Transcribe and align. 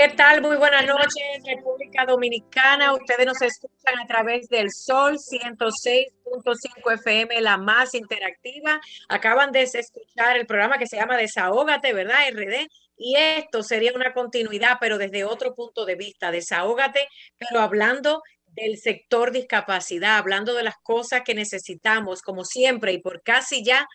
¿Qué 0.00 0.08
tal? 0.08 0.40
Muy 0.40 0.56
buenas 0.56 0.86
noches, 0.86 1.42
República 1.44 2.06
Dominicana. 2.06 2.94
Ustedes 2.94 3.26
nos 3.26 3.42
escuchan 3.42 3.98
a 4.02 4.06
través 4.06 4.48
del 4.48 4.70
Sol 4.70 5.18
106.5 5.18 6.94
FM, 6.94 7.38
la 7.42 7.58
más 7.58 7.94
interactiva. 7.94 8.80
Acaban 9.10 9.52
de 9.52 9.60
escuchar 9.60 10.38
el 10.38 10.46
programa 10.46 10.78
que 10.78 10.86
se 10.86 10.96
llama 10.96 11.18
Desahógate, 11.18 11.92
¿verdad? 11.92 12.16
RD. 12.32 12.66
Y 12.96 13.14
esto 13.16 13.62
sería 13.62 13.92
una 13.94 14.14
continuidad, 14.14 14.78
pero 14.80 14.96
desde 14.96 15.24
otro 15.24 15.54
punto 15.54 15.84
de 15.84 15.96
vista. 15.96 16.30
Desahógate, 16.30 17.06
pero 17.38 17.60
hablando 17.60 18.22
del 18.46 18.78
sector 18.78 19.32
discapacidad, 19.32 20.16
hablando 20.16 20.54
de 20.54 20.62
las 20.62 20.76
cosas 20.82 21.20
que 21.26 21.34
necesitamos, 21.34 22.22
como 22.22 22.46
siempre, 22.46 22.94
y 22.94 23.02
por 23.02 23.22
casi 23.22 23.62
ya, 23.62 23.86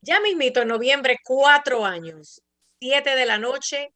ya 0.00 0.18
mismito, 0.18 0.62
en 0.62 0.68
noviembre, 0.68 1.20
cuatro 1.22 1.86
años, 1.86 2.42
siete 2.80 3.14
de 3.14 3.26
la 3.26 3.38
noche, 3.38 3.92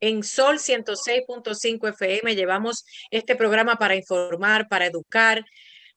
en 0.00 0.22
Sol 0.22 0.58
106.5 0.58 1.88
FM 1.88 2.34
llevamos 2.34 2.84
este 3.10 3.36
programa 3.36 3.76
para 3.76 3.94
informar, 3.94 4.68
para 4.68 4.86
educar, 4.86 5.44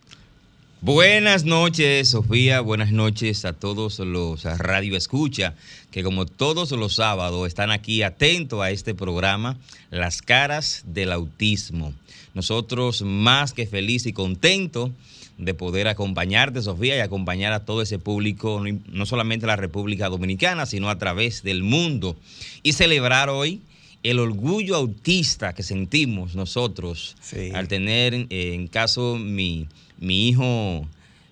Buenas 0.82 1.44
noches, 1.44 2.10
Sofía. 2.10 2.60
Buenas 2.60 2.92
noches 2.92 3.46
a 3.46 3.54
todos 3.54 3.98
los 3.98 4.44
Radio 4.44 4.94
Escucha, 4.94 5.54
que 5.90 6.02
como 6.02 6.26
todos 6.26 6.70
los 6.72 6.96
sábados 6.96 7.48
están 7.48 7.70
aquí 7.70 8.02
atentos 8.02 8.60
a 8.60 8.70
este 8.70 8.94
programa, 8.94 9.56
Las 9.90 10.20
Caras 10.20 10.84
del 10.86 11.12
Autismo. 11.12 11.94
Nosotros 12.34 13.00
más 13.02 13.54
que 13.54 13.66
feliz 13.66 14.04
y 14.04 14.12
contento 14.12 14.92
de 15.38 15.54
poder 15.54 15.88
acompañarte, 15.88 16.60
Sofía, 16.60 16.96
y 16.96 17.00
acompañar 17.00 17.54
a 17.54 17.64
todo 17.64 17.80
ese 17.80 17.98
público, 17.98 18.62
no 18.88 19.06
solamente 19.06 19.46
la 19.46 19.56
República 19.56 20.10
Dominicana, 20.10 20.66
sino 20.66 20.90
a 20.90 20.98
través 20.98 21.42
del 21.42 21.62
mundo. 21.62 22.16
Y 22.62 22.74
celebrar 22.74 23.30
hoy 23.30 23.62
el 24.02 24.18
orgullo 24.18 24.76
autista 24.76 25.54
que 25.54 25.62
sentimos 25.62 26.34
nosotros 26.34 27.16
al 27.54 27.66
tener, 27.66 28.26
en 28.28 28.68
caso, 28.68 29.16
mi 29.18 29.68
mi 29.98 30.28
hijo 30.28 30.86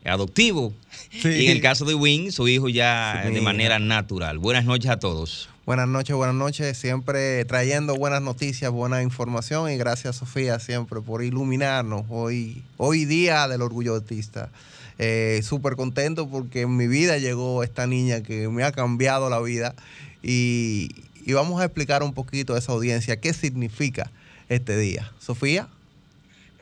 adoptivo. 0.05 0.73
Y 1.13 1.47
en 1.47 1.51
el 1.53 1.61
caso 1.61 1.85
de 1.85 1.95
Wing, 1.95 2.31
su 2.31 2.49
hijo 2.49 2.69
ya 2.69 3.25
de 3.25 3.41
manera 3.41 3.79
natural. 3.79 4.39
Buenas 4.39 4.65
noches 4.65 4.91
a 4.91 4.99
todos. 4.99 5.49
Buenas 5.67 5.89
noches, 5.89 6.15
buenas 6.15 6.37
noches. 6.37 6.77
Siempre 6.77 7.45
trayendo 7.47 7.95
buenas 7.95 8.21
noticias, 8.21 8.71
buena 8.71 9.03
información 9.03 9.71
y 9.71 9.79
gracias 9.79 10.17
Sofía 10.17 10.59
siempre 10.59 11.01
por 11.01 11.23
iluminarnos 11.23 12.05
hoy, 12.11 12.63
hoy 12.77 13.07
día 13.07 13.49
del 13.49 13.63
orgullo 13.63 13.95
autista. 13.95 14.51
Eh, 14.99 15.41
Súper 15.43 15.75
contento 15.77 16.29
porque 16.29 16.63
en 16.63 16.77
mi 16.77 16.87
vida 16.87 17.17
llegó 17.17 17.63
esta 17.63 17.87
niña 17.87 18.23
que 18.23 18.49
me 18.49 18.63
ha 18.63 18.73
cambiado 18.73 19.31
la 19.31 19.41
vida 19.41 19.75
y, 20.23 20.91
y 21.25 21.33
vamos 21.33 21.61
a 21.63 21.65
explicar 21.65 22.03
un 22.03 22.13
poquito 22.13 22.55
a 22.55 22.59
esa 22.59 22.73
audiencia 22.73 23.19
qué 23.19 23.33
significa 23.33 24.11
este 24.51 24.77
día. 24.77 25.11
Sofía. 25.19 25.69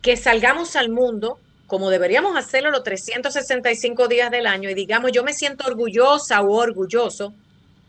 que 0.00 0.16
salgamos 0.16 0.74
al 0.74 0.88
mundo 0.88 1.38
como 1.68 1.90
deberíamos 1.90 2.34
hacerlo 2.34 2.70
los 2.70 2.82
365 2.82 4.08
días 4.08 4.30
del 4.30 4.46
año 4.46 4.70
y 4.70 4.74
digamos, 4.74 5.12
yo 5.12 5.22
me 5.22 5.34
siento 5.34 5.66
orgullosa 5.66 6.40
o 6.40 6.54
orgulloso 6.54 7.34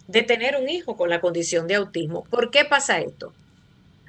de 0.05 0.21
tener 0.21 0.57
un 0.57 0.67
hijo 0.67 0.97
con 0.97 1.09
la 1.09 1.21
condición 1.21 1.65
de 1.65 1.75
autismo. 1.75 2.25
¿Por 2.29 2.51
qué 2.51 2.65
pasa 2.65 2.99
esto? 2.99 3.33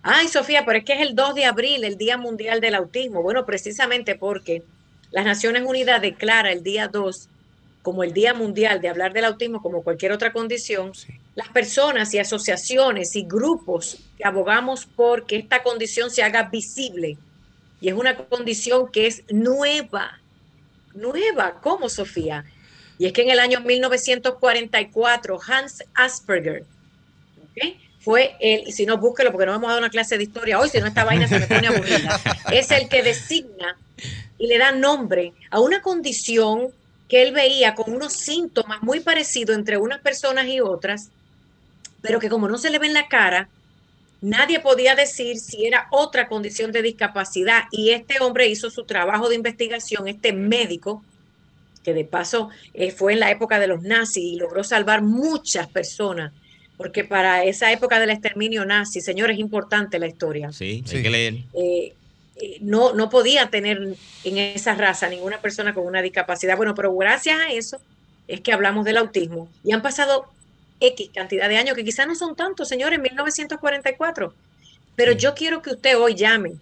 Ay, 0.03 0.27
Sofía, 0.27 0.65
pero 0.67 0.79
es 0.79 0.85
que 0.85 0.94
es 0.94 1.00
el 1.00 1.15
2 1.15 1.37
de 1.37 1.44
abril, 1.44 1.85
el 1.85 1.97
Día 1.97 2.19
Mundial 2.19 2.61
del 2.61 2.75
Autismo. 2.75 3.23
Bueno, 3.23 3.47
precisamente 3.47 4.17
porque 4.17 4.65
las 5.12 5.25
Naciones 5.25 5.62
Unidas 5.65 6.03
declara 6.03 6.50
el 6.50 6.65
día 6.65 6.89
2 6.89 7.29
como 7.83 8.03
el 8.03 8.12
Día 8.12 8.35
Mundial 8.35 8.81
de 8.81 8.89
hablar 8.89 9.12
del 9.12 9.25
autismo 9.25 9.62
como 9.62 9.85
cualquier 9.85 10.11
otra 10.11 10.33
condición, 10.33 10.93
las 11.37 11.49
personas 11.49 12.12
y 12.12 12.19
asociaciones 12.19 13.15
y 13.15 13.23
grupos 13.23 14.00
que 14.19 14.25
abogamos 14.25 14.85
por 14.85 15.27
que 15.27 15.37
esta 15.37 15.62
condición 15.62 16.11
se 16.11 16.25
haga 16.25 16.49
visible 16.50 17.19
y 17.81 17.88
es 17.88 17.94
una 17.94 18.17
condición 18.17 18.91
que 18.91 19.06
es 19.06 19.23
nueva, 19.31 20.21
nueva, 20.94 21.61
¿cómo 21.61 21.88
Sofía? 21.88 22.44
Y 22.99 23.06
es 23.06 23.12
que 23.12 23.23
en 23.23 23.31
el 23.31 23.41
año 23.41 23.61
1944 23.61 25.41
Hans 25.47 25.85
Asperger 25.94 26.65
fue 28.00 28.37
el, 28.41 28.73
si 28.73 28.87
no 28.87 28.99
búsquelo 28.99 29.31
porque 29.31 29.47
no 29.47 29.55
a 29.55 29.59
dar 29.59 29.79
una 29.79 29.91
clase 29.91 30.17
de 30.17 30.25
historia 30.25 30.59
hoy, 30.59 30.69
si 30.69 30.81
no 30.81 30.87
esta 30.87 31.05
vaina 31.05 31.29
se 31.29 31.38
me 31.38 31.47
pone 31.47 31.69
aburrida, 31.69 32.21
es 32.53 32.71
el 32.71 32.88
que 32.88 33.03
designa 33.03 33.77
y 34.38 34.47
le 34.47 34.59
da 34.59 34.73
nombre 34.73 35.32
a 35.50 35.61
una 35.61 35.82
condición 35.82 36.69
que 37.09 37.23
él 37.23 37.32
veía 37.32 37.75
con 37.75 37.93
unos 37.93 38.15
síntomas 38.15 38.82
muy 38.82 39.00
parecidos 39.00 39.56
entre 39.56 39.77
unas 39.77 40.00
personas 40.00 40.47
y 40.47 40.61
otras, 40.61 41.11
pero 42.00 42.21
que 42.21 42.31
como 42.31 42.49
no 42.49 42.56
se 42.56 42.71
le 42.71 42.79
ve 42.79 42.87
en 42.87 42.94
la 42.94 43.09
cara, 43.09 43.49
nadie 44.20 44.61
podía 44.61 44.94
decir 44.94 45.38
si 45.38 45.67
era 45.67 45.88
otra 45.90 46.28
condición 46.28 46.72
de 46.72 46.82
discapacidad. 46.82 47.64
Y 47.70 47.90
este 47.90 48.20
hombre 48.20 48.49
hizo 48.49 48.70
su 48.70 48.84
trabajo 48.84 49.28
de 49.28 49.37
investigación, 49.37 50.08
este 50.08 50.32
médico, 50.32 51.05
que 51.82 51.94
de 51.94 52.05
paso 52.05 52.50
eh, 52.75 52.90
fue 52.90 53.14
en 53.14 53.20
la 53.20 53.31
época 53.31 53.58
de 53.58 53.67
los 53.67 53.82
nazis 53.82 54.25
y 54.25 54.37
logró 54.37 54.62
salvar 54.64 55.02
muchas 55.02 55.67
personas, 55.69 56.32
porque 56.76 57.05
para 57.05 57.44
esa 57.44 57.72
época 57.72 57.99
del 57.99 58.11
exterminio 58.11 58.64
nazi, 58.64 59.00
señores, 59.00 59.34
es 59.34 59.40
importante 59.40 59.99
la 59.99 60.06
historia. 60.06 60.52
Sí, 60.52 60.84
hay 60.93 61.02
que 61.02 61.11
leer. 61.11 61.34
Eh, 61.55 61.94
eh, 62.37 62.58
no, 62.61 62.94
no 62.94 63.11
podía 63.11 63.50
tener 63.50 63.96
en 64.25 64.38
esa 64.38 64.75
raza 64.75 65.08
ninguna 65.08 65.40
persona 65.40 65.75
con 65.75 65.87
una 65.87 66.02
discapacidad. 66.02 66.56
Bueno, 66.56 66.75
pero 66.75 66.94
gracias 66.94 67.38
a 67.38 67.52
eso 67.52 67.81
es 68.28 68.40
que 68.40 68.52
hablamos 68.52 68.84
del 68.84 68.96
autismo. 68.96 69.49
Y 69.64 69.72
han 69.72 69.82
pasado 69.82 70.31
X 70.81 71.11
cantidad 71.15 71.49
de 71.49 71.56
años, 71.56 71.77
que 71.77 71.85
quizás 71.85 72.06
no 72.06 72.15
son 72.15 72.35
tantos, 72.35 72.69
señores, 72.69 72.99
1944. 72.99 74.35
Pero 74.97 75.12
yo 75.12 75.35
quiero 75.35 75.62
que 75.62 75.71
usted 75.71 75.99
hoy 75.99 76.15
llame. 76.15 76.55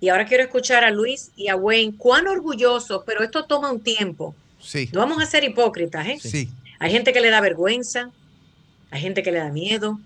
Y 0.00 0.08
ahora 0.08 0.26
quiero 0.26 0.42
escuchar 0.42 0.82
a 0.82 0.90
Luis 0.90 1.30
y 1.36 1.48
a 1.48 1.56
Wayne, 1.56 1.94
cuán 1.96 2.26
orgullosos, 2.26 3.02
pero 3.04 3.22
esto 3.22 3.44
toma 3.44 3.70
un 3.70 3.80
tiempo. 3.80 4.34
Sí. 4.58 4.88
No 4.92 5.00
vamos 5.00 5.22
a 5.22 5.26
ser 5.26 5.44
hipócritas, 5.44 6.06
¿eh? 6.06 6.18
Sí. 6.20 6.48
Hay 6.78 6.90
gente 6.90 7.12
que 7.12 7.20
le 7.20 7.28
da 7.28 7.40
vergüenza, 7.40 8.10
hay 8.90 9.00
gente 9.02 9.22
que 9.22 9.30
le 9.30 9.38
da 9.38 9.50
miedo, 9.50 10.00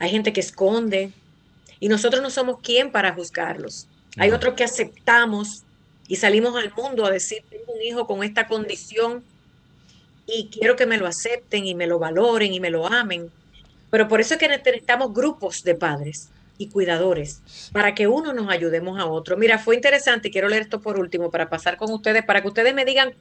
hay 0.00 0.10
gente 0.10 0.32
que 0.32 0.40
esconde, 0.40 1.12
y 1.78 1.88
nosotros 1.88 2.22
no 2.22 2.30
somos 2.30 2.60
quien 2.60 2.90
para 2.90 3.14
juzgarlos. 3.14 3.86
Hay 4.16 4.30
otros 4.30 4.54
que 4.54 4.64
aceptamos 4.64 5.62
y 6.08 6.16
salimos 6.16 6.56
al 6.56 6.72
mundo 6.74 7.04
a 7.04 7.10
decir, 7.10 7.44
tengo 7.50 7.72
un 7.72 7.82
hijo 7.82 8.06
con 8.06 8.22
esta 8.22 8.46
condición 8.46 9.22
y 10.26 10.48
quiero 10.48 10.76
que 10.76 10.86
me 10.86 10.98
lo 10.98 11.06
acepten 11.06 11.66
y 11.66 11.74
me 11.74 11.86
lo 11.86 11.98
valoren 11.98 12.52
y 12.52 12.60
me 12.60 12.70
lo 12.70 12.86
amen. 12.86 13.30
Pero 13.90 14.08
por 14.08 14.20
eso 14.20 14.34
es 14.34 14.40
que 14.40 14.48
necesitamos 14.48 15.14
grupos 15.14 15.62
de 15.62 15.74
padres 15.74 16.28
y 16.58 16.68
cuidadores 16.68 17.42
para 17.72 17.94
que 17.94 18.06
uno 18.08 18.32
nos 18.32 18.50
ayudemos 18.50 18.98
a 18.98 19.06
otro. 19.06 19.36
Mira, 19.36 19.58
fue 19.58 19.76
interesante 19.76 20.28
y 20.28 20.30
quiero 20.30 20.48
leer 20.48 20.62
esto 20.62 20.80
por 20.80 20.98
último 20.98 21.30
para 21.30 21.48
pasar 21.48 21.76
con 21.76 21.92
ustedes, 21.92 22.24
para 22.24 22.42
que 22.42 22.48
ustedes 22.48 22.74
me 22.74 22.84
digan 22.84 23.12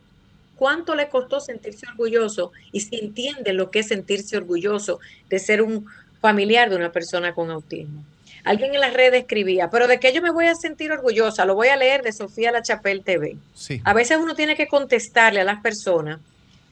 cuánto 0.55 0.95
le 0.95 1.09
costó 1.09 1.39
sentirse 1.39 1.85
orgulloso 1.87 2.51
y 2.71 2.79
si 2.81 2.97
entienden 2.97 3.57
lo 3.57 3.69
que 3.71 3.79
es 3.79 3.87
sentirse 3.87 4.37
orgulloso 4.37 4.99
de 5.29 5.39
ser 5.39 5.61
un 5.61 5.85
familiar 6.21 6.69
de 6.69 6.77
una 6.77 6.91
persona 6.91 7.35
con 7.35 7.51
autismo. 7.51 8.03
Alguien 8.45 8.75
en 8.75 8.81
las 8.81 8.93
redes 8.93 9.21
escribía, 9.21 9.69
pero 9.69 9.87
¿de 9.87 9.99
qué 9.99 10.13
yo 10.13 10.21
me 10.21 10.29
voy 10.29 10.45
a 10.45 10.55
sentir 10.55 10.91
orgullosa? 10.91 11.45
Lo 11.45 11.55
voy 11.55 11.69
a 11.69 11.75
leer 11.75 12.03
de 12.03 12.13
Sofía 12.13 12.51
La 12.51 12.61
Chapelle 12.61 13.01
TV. 13.01 13.37
Sí. 13.55 13.81
A 13.83 13.93
veces 13.93 14.17
uno 14.21 14.35
tiene 14.35 14.55
que 14.55 14.67
contestarle 14.67 15.41
a 15.41 15.43
las 15.43 15.61
personas 15.61 16.19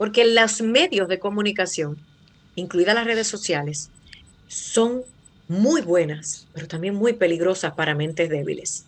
porque 0.04 0.26
los 0.26 0.62
medios 0.62 1.08
de 1.08 1.18
comunicación, 1.18 1.98
incluidas 2.56 2.94
las 2.94 3.06
redes 3.06 3.26
sociales, 3.26 3.90
son 4.50 5.04
muy 5.48 5.80
buenas, 5.80 6.46
pero 6.52 6.68
también 6.68 6.94
muy 6.94 7.14
peligrosas 7.14 7.72
para 7.72 7.96
mentes 7.96 8.28
débiles. 8.28 8.84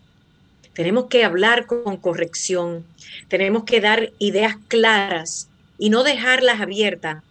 Tenemos 0.74 1.06
que 1.06 1.24
hablar 1.24 1.68
con 1.68 1.96
corrección, 1.96 2.86
tenemos 3.30 3.64
que 3.64 3.80
dar 3.80 4.12
ideas 4.20 4.58
claras 4.68 5.48
y 5.78 5.90
no 5.90 6.04
dejarlas 6.04 6.60
abiertas 6.60 7.24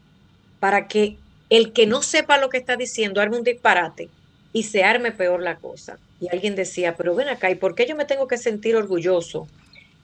para 0.60 0.88
que 0.88 1.18
el 1.50 1.74
que 1.74 1.86
no 1.86 2.00
sepa 2.00 2.38
lo 2.38 2.48
que 2.48 2.56
está 2.56 2.76
diciendo 2.76 3.20
arme 3.20 3.36
un 3.36 3.44
disparate 3.44 4.08
y 4.54 4.62
se 4.62 4.82
arme 4.82 5.12
peor 5.12 5.42
la 5.42 5.56
cosa. 5.56 5.98
Y 6.22 6.28
alguien 6.32 6.54
decía, 6.54 6.96
pero 6.96 7.14
ven 7.14 7.28
acá, 7.28 7.50
¿y 7.50 7.56
por 7.56 7.74
qué 7.74 7.84
yo 7.84 7.96
me 7.96 8.06
tengo 8.06 8.28
que 8.28 8.38
sentir 8.38 8.76
orgulloso 8.76 9.46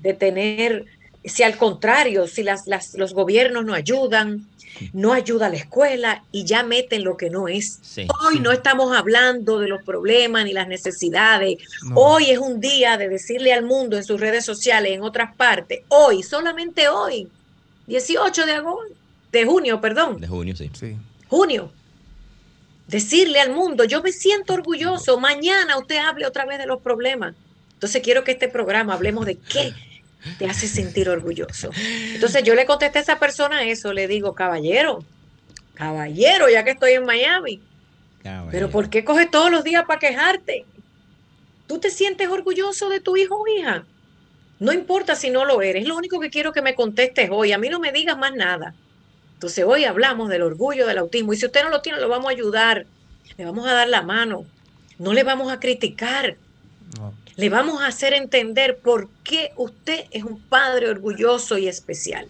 de 0.00 0.12
tener, 0.12 0.84
si 1.24 1.42
al 1.42 1.56
contrario, 1.56 2.26
si 2.26 2.42
las, 2.42 2.66
las, 2.66 2.94
los 2.94 3.12
gobiernos 3.12 3.64
no 3.64 3.74
ayudan, 3.74 4.46
no 4.92 5.12
ayuda 5.12 5.46
a 5.46 5.50
la 5.50 5.56
escuela 5.56 6.24
y 6.32 6.44
ya 6.44 6.62
meten 6.62 7.04
lo 7.04 7.16
que 7.16 7.28
no 7.28 7.48
es? 7.48 7.78
Sí. 7.82 8.06
Hoy 8.24 8.40
no 8.40 8.52
estamos 8.52 8.96
hablando 8.96 9.58
de 9.58 9.68
los 9.68 9.82
problemas 9.82 10.44
ni 10.44 10.52
las 10.52 10.68
necesidades. 10.68 11.58
No. 11.82 11.96
Hoy 11.96 12.30
es 12.30 12.38
un 12.38 12.60
día 12.60 12.96
de 12.96 13.08
decirle 13.08 13.52
al 13.52 13.64
mundo 13.64 13.96
en 13.96 14.04
sus 14.04 14.18
redes 14.18 14.44
sociales, 14.44 14.92
en 14.92 15.02
otras 15.02 15.34
partes, 15.36 15.80
hoy, 15.88 16.22
solamente 16.22 16.88
hoy, 16.88 17.28
18 17.86 18.46
de 18.46 18.52
agosto, 18.52 18.94
de 19.32 19.44
junio, 19.44 19.80
perdón, 19.80 20.20
De 20.20 20.26
junio, 20.26 20.56
sí. 20.56 20.70
Sí. 20.72 20.96
junio. 21.28 21.72
Decirle 22.88 23.40
al 23.40 23.52
mundo, 23.52 23.84
yo 23.84 24.02
me 24.02 24.10
siento 24.10 24.54
orgulloso, 24.54 25.20
mañana 25.20 25.78
usted 25.78 25.98
hable 25.98 26.26
otra 26.26 26.44
vez 26.44 26.58
de 26.58 26.66
los 26.66 26.80
problemas. 26.80 27.34
Entonces 27.74 28.02
quiero 28.02 28.24
que 28.24 28.32
este 28.32 28.48
programa 28.48 28.94
hablemos 28.94 29.26
de 29.26 29.36
qué 29.36 29.72
te 30.38 30.46
hace 30.46 30.66
sentir 30.66 31.08
orgulloso. 31.08 31.70
Entonces 32.14 32.42
yo 32.42 32.54
le 32.54 32.66
contesté 32.66 32.98
a 32.98 33.02
esa 33.02 33.18
persona 33.18 33.64
eso, 33.64 33.92
le 33.92 34.06
digo, 34.08 34.34
caballero, 34.34 35.04
caballero, 35.74 36.48
ya 36.48 36.64
que 36.64 36.70
estoy 36.70 36.92
en 36.92 37.04
Miami, 37.04 37.60
pero 38.50 38.70
¿por 38.70 38.90
qué 38.90 39.04
coges 39.04 39.30
todos 39.30 39.50
los 39.50 39.64
días 39.64 39.84
para 39.86 39.98
quejarte? 39.98 40.64
¿Tú 41.66 41.78
te 41.78 41.90
sientes 41.90 42.28
orgulloso 42.28 42.88
de 42.88 43.00
tu 43.00 43.16
hijo 43.16 43.36
o 43.36 43.46
hija? 43.48 43.84
No 44.58 44.72
importa 44.72 45.14
si 45.14 45.30
no 45.30 45.46
lo 45.46 45.62
eres, 45.62 45.86
lo 45.86 45.96
único 45.96 46.20
que 46.20 46.28
quiero 46.28 46.52
que 46.52 46.60
me 46.60 46.74
contestes 46.74 47.30
hoy, 47.32 47.52
a 47.52 47.58
mí 47.58 47.68
no 47.70 47.80
me 47.80 47.92
digas 47.92 48.18
más 48.18 48.34
nada. 48.34 48.74
Entonces 49.34 49.64
hoy 49.66 49.84
hablamos 49.84 50.28
del 50.28 50.42
orgullo 50.42 50.86
del 50.86 50.98
autismo 50.98 51.32
y 51.32 51.36
si 51.38 51.46
usted 51.46 51.62
no 51.62 51.70
lo 51.70 51.80
tiene, 51.80 51.98
lo 51.98 52.10
vamos 52.10 52.26
a 52.26 52.32
ayudar, 52.32 52.84
le 53.38 53.44
vamos 53.46 53.66
a 53.66 53.72
dar 53.72 53.88
la 53.88 54.02
mano, 54.02 54.44
no 54.98 55.14
le 55.14 55.22
vamos 55.22 55.50
a 55.50 55.58
criticar. 55.60 56.36
Le 57.36 57.48
vamos 57.48 57.80
a 57.82 57.86
hacer 57.86 58.12
entender 58.14 58.78
por 58.78 59.08
qué 59.24 59.50
usted 59.56 60.04
es 60.10 60.24
un 60.24 60.40
padre 60.40 60.88
orgulloso 60.90 61.56
y 61.58 61.68
especial. 61.68 62.26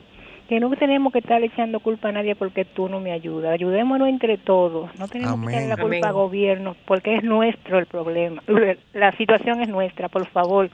que 0.47 0.61
no 0.61 0.69
tenemos 0.77 1.11
que 1.11 1.19
estar 1.19 1.43
echando 1.43 1.81
culpa 1.81 2.07
a 2.07 2.11
nadie 2.13 2.35
porque 2.35 2.63
tú 2.63 2.87
no 2.87 3.01
me 3.01 3.11
ayudas. 3.11 3.51
Ayudémonos 3.51 4.07
entre 4.07 4.37
todos. 4.37 4.89
No 4.97 5.09
tenemos 5.09 5.37
que 5.41 5.47
echarle 5.49 5.67
la 5.67 5.73
Amén. 5.73 5.87
culpa 5.87 6.07
al 6.07 6.13
gobierno 6.13 6.77
porque 6.85 7.15
es 7.15 7.23
nuestro 7.23 7.77
el 7.77 7.85
problema. 7.85 8.41
La 8.93 9.11
situación 9.17 9.59
es 9.61 9.67
nuestra, 9.67 10.07
por 10.07 10.25
favor. 10.27 10.69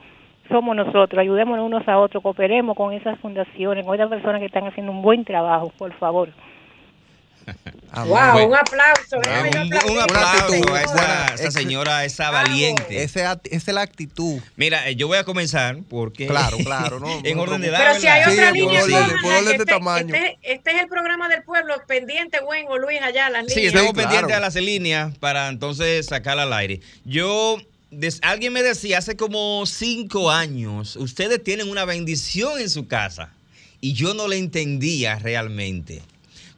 Somos 0.49 0.75
nosotros, 0.75 1.17
ayudémonos 1.19 1.65
unos 1.65 1.87
a 1.87 1.97
otros, 1.97 2.21
cooperemos 2.21 2.77
con 2.77 2.93
esas 2.93 3.17
fundaciones, 3.17 3.85
con 3.85 3.95
esas 3.95 4.09
personas 4.09 4.39
que 4.39 4.45
están 4.45 4.67
haciendo 4.67 4.91
un 4.91 5.01
buen 5.01 5.25
trabajo, 5.25 5.71
por 5.79 5.91
favor. 5.93 6.29
Wow, 7.93 8.47
un 8.47 8.55
aplauso. 8.55 9.17
Un, 9.17 9.91
un, 9.91 9.99
aplauso 9.99 10.73
a 10.73 11.25
esta, 11.33 11.51
señora, 11.51 12.05
esa 12.05 12.29
valiente. 12.29 13.03
Esa 13.03 13.39
es 13.43 13.67
la 13.67 13.81
actitud. 13.81 14.39
Mira, 14.55 14.89
eh, 14.89 14.95
yo 14.95 15.07
voy 15.07 15.17
a 15.17 15.23
comenzar 15.23 15.77
porque. 15.89 16.27
Claro, 16.27 16.57
claro. 16.63 17.01
en 17.23 17.39
orden 17.39 17.61
de 17.61 17.67
edad. 17.67 17.79
Pero 17.79 17.99
si 17.99 18.07
hay 18.07 18.31
otra 18.31 18.51
línea, 18.51 18.83
sí, 18.83 18.93
este, 18.93 19.51
este, 19.51 19.65
tamaño. 19.65 20.13
Este, 20.13 20.39
este, 20.43 20.71
es 20.71 20.81
el 20.81 20.87
programa 20.87 21.27
del 21.29 21.43
pueblo, 21.43 21.75
pendiente, 21.87 22.39
buen 22.41 22.67
o 22.67 22.77
Luis, 22.77 23.01
allá, 23.01 23.29
las 23.29 23.43
líneas. 23.43 23.53
Sí, 23.53 23.65
estamos 23.65 23.93
pendientes 23.93 24.35
a 24.35 24.39
las 24.39 24.55
líneas 24.55 25.17
para 25.17 25.49
entonces 25.49 26.05
sacarla 26.05 26.43
al 26.43 26.53
aire. 26.53 26.81
Yo 27.05 27.57
alguien 28.21 28.53
me 28.53 28.61
decía 28.61 28.99
hace 28.99 29.15
como 29.15 29.65
cinco 29.65 30.31
años, 30.31 30.95
ustedes 30.95 31.43
tienen 31.43 31.69
una 31.69 31.85
bendición 31.85 32.59
en 32.59 32.69
su 32.69 32.87
casa. 32.87 33.33
Y 33.81 33.93
yo 33.93 34.13
no 34.13 34.27
le 34.27 34.37
entendía 34.37 35.17
realmente. 35.19 36.01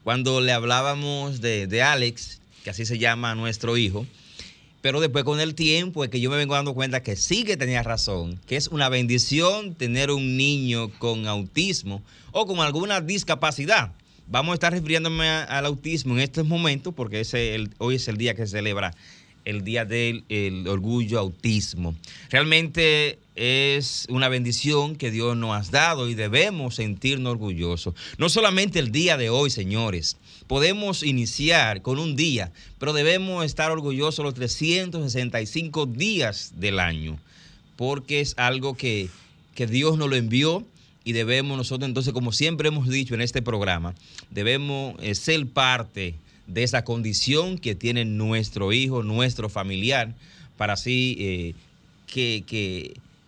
Cuando 0.03 0.41
le 0.41 0.51
hablábamos 0.51 1.41
de, 1.41 1.67
de 1.67 1.83
Alex, 1.83 2.41
que 2.63 2.71
así 2.71 2.85
se 2.85 2.97
llama 2.97 3.35
nuestro 3.35 3.77
hijo, 3.77 4.07
pero 4.81 4.99
después 4.99 5.23
con 5.23 5.39
el 5.39 5.53
tiempo 5.53 6.03
es 6.03 6.09
que 6.09 6.19
yo 6.19 6.31
me 6.31 6.37
vengo 6.37 6.55
dando 6.55 6.73
cuenta 6.73 7.03
que 7.03 7.15
sí 7.15 7.43
que 7.43 7.55
tenía 7.55 7.83
razón, 7.83 8.39
que 8.47 8.55
es 8.55 8.67
una 8.67 8.89
bendición 8.89 9.75
tener 9.75 10.09
un 10.09 10.37
niño 10.37 10.89
con 10.97 11.27
autismo 11.27 12.01
o 12.31 12.47
con 12.47 12.59
alguna 12.59 12.99
discapacidad. 12.99 13.91
Vamos 14.27 14.51
a 14.51 14.55
estar 14.55 14.73
refiriéndome 14.73 15.27
al 15.27 15.65
autismo 15.65 16.13
en 16.15 16.21
estos 16.21 16.47
momentos 16.47 16.93
porque 16.95 17.19
ese, 17.19 17.69
hoy 17.77 17.95
es 17.95 18.07
el 18.07 18.17
día 18.17 18.33
que 18.33 18.47
se 18.47 18.53
celebra 18.53 18.95
el 19.45 19.63
Día 19.63 19.85
del 19.85 20.23
Orgullo 20.67 21.19
Autismo. 21.19 21.95
Realmente 22.29 23.19
es 23.35 24.05
una 24.09 24.29
bendición 24.29 24.95
que 24.95 25.09
Dios 25.09 25.37
nos 25.37 25.55
ha 25.55 25.71
dado 25.71 26.09
y 26.09 26.15
debemos 26.15 26.75
sentirnos 26.75 27.31
orgullosos. 27.31 27.95
No 28.17 28.29
solamente 28.29 28.79
el 28.79 28.91
día 28.91 29.17
de 29.17 29.29
hoy, 29.29 29.49
señores. 29.49 30.17
Podemos 30.47 31.01
iniciar 31.03 31.81
con 31.81 31.97
un 31.97 32.15
día, 32.15 32.51
pero 32.77 32.91
debemos 32.91 33.45
estar 33.45 33.71
orgullosos 33.71 34.23
los 34.25 34.33
365 34.33 35.85
días 35.85 36.53
del 36.57 36.79
año, 36.79 37.17
porque 37.77 38.19
es 38.19 38.33
algo 38.37 38.75
que, 38.75 39.09
que 39.55 39.65
Dios 39.65 39.97
nos 39.97 40.09
lo 40.09 40.17
envió 40.17 40.65
y 41.03 41.13
debemos 41.13 41.57
nosotros 41.57 41.87
entonces, 41.87 42.13
como 42.13 42.31
siempre 42.31 42.67
hemos 42.67 42.87
dicho 42.87 43.15
en 43.15 43.21
este 43.21 43.41
programa, 43.41 43.95
debemos 44.29 44.95
eh, 45.01 45.15
ser 45.15 45.47
parte 45.47 46.15
de 46.53 46.63
esa 46.63 46.83
condición 46.83 47.57
que 47.57 47.75
tiene 47.75 48.05
nuestro 48.05 48.73
hijo, 48.73 49.03
nuestro 49.03 49.49
familiar, 49.49 50.13
para 50.57 50.73
así 50.73 51.17
eh, 51.19 51.55
que, 52.07 52.43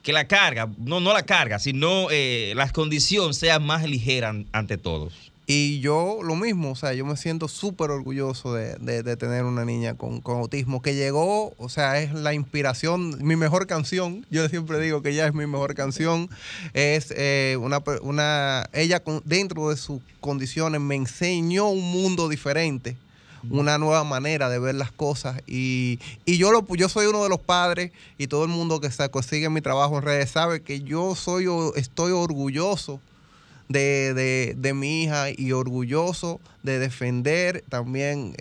que, 0.03 0.13
la 0.13 0.27
carga, 0.27 0.69
no, 0.77 0.99
no 0.99 1.13
la 1.13 1.23
carga, 1.23 1.59
sino 1.59 2.07
eh, 2.11 2.53
la 2.55 2.69
condición 2.69 3.33
sea 3.33 3.59
más 3.59 3.87
ligera 3.87 4.35
ante 4.51 4.77
todos. 4.77 5.33
Y 5.45 5.81
yo 5.81 6.19
lo 6.23 6.35
mismo, 6.37 6.71
o 6.71 6.75
sea, 6.75 6.93
yo 6.93 7.05
me 7.05 7.17
siento 7.17 7.49
súper 7.49 7.91
orgulloso 7.91 8.53
de, 8.53 8.75
de, 8.77 9.17
tener 9.17 9.43
una 9.43 9.65
niña 9.65 9.95
con, 9.95 10.21
con, 10.21 10.37
autismo 10.37 10.81
que 10.81 10.95
llegó, 10.95 11.53
o 11.57 11.67
sea, 11.67 11.99
es 11.99 12.13
la 12.13 12.33
inspiración, 12.33 13.17
mi 13.19 13.35
mejor 13.35 13.67
canción, 13.67 14.25
yo 14.29 14.47
siempre 14.47 14.79
digo 14.79 15.01
que 15.01 15.09
ella 15.09 15.27
es 15.27 15.33
mi 15.33 15.45
mejor 15.45 15.75
canción, 15.75 16.29
es 16.73 17.13
eh, 17.17 17.57
una, 17.59 17.83
una, 18.03 18.69
ella 18.71 19.03
dentro 19.25 19.69
de 19.69 19.75
sus 19.75 20.01
condiciones 20.21 20.79
me 20.79 20.95
enseñó 20.95 21.67
un 21.67 21.91
mundo 21.91 22.29
diferente 22.29 22.95
una 23.49 23.77
nueva 23.77 24.03
manera 24.03 24.49
de 24.49 24.59
ver 24.59 24.75
las 24.75 24.91
cosas. 24.91 25.41
Y, 25.47 25.99
yo, 26.25 26.51
lo, 26.51 26.65
yo 26.75 26.89
soy 26.89 27.07
uno 27.07 27.23
de 27.23 27.29
los 27.29 27.39
padres 27.39 27.91
y 28.17 28.27
todo 28.27 28.43
el 28.43 28.49
mundo 28.49 28.79
que, 28.79 28.89
sigue 29.23 29.49
mi 29.49 29.61
trabajo 29.61 29.97
en 29.97 30.03
redes 30.03 30.31
sabe 30.31 30.61
que 30.61 30.81
yo 30.81 31.15
soy, 31.15 31.47
estoy 31.75 32.11
orgulloso 32.11 32.99
de, 33.69 34.73
mi 34.75 35.03
hija 35.03 35.27
y 35.29 35.51
orgulloso 35.51 36.39
de 36.61 36.79
defender 36.79 37.63
también 37.69 38.35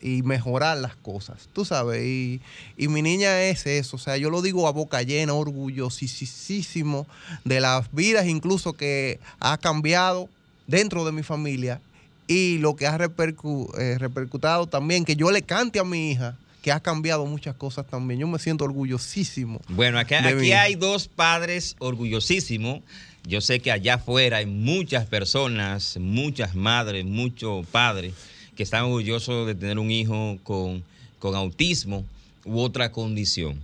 y 0.00 0.22
mejorar 0.22 0.78
las 0.78 0.96
cosas, 0.96 1.48
tú 1.52 1.64
sabes, 1.64 2.04
y, 2.04 2.40
y, 2.76 2.88
mi 2.88 3.02
niña 3.02 3.42
es 3.42 3.66
eso, 3.66 3.96
o 3.96 3.98
sea, 3.98 4.16
yo 4.16 4.30
lo 4.30 4.42
digo 4.42 4.66
a 4.66 4.72
boca 4.72 5.02
llena, 5.02 5.34
orgullosísimo 5.34 7.06
de 7.44 7.60
las 7.60 7.92
vidas 7.92 8.26
incluso 8.26 8.72
que 8.72 9.20
ha 9.40 9.58
cambiado 9.58 10.28
dentro 10.66 11.04
de 11.04 11.12
mi 11.12 11.22
familia 11.22 11.80
y 12.28 12.58
lo 12.58 12.76
que 12.76 12.86
ha 12.86 12.96
repercu 12.96 13.72
eh, 13.78 13.96
repercutado 13.98 14.66
también, 14.66 15.04
que 15.04 15.16
yo 15.16 15.30
le 15.30 15.42
cante 15.42 15.80
a 15.80 15.84
mi 15.84 16.12
hija, 16.12 16.36
que 16.62 16.70
ha 16.70 16.78
cambiado 16.78 17.24
muchas 17.24 17.56
cosas 17.56 17.86
también. 17.86 18.20
Yo 18.20 18.26
me 18.26 18.38
siento 18.38 18.64
orgullosísimo. 18.64 19.60
Bueno, 19.68 19.98
aquí, 19.98 20.14
aquí 20.14 20.52
hay 20.52 20.74
dos 20.74 21.08
padres 21.08 21.74
orgullosísimos. 21.78 22.82
Yo 23.26 23.40
sé 23.40 23.60
que 23.60 23.72
allá 23.72 23.94
afuera 23.94 24.38
hay 24.38 24.46
muchas 24.46 25.06
personas, 25.06 25.96
muchas 25.98 26.54
madres, 26.54 27.04
muchos 27.06 27.66
padres 27.66 28.12
que 28.54 28.62
están 28.62 28.84
orgullosos 28.84 29.46
de 29.46 29.54
tener 29.54 29.78
un 29.78 29.90
hijo 29.90 30.38
con, 30.42 30.84
con 31.18 31.34
autismo 31.34 32.04
u 32.44 32.60
otra 32.60 32.92
condición. 32.92 33.58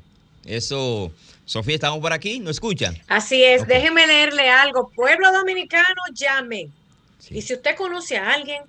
Eso, 0.47 1.13
Sofía, 1.45 1.75
estamos 1.75 2.01
por 2.01 2.13
aquí, 2.13 2.39
¿no 2.39 2.51
escuchan? 2.51 2.97
Así 3.09 3.43
es, 3.43 3.67
déjeme 3.67 4.07
leerle 4.07 4.49
algo. 4.49 4.91
Pueblo 4.95 5.33
dominicano, 5.33 6.01
llame 6.15 6.71
y 7.31 7.43
si 7.43 7.55
usted 7.55 7.77
conoce 7.77 8.17
a 8.17 8.33
alguien 8.33 8.63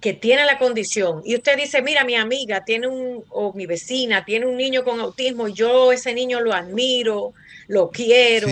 que 0.00 0.12
tiene 0.12 0.44
la 0.44 0.58
condición 0.58 1.22
y 1.24 1.34
usted 1.34 1.56
dice, 1.56 1.82
mira, 1.82 2.04
mi 2.04 2.14
amiga 2.14 2.64
tiene 2.64 2.86
un, 2.86 3.24
o 3.30 3.52
mi 3.52 3.66
vecina 3.66 4.24
tiene 4.24 4.46
un 4.46 4.56
niño 4.56 4.84
con 4.84 5.00
autismo, 5.00 5.48
y 5.48 5.52
yo 5.52 5.92
ese 5.92 6.14
niño 6.14 6.40
lo 6.40 6.52
admiro, 6.52 7.32
lo 7.68 7.90
quiero, 7.90 8.48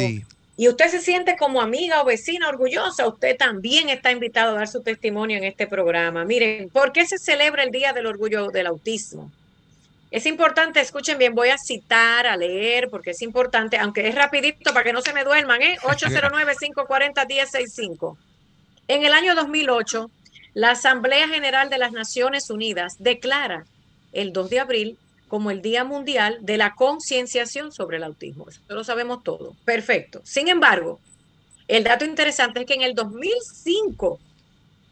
y 0.57 0.69
usted 0.69 0.89
se 0.89 1.01
siente 1.01 1.37
como 1.37 1.61
amiga 1.61 2.01
o 2.01 2.05
vecina 2.05 2.49
orgullosa, 2.49 3.09
usted 3.09 3.37
también 3.37 3.89
está 3.89 4.13
invitado 4.13 4.53
a 4.53 4.59
dar 4.59 4.69
su 4.69 4.83
testimonio 4.83 5.37
en 5.37 5.43
este 5.45 5.67
programa. 5.67 6.25
Miren, 6.25 6.71
¿por 6.71 6.93
qué 6.93 7.05
se 7.07 7.19
celebra 7.19 7.65
el 7.65 7.73
Día 7.73 7.93
del 7.93 8.07
Orgullo 8.07 8.51
del 8.51 8.69
Autismo? 8.69 9.33
Es 10.13 10.27
importante, 10.27 10.81
escuchen 10.81 11.19
bien, 11.19 11.35
voy 11.35 11.49
a 11.49 11.59
citar, 11.59 12.29
a 12.29 12.37
leer, 12.37 12.89
porque 12.89 13.11
es 13.11 13.21
importante, 13.23 13.79
aunque 13.79 14.07
es 14.07 14.15
rapidito 14.15 14.73
para 14.73 14.85
que 14.85 14.93
no 14.93 15.03
se 15.03 15.13
me 15.13 15.25
duerman, 15.25 15.61
¿eh? 15.61 15.77
809-540-1065. 15.83 18.17
En 18.87 19.05
el 19.05 19.15
año 19.15 19.35
2008, 19.35 20.11
la 20.53 20.73
Asamblea 20.73 21.27
General 21.29 21.71
de 21.71 21.79
las 21.79 21.93
Naciones 21.93 22.51
Unidas 22.51 22.97
declara 22.99 23.65
el 24.13 24.33
2 24.33 24.51
de 24.51 24.61
abril 24.61 24.99
como 25.27 25.51
el 25.51 25.63
Día 25.63 25.85
Mundial 25.85 26.39
de 26.43 26.59
la 26.59 26.75
Concienciación 26.75 27.73
sobre 27.73 27.97
el 27.97 28.05
Autismo. 28.05 28.47
Eso 28.49 28.61
lo 28.69 28.85
sabemos 28.85 29.25
todo. 29.25 29.57
Perfecto. 29.65 30.21
Sin 30.25 30.49
embargo, 30.49 31.01
el 31.67 31.83
dato 31.83 32.05
interesante 32.05 32.61
es 32.61 32.67
que 32.67 32.75
en 32.75 32.83
el 32.83 32.95
2005, 32.95 34.21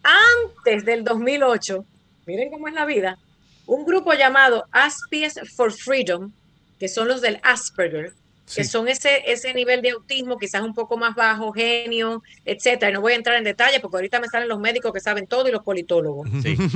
antes 0.02 0.84
del 0.86 1.04
2008, 1.04 1.84
miren 2.26 2.50
cómo 2.50 2.68
es 2.68 2.74
la 2.74 2.86
vida, 2.86 3.18
un 3.66 3.84
grupo 3.84 4.14
llamado 4.14 4.64
Aspies 4.72 5.38
for 5.54 5.70
Freedom, 5.70 6.32
que 6.80 6.88
son 6.88 7.08
los 7.08 7.20
del 7.20 7.38
Asperger, 7.42 8.14
que 8.54 8.64
son 8.64 8.88
ese, 8.88 9.22
ese 9.26 9.54
nivel 9.54 9.82
de 9.82 9.90
autismo 9.90 10.38
quizás 10.38 10.62
un 10.62 10.74
poco 10.74 10.96
más 10.96 11.14
bajo, 11.14 11.52
genio, 11.52 12.22
etcétera. 12.44 12.90
Y 12.90 12.94
no 12.94 13.00
voy 13.00 13.12
a 13.12 13.16
entrar 13.16 13.36
en 13.36 13.44
detalle 13.44 13.80
porque 13.80 13.96
ahorita 13.96 14.20
me 14.20 14.28
salen 14.28 14.48
los 14.48 14.60
médicos 14.60 14.92
que 14.92 15.00
saben 15.00 15.26
todo 15.26 15.48
y 15.48 15.52
los 15.52 15.62
politólogos. 15.62 16.28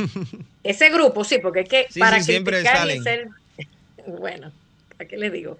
Ese 0.62 0.90
grupo, 0.90 1.24
sí, 1.24 1.38
porque 1.38 1.60
es 1.60 1.68
que 1.68 1.86
para 1.98 2.22
siempre 2.22 2.62
salen. 2.62 3.02
ser, 3.02 3.28
bueno, 4.06 4.52
¿a 4.98 5.04
qué 5.04 5.16
les 5.16 5.32
digo? 5.32 5.58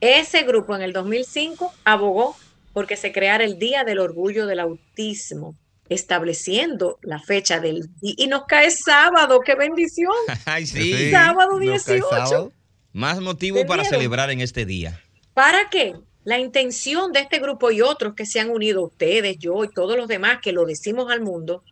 Ese 0.00 0.42
grupo 0.42 0.76
en 0.76 0.82
el 0.82 0.92
2005 0.92 1.72
abogó 1.84 2.36
porque 2.72 2.96
se 2.96 3.12
creara 3.12 3.44
el 3.44 3.58
Día 3.58 3.84
del 3.84 3.98
Orgullo 3.98 4.46
del 4.46 4.60
Autismo, 4.60 5.56
estableciendo 5.88 6.98
la 7.00 7.18
fecha 7.20 7.60
del 7.60 7.88
y 8.02 8.26
nos 8.26 8.44
cae 8.44 8.70
sábado, 8.70 9.40
qué 9.40 9.54
bendición. 9.54 10.12
Ay, 10.44 10.66
sí. 10.66 11.10
Sábado 11.10 11.58
18. 11.58 12.52
Más 12.92 13.20
motivo 13.20 13.64
para 13.66 13.84
celebrar 13.84 14.30
en 14.30 14.40
este 14.40 14.64
día. 14.64 15.00
¿Para 15.36 15.68
qué? 15.68 15.94
La 16.24 16.38
intención 16.38 17.12
de 17.12 17.20
este 17.20 17.40
grupo 17.40 17.70
y 17.70 17.82
otros 17.82 18.14
que 18.14 18.24
se 18.24 18.40
han 18.40 18.48
unido, 18.48 18.82
ustedes, 18.82 19.36
yo 19.36 19.64
y 19.64 19.68
todos 19.68 19.94
los 19.94 20.08
demás 20.08 20.38
que 20.40 20.50
lo 20.50 20.64
decimos 20.64 21.12
al 21.12 21.20
mundo, 21.20 21.62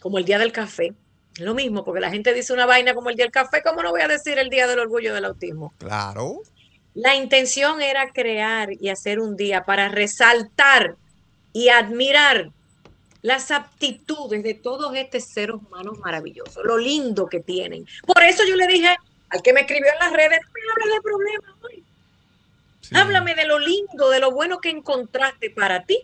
como 0.00 0.16
el 0.16 0.24
Día 0.24 0.38
del 0.38 0.52
Café, 0.52 0.94
lo 1.38 1.54
mismo, 1.54 1.84
porque 1.84 2.00
la 2.00 2.08
gente 2.08 2.32
dice 2.32 2.54
una 2.54 2.64
vaina 2.64 2.94
como 2.94 3.10
el 3.10 3.16
Día 3.16 3.26
del 3.26 3.30
Café, 3.30 3.60
¿cómo 3.62 3.82
no 3.82 3.90
voy 3.90 4.00
a 4.00 4.08
decir 4.08 4.38
el 4.38 4.48
Día 4.48 4.66
del 4.66 4.78
Orgullo 4.78 5.12
del 5.12 5.26
Autismo? 5.26 5.74
Claro. 5.76 6.40
La 6.94 7.14
intención 7.14 7.82
era 7.82 8.10
crear 8.10 8.70
y 8.72 8.88
hacer 8.88 9.20
un 9.20 9.36
día 9.36 9.64
para 9.64 9.90
resaltar 9.90 10.96
y 11.52 11.68
admirar 11.68 12.52
las 13.20 13.50
aptitudes 13.50 14.42
de 14.42 14.54
todos 14.54 14.96
estos 14.96 15.24
seres 15.24 15.56
humanos 15.56 15.98
maravillosos, 15.98 16.64
lo 16.64 16.78
lindo 16.78 17.26
que 17.26 17.40
tienen. 17.40 17.86
Por 18.06 18.22
eso 18.22 18.44
yo 18.48 18.56
le 18.56 18.66
dije 18.66 18.96
al 19.28 19.42
que 19.42 19.52
me 19.52 19.60
escribió 19.60 19.92
en 19.92 19.98
las 19.98 20.12
redes, 20.14 20.40
me 20.40 20.60
hable 20.72 20.94
de 20.94 21.00
problemas 21.02 21.57
Háblame 22.94 23.34
de 23.34 23.46
lo 23.46 23.58
lindo, 23.58 24.10
de 24.10 24.20
lo 24.20 24.32
bueno 24.32 24.58
que 24.58 24.70
encontraste 24.70 25.50
para 25.50 25.82
ti 25.82 25.98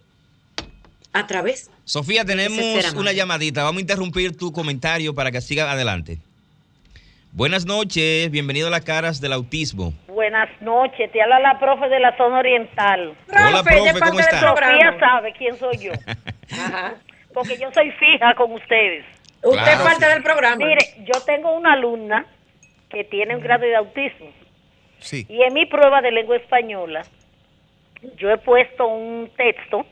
a 1.12 1.26
través. 1.26 1.70
Sofía, 1.84 2.24
tenemos 2.24 2.94
una 2.94 3.12
llamadita. 3.12 3.62
Vamos 3.62 3.78
a 3.78 3.80
interrumpir 3.82 4.36
tu 4.36 4.52
comentario 4.52 5.14
para 5.14 5.30
que 5.30 5.40
siga 5.40 5.70
adelante. 5.70 6.18
Buenas 7.32 7.66
noches, 7.66 8.30
bienvenido 8.30 8.68
a 8.68 8.70
las 8.70 8.82
caras 8.82 9.20
del 9.20 9.32
autismo. 9.32 9.92
Buenas 10.06 10.48
noches, 10.60 11.10
te 11.10 11.20
habla 11.20 11.40
la 11.40 11.58
profe 11.58 11.88
de 11.88 11.98
la 11.98 12.16
zona 12.16 12.38
oriental. 12.38 13.16
Hola, 13.28 13.62
profe, 13.64 14.00
¿cómo 14.00 14.20
está? 14.20 14.40
Sofía 14.40 14.96
sabe 15.00 15.32
quién 15.36 15.58
soy 15.58 15.78
yo. 15.78 15.92
Porque 17.34 17.58
yo 17.58 17.72
soy 17.72 17.90
fija 17.92 18.34
con 18.36 18.52
ustedes. 18.52 19.04
Usted 19.42 19.72
es 19.72 19.78
parte 19.80 20.06
del 20.06 20.22
programa. 20.22 20.64
Mire, 20.64 20.94
yo 20.98 21.20
tengo 21.26 21.56
una 21.56 21.72
alumna 21.72 22.24
que 22.88 23.02
tiene 23.02 23.34
un 23.34 23.42
grado 23.42 23.62
de 23.62 23.74
autismo 23.74 24.30
Y 25.28 25.42
en 25.42 25.52
mi 25.54 25.66
prueba 25.66 26.00
de 26.00 26.10
lengua 26.10 26.36
española 26.36 27.02
yo 28.16 28.30
he 28.30 28.38
puesto 28.38 28.86
un 28.86 29.30
texto 29.36 29.86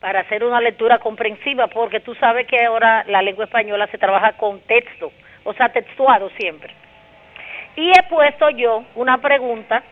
para 0.00 0.20
hacer 0.20 0.44
una 0.44 0.60
lectura 0.60 0.98
comprensiva 0.98 1.66
porque 1.68 2.00
tú 2.00 2.14
sabes 2.16 2.46
que 2.46 2.62
ahora 2.64 3.04
la 3.08 3.22
lengua 3.22 3.44
española 3.44 3.86
se 3.86 3.96
trabaja 3.98 4.32
con 4.36 4.60
texto, 4.60 5.12
o 5.44 5.54
sea, 5.54 5.70
textuado 5.70 6.28
siempre. 6.38 6.74
Y 7.76 7.90
he 7.90 8.02
puesto 8.08 8.50
yo 8.50 8.84
una 8.94 9.18
pregunta 9.18 9.82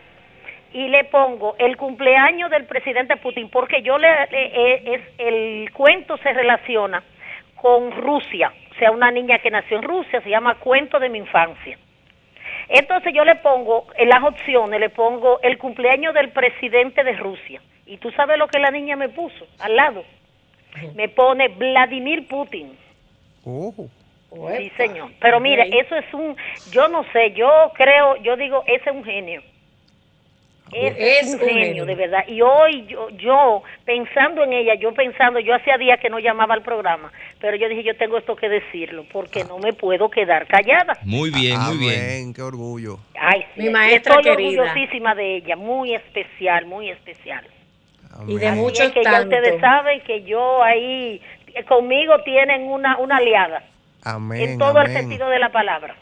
y 0.71 0.87
le 0.87 1.03
pongo 1.05 1.55
el 1.59 1.77
cumpleaños 1.77 2.49
del 2.51 2.65
presidente 2.65 3.17
Putin 3.17 3.49
porque 3.49 3.81
yo 3.81 3.97
le, 3.97 4.07
le- 4.31 4.45
eh, 4.73 4.81
es 4.95 5.01
el 5.17 5.71
cuento 5.73 6.17
se 6.17 6.31
relaciona 6.33 7.03
con 7.55 7.91
Rusia, 7.91 8.51
o 8.71 8.75
sea, 8.75 8.91
una 8.91 9.09
niña 9.11 9.39
que 9.39 9.49
nació 9.49 9.77
en 9.77 9.83
Rusia, 9.83 10.21
se 10.21 10.29
llama 10.29 10.55
Cuento 10.55 10.99
de 10.99 11.09
mi 11.09 11.19
infancia. 11.19 11.77
Entonces 12.69 13.13
yo 13.13 13.25
le 13.25 13.35
pongo, 13.35 13.87
en 13.97 14.09
las 14.09 14.23
opciones, 14.23 14.79
le 14.79 14.89
pongo 14.89 15.39
el 15.41 15.57
cumpleaños 15.57 16.13
del 16.13 16.29
presidente 16.29 17.03
de 17.03 17.13
Rusia. 17.13 17.61
Y 17.85 17.97
tú 17.97 18.11
sabes 18.11 18.37
lo 18.37 18.47
que 18.47 18.59
la 18.59 18.71
niña 18.71 18.95
me 18.95 19.09
puso 19.09 19.45
al 19.59 19.75
lado. 19.75 20.03
Me 20.95 21.09
pone 21.09 21.49
Vladimir 21.49 22.27
Putin. 22.27 22.77
Ojo. 23.45 23.87
Sí, 24.57 24.71
señor. 24.77 25.11
Pero 25.19 25.39
mire, 25.39 25.69
eso 25.79 25.95
es 25.95 26.11
un, 26.13 26.35
yo 26.71 26.87
no 26.87 27.03
sé, 27.11 27.33
yo 27.33 27.71
creo, 27.75 28.15
yo 28.17 28.35
digo, 28.35 28.63
ese 28.65 28.89
es 28.89 28.95
un 28.95 29.03
genio. 29.03 29.43
Ese 30.73 31.19
es, 31.19 31.27
Es 31.27 31.33
un 31.33 31.39
genio, 31.47 31.85
de 31.85 31.95
verdad. 31.95 32.23
Y 32.27 32.41
hoy 32.41 32.85
yo, 32.87 33.09
yo, 33.11 33.63
pensando 33.85 34.43
en 34.43 34.53
ella, 34.53 34.73
yo 34.75 34.93
pensando, 34.93 35.39
yo 35.39 35.53
hacía 35.55 35.77
días 35.77 35.99
que 35.99 36.09
no 36.09 36.19
llamaba 36.19 36.53
al 36.53 36.61
programa, 36.63 37.11
pero 37.39 37.55
yo 37.57 37.67
dije, 37.69 37.83
yo 37.83 37.95
tengo 37.97 38.17
esto 38.17 38.35
que 38.35 38.49
decirlo, 38.49 39.05
porque 39.11 39.43
no 39.43 39.57
me 39.59 39.73
puedo 39.73 40.09
quedar 40.09 40.47
callada. 40.47 40.93
Muy 41.03 41.29
bien, 41.29 41.59
muy 41.59 41.77
bien. 41.77 41.99
Amén, 41.99 42.33
qué 42.33 42.41
orgullo. 42.41 42.99
Ay, 43.19 43.41
sí, 43.55 43.61
Mi 43.61 43.69
maestra 43.69 44.15
estoy 44.15 44.35
querida. 44.35 44.61
orgullosísima 44.63 45.15
de 45.15 45.37
ella, 45.37 45.55
muy 45.55 45.93
especial, 45.95 46.65
muy 46.65 46.89
especial. 46.89 47.45
Y 48.27 48.35
de 48.37 48.51
muchos 48.51 48.79
Así 48.79 48.87
es 48.89 48.93
que 48.93 49.03
ya 49.03 49.21
ustedes 49.21 49.59
saben 49.59 50.01
que 50.01 50.23
yo 50.23 50.61
ahí, 50.63 51.19
eh, 51.55 51.63
conmigo 51.65 52.13
tienen 52.23 52.63
una, 52.63 52.97
una 52.99 53.17
aliada, 53.17 53.63
Amén. 54.03 54.41
en 54.41 54.57
todo 54.59 54.79
el 54.81 54.93
sentido 54.93 55.29
de 55.29 55.39
la 55.39 55.51
palabra. 55.51 55.95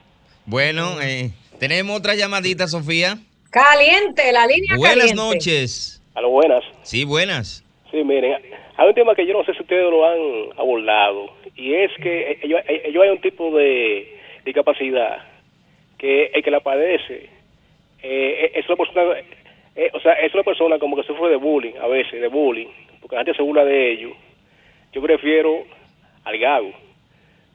Bueno, 0.46 1.00
eh, 1.02 1.32
tenemos 1.60 1.98
otra 1.98 2.16
llamadita, 2.16 2.68
Sofía. 2.68 3.18
Caliente, 3.52 4.32
la 4.32 4.48
línea 4.48 4.78
Buenas 4.78 5.12
caliente. 5.12 5.16
noches. 5.22 6.02
A 6.16 6.22
lo 6.22 6.30
buenas. 6.30 6.64
Sí, 6.84 7.04
buenas. 7.04 7.66
Sí, 7.92 8.02
miren, 8.02 8.42
hay 8.78 8.88
un 8.88 8.96
tema 8.96 9.14
que 9.14 9.28
yo 9.28 9.34
no 9.34 9.44
sé 9.44 9.54
si 9.54 9.62
ustedes 9.62 9.92
lo 9.92 10.06
han 10.06 10.58
abordado 10.58 11.30
y 11.58 11.74
es 11.74 11.92
que 12.02 12.40
ellos, 12.42 12.62
ellos 12.68 13.04
hay 13.04 13.10
un 13.10 13.20
tipo 13.20 13.54
de 13.58 14.18
discapacidad 14.46 15.18
que 15.98 16.28
el 16.34 16.42
que 16.42 16.50
la 16.50 16.62
padece 16.62 17.30
eh, 18.02 18.52
es 18.56 18.66
una 18.70 18.78
persona, 18.78 19.20
eh, 19.76 19.92
o 19.94 20.00
sea, 20.00 20.14
es 20.14 20.34
una 20.34 20.44
persona 20.44 20.80
como 20.80 20.96
que 20.96 21.04
sufre 21.04 21.28
de 21.28 21.36
bullying 21.36 21.74
a 21.82 21.88
veces, 21.88 22.22
de 22.22 22.30
bullying, 22.30 22.68
porque 23.02 23.18
la 23.18 23.24
gente 23.26 23.36
se 23.36 23.44
burla 23.44 23.66
de 23.66 23.92
ellos. 23.92 24.14
Yo 24.94 25.02
prefiero 25.02 25.66
al 26.24 26.38
gago, 26.40 26.72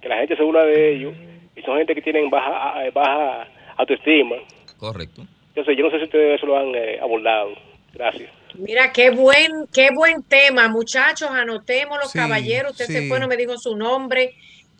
que 0.02 0.08
la 0.10 0.18
gente 0.18 0.36
se 0.36 0.42
burla 0.42 0.64
de 0.64 0.94
ellos 0.94 1.14
y 1.56 1.62
son 1.62 1.78
gente 1.78 1.94
que 1.94 2.02
tienen 2.02 2.28
baja 2.28 2.90
baja 2.92 3.48
autoestima. 3.78 4.36
Correcto. 4.76 5.22
Entonces, 5.56 5.78
yo 5.78 5.84
no 5.84 5.90
sé 5.90 5.96
si 5.98 6.04
ustedes 6.04 6.36
eso 6.36 6.44
lo 6.46 6.58
han 6.58 6.74
eh, 6.74 6.98
abordado. 7.00 7.48
Gracias. 7.94 8.30
Mira, 8.56 8.92
qué 8.92 9.08
buen, 9.08 9.50
qué 9.72 9.88
buen 9.94 10.22
tema, 10.22 10.68
muchachos, 10.68 11.30
anotemos 11.30 11.98
Sí, 12.10 12.18
caballeros, 12.18 12.72
usted 12.72 12.84
se 12.84 13.00
sí. 13.00 13.08
fue, 13.08 13.18
no 13.18 13.26
me 13.26 13.38
dijo 13.38 13.56
su 13.56 13.74
nombre, 13.74 14.34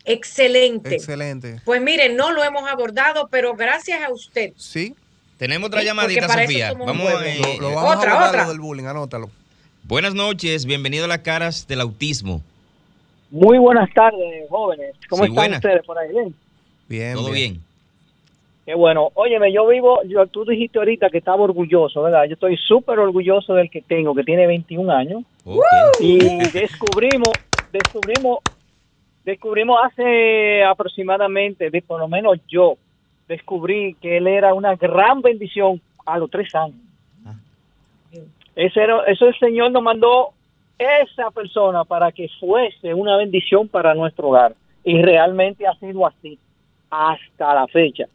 excelente. 0.05 0.95
Excelente. 0.95 1.61
Pues 1.65 1.81
miren, 1.81 2.15
no 2.15 2.31
lo 2.31 2.43
hemos 2.43 2.69
abordado, 2.69 3.27
pero 3.31 3.55
gracias 3.55 4.03
a 4.03 4.11
usted. 4.13 4.53
Sí. 4.55 4.93
Tenemos 5.39 5.67
otra 5.67 5.81
Sí, 5.81 5.87
llamadita, 5.87 6.29
Sofía. 6.29 6.73
Vamos 6.73 7.11
eh, 7.23 7.39
Lo, 7.59 7.69
lo 7.69 7.75
vamos 7.75 7.95
otra, 7.97 8.11
a 8.13 8.27
otra. 8.29 8.43
lo 8.43 8.49
del 8.49 8.59
bullying, 8.59 8.85
anótalo. 8.85 9.31
Buenas 9.83 10.13
noches, 10.13 10.65
bienvenido 10.65 11.05
a 11.05 11.07
las 11.07 11.19
caras 11.19 11.67
del 11.67 11.81
autismo. 11.81 12.43
Muy 13.31 13.57
buenas 13.57 13.89
tardes, 13.95 14.47
jóvenes. 14.49 14.95
¿Cómo 15.09 15.25
Sí, 15.25 15.29
están 15.31 15.53
ustedes 15.53 15.83
por 15.85 15.97
ahí? 15.97 16.09
Bien. 16.11 16.35
Bien, 16.87 17.13
Todo 17.15 17.31
bien. 17.31 17.61
Qué 18.67 18.75
bueno. 18.75 19.11
Óyeme, 19.13 19.53
yo 19.53 19.65
vivo, 19.65 20.01
yo, 20.03 20.27
tú 20.27 20.43
dijiste 20.43 20.77
ahorita 20.77 21.09
que 21.09 21.19
estaba 21.19 21.41
orgulloso, 21.41 22.03
¿verdad? 22.03 22.25
Yo 22.25 22.33
estoy 22.33 22.57
súper 22.57 22.99
orgulloso 22.99 23.53
del 23.53 23.69
que 23.69 23.81
tengo, 23.81 24.13
que 24.13 24.25
tiene 24.25 24.45
21 24.45 24.91
años. 24.91 25.23
Ok. 25.45 25.63
Y 26.01 26.17
descubrimos, 26.51 27.31
descubrimos, 27.71 28.39
descubrimos 29.23 29.79
hace 29.85 30.65
aproximadamente, 30.65 31.69
de, 31.69 31.81
por 31.81 32.01
lo 32.01 32.09
menos 32.09 32.39
yo, 32.49 32.75
descubrí 33.29 33.93
que 34.01 34.17
él 34.17 34.27
era 34.27 34.53
una 34.53 34.75
gran 34.75 35.21
bendición 35.21 35.79
a 36.05 36.17
los 36.17 36.29
tres 36.29 36.53
años. 36.53 36.75
Ah. 37.25 37.35
Ese 38.53 38.81
era, 38.81 39.01
eso 39.05 39.27
el 39.27 39.39
Señor 39.39 39.71
nos 39.71 39.81
mandó 39.81 40.31
esa 40.77 41.31
persona 41.31 41.85
para 41.85 42.11
que 42.11 42.27
fuese 42.37 42.93
una 42.93 43.15
bendición 43.15 43.69
para 43.69 43.93
nuestro 43.93 44.27
hogar. 44.27 44.55
Y 44.83 45.01
realmente 45.01 45.65
ha 45.65 45.73
sido 45.75 46.05
así 46.05 46.37
hasta 46.89 47.53
la 47.53 47.65
fecha. 47.67 48.09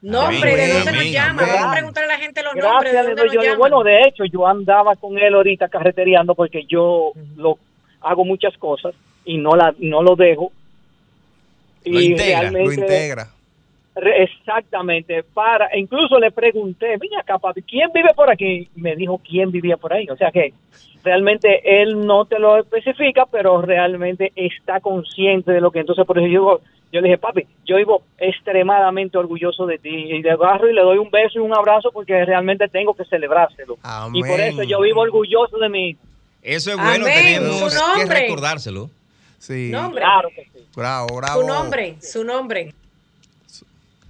Nombre, 0.00 0.54
¿de 0.56 0.62
Amén, 0.64 0.84
dónde 0.84 0.92
nos 0.92 1.10
llama? 1.10 1.42
Vamos 1.46 1.66
a 1.66 1.72
preguntarle 1.72 2.12
a 2.12 2.16
la 2.16 2.22
gente 2.22 2.42
los 2.42 2.54
nombres, 2.54 2.92
¿de 2.92 2.98
Gracias, 2.98 3.06
dónde 3.06 3.24
nos 3.24 3.32
yo. 3.34 3.42
llaman? 3.42 3.58
Bueno, 3.58 3.82
de 3.82 4.00
hecho, 4.02 4.24
yo 4.26 4.46
andaba 4.46 4.94
con 4.96 5.18
él 5.18 5.34
ahorita 5.34 5.68
carretereando 5.68 6.34
porque 6.36 6.64
yo 6.66 7.12
lo 7.36 7.58
hago 8.00 8.24
muchas 8.24 8.56
cosas 8.58 8.94
y 9.24 9.38
no 9.38 9.56
la 9.56 9.74
no 9.78 10.02
lo 10.02 10.14
dejo. 10.14 10.52
Lo 11.84 12.00
integra, 12.00 12.50
Lo 12.50 12.72
integra. 12.72 13.28
re- 13.96 14.22
exactamente 14.22 15.22
para 15.24 15.66
e 15.66 15.80
incluso 15.80 16.18
le 16.20 16.30
pregunté, 16.30 16.96
"Mira 17.00 17.20
acá, 17.20 17.38
papi, 17.38 17.62
¿quién 17.62 17.90
vive 17.92 18.10
por 18.14 18.30
aquí?" 18.30 18.68
Me 18.76 18.94
dijo 18.94 19.20
quién 19.26 19.50
vivía 19.50 19.76
por 19.76 19.92
ahí. 19.92 20.06
O 20.10 20.16
sea 20.16 20.30
que 20.30 20.52
realmente 21.02 21.82
él 21.82 22.06
no 22.06 22.24
te 22.24 22.38
lo 22.38 22.58
especifica, 22.58 23.26
pero 23.26 23.60
realmente 23.62 24.32
está 24.36 24.80
consciente 24.80 25.50
de 25.52 25.60
lo 25.60 25.70
que 25.72 25.80
entonces 25.80 26.06
por 26.06 26.18
eso 26.18 26.28
yo 26.28 26.60
yo 26.92 27.00
le 27.00 27.08
dije, 27.08 27.18
"Papi, 27.18 27.46
yo 27.66 27.76
vivo 27.76 28.02
extremadamente 28.18 29.18
orgulloso 29.18 29.66
de 29.66 29.78
ti." 29.78 29.88
Y 29.90 30.22
le 30.22 30.30
agarro 30.30 30.68
y 30.70 30.74
le 30.74 30.80
doy 30.82 30.98
un 30.98 31.10
beso 31.10 31.38
y 31.38 31.42
un 31.42 31.54
abrazo 31.54 31.90
porque 31.92 32.24
realmente 32.24 32.68
tengo 32.68 32.94
que 32.94 33.04
celebrárselo. 33.04 33.78
Y 34.12 34.22
por 34.22 34.40
eso 34.40 34.62
yo 34.62 34.80
vivo 34.80 35.00
orgulloso 35.00 35.58
de 35.58 35.68
mí. 35.68 35.96
Eso 36.42 36.70
es 36.70 36.76
bueno, 36.76 37.04
Amén. 37.04 37.14
tenemos 37.40 37.58
Su 37.58 37.68
que 37.68 37.98
nombre. 37.98 38.20
recordárselo. 38.20 38.90
Sí. 39.38 39.70
Nombre, 39.70 40.00
Claro 40.02 40.28
que 40.34 40.44
sí. 40.44 40.66
Bravo, 40.74 41.16
bravo. 41.16 41.40
su 41.42 41.46
nombre, 41.46 41.96
su 42.00 42.24
nombre. 42.24 42.60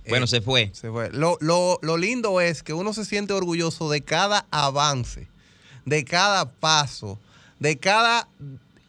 Eh, 0.04 0.10
Bueno, 0.10 0.26
se 0.26 0.40
fue. 0.40 0.70
Se 0.72 0.90
fue. 0.90 1.10
Lo, 1.12 1.36
lo, 1.40 1.78
lo 1.82 1.96
lindo 1.98 2.40
es 2.40 2.62
que 2.62 2.72
uno 2.72 2.92
se 2.94 3.04
siente 3.04 3.32
orgulloso 3.34 3.90
de 3.90 4.00
cada 4.02 4.46
avance, 4.50 5.26
de 5.84 6.04
cada 6.04 6.50
paso, 6.50 7.18
de 7.58 7.76
cada 7.78 8.26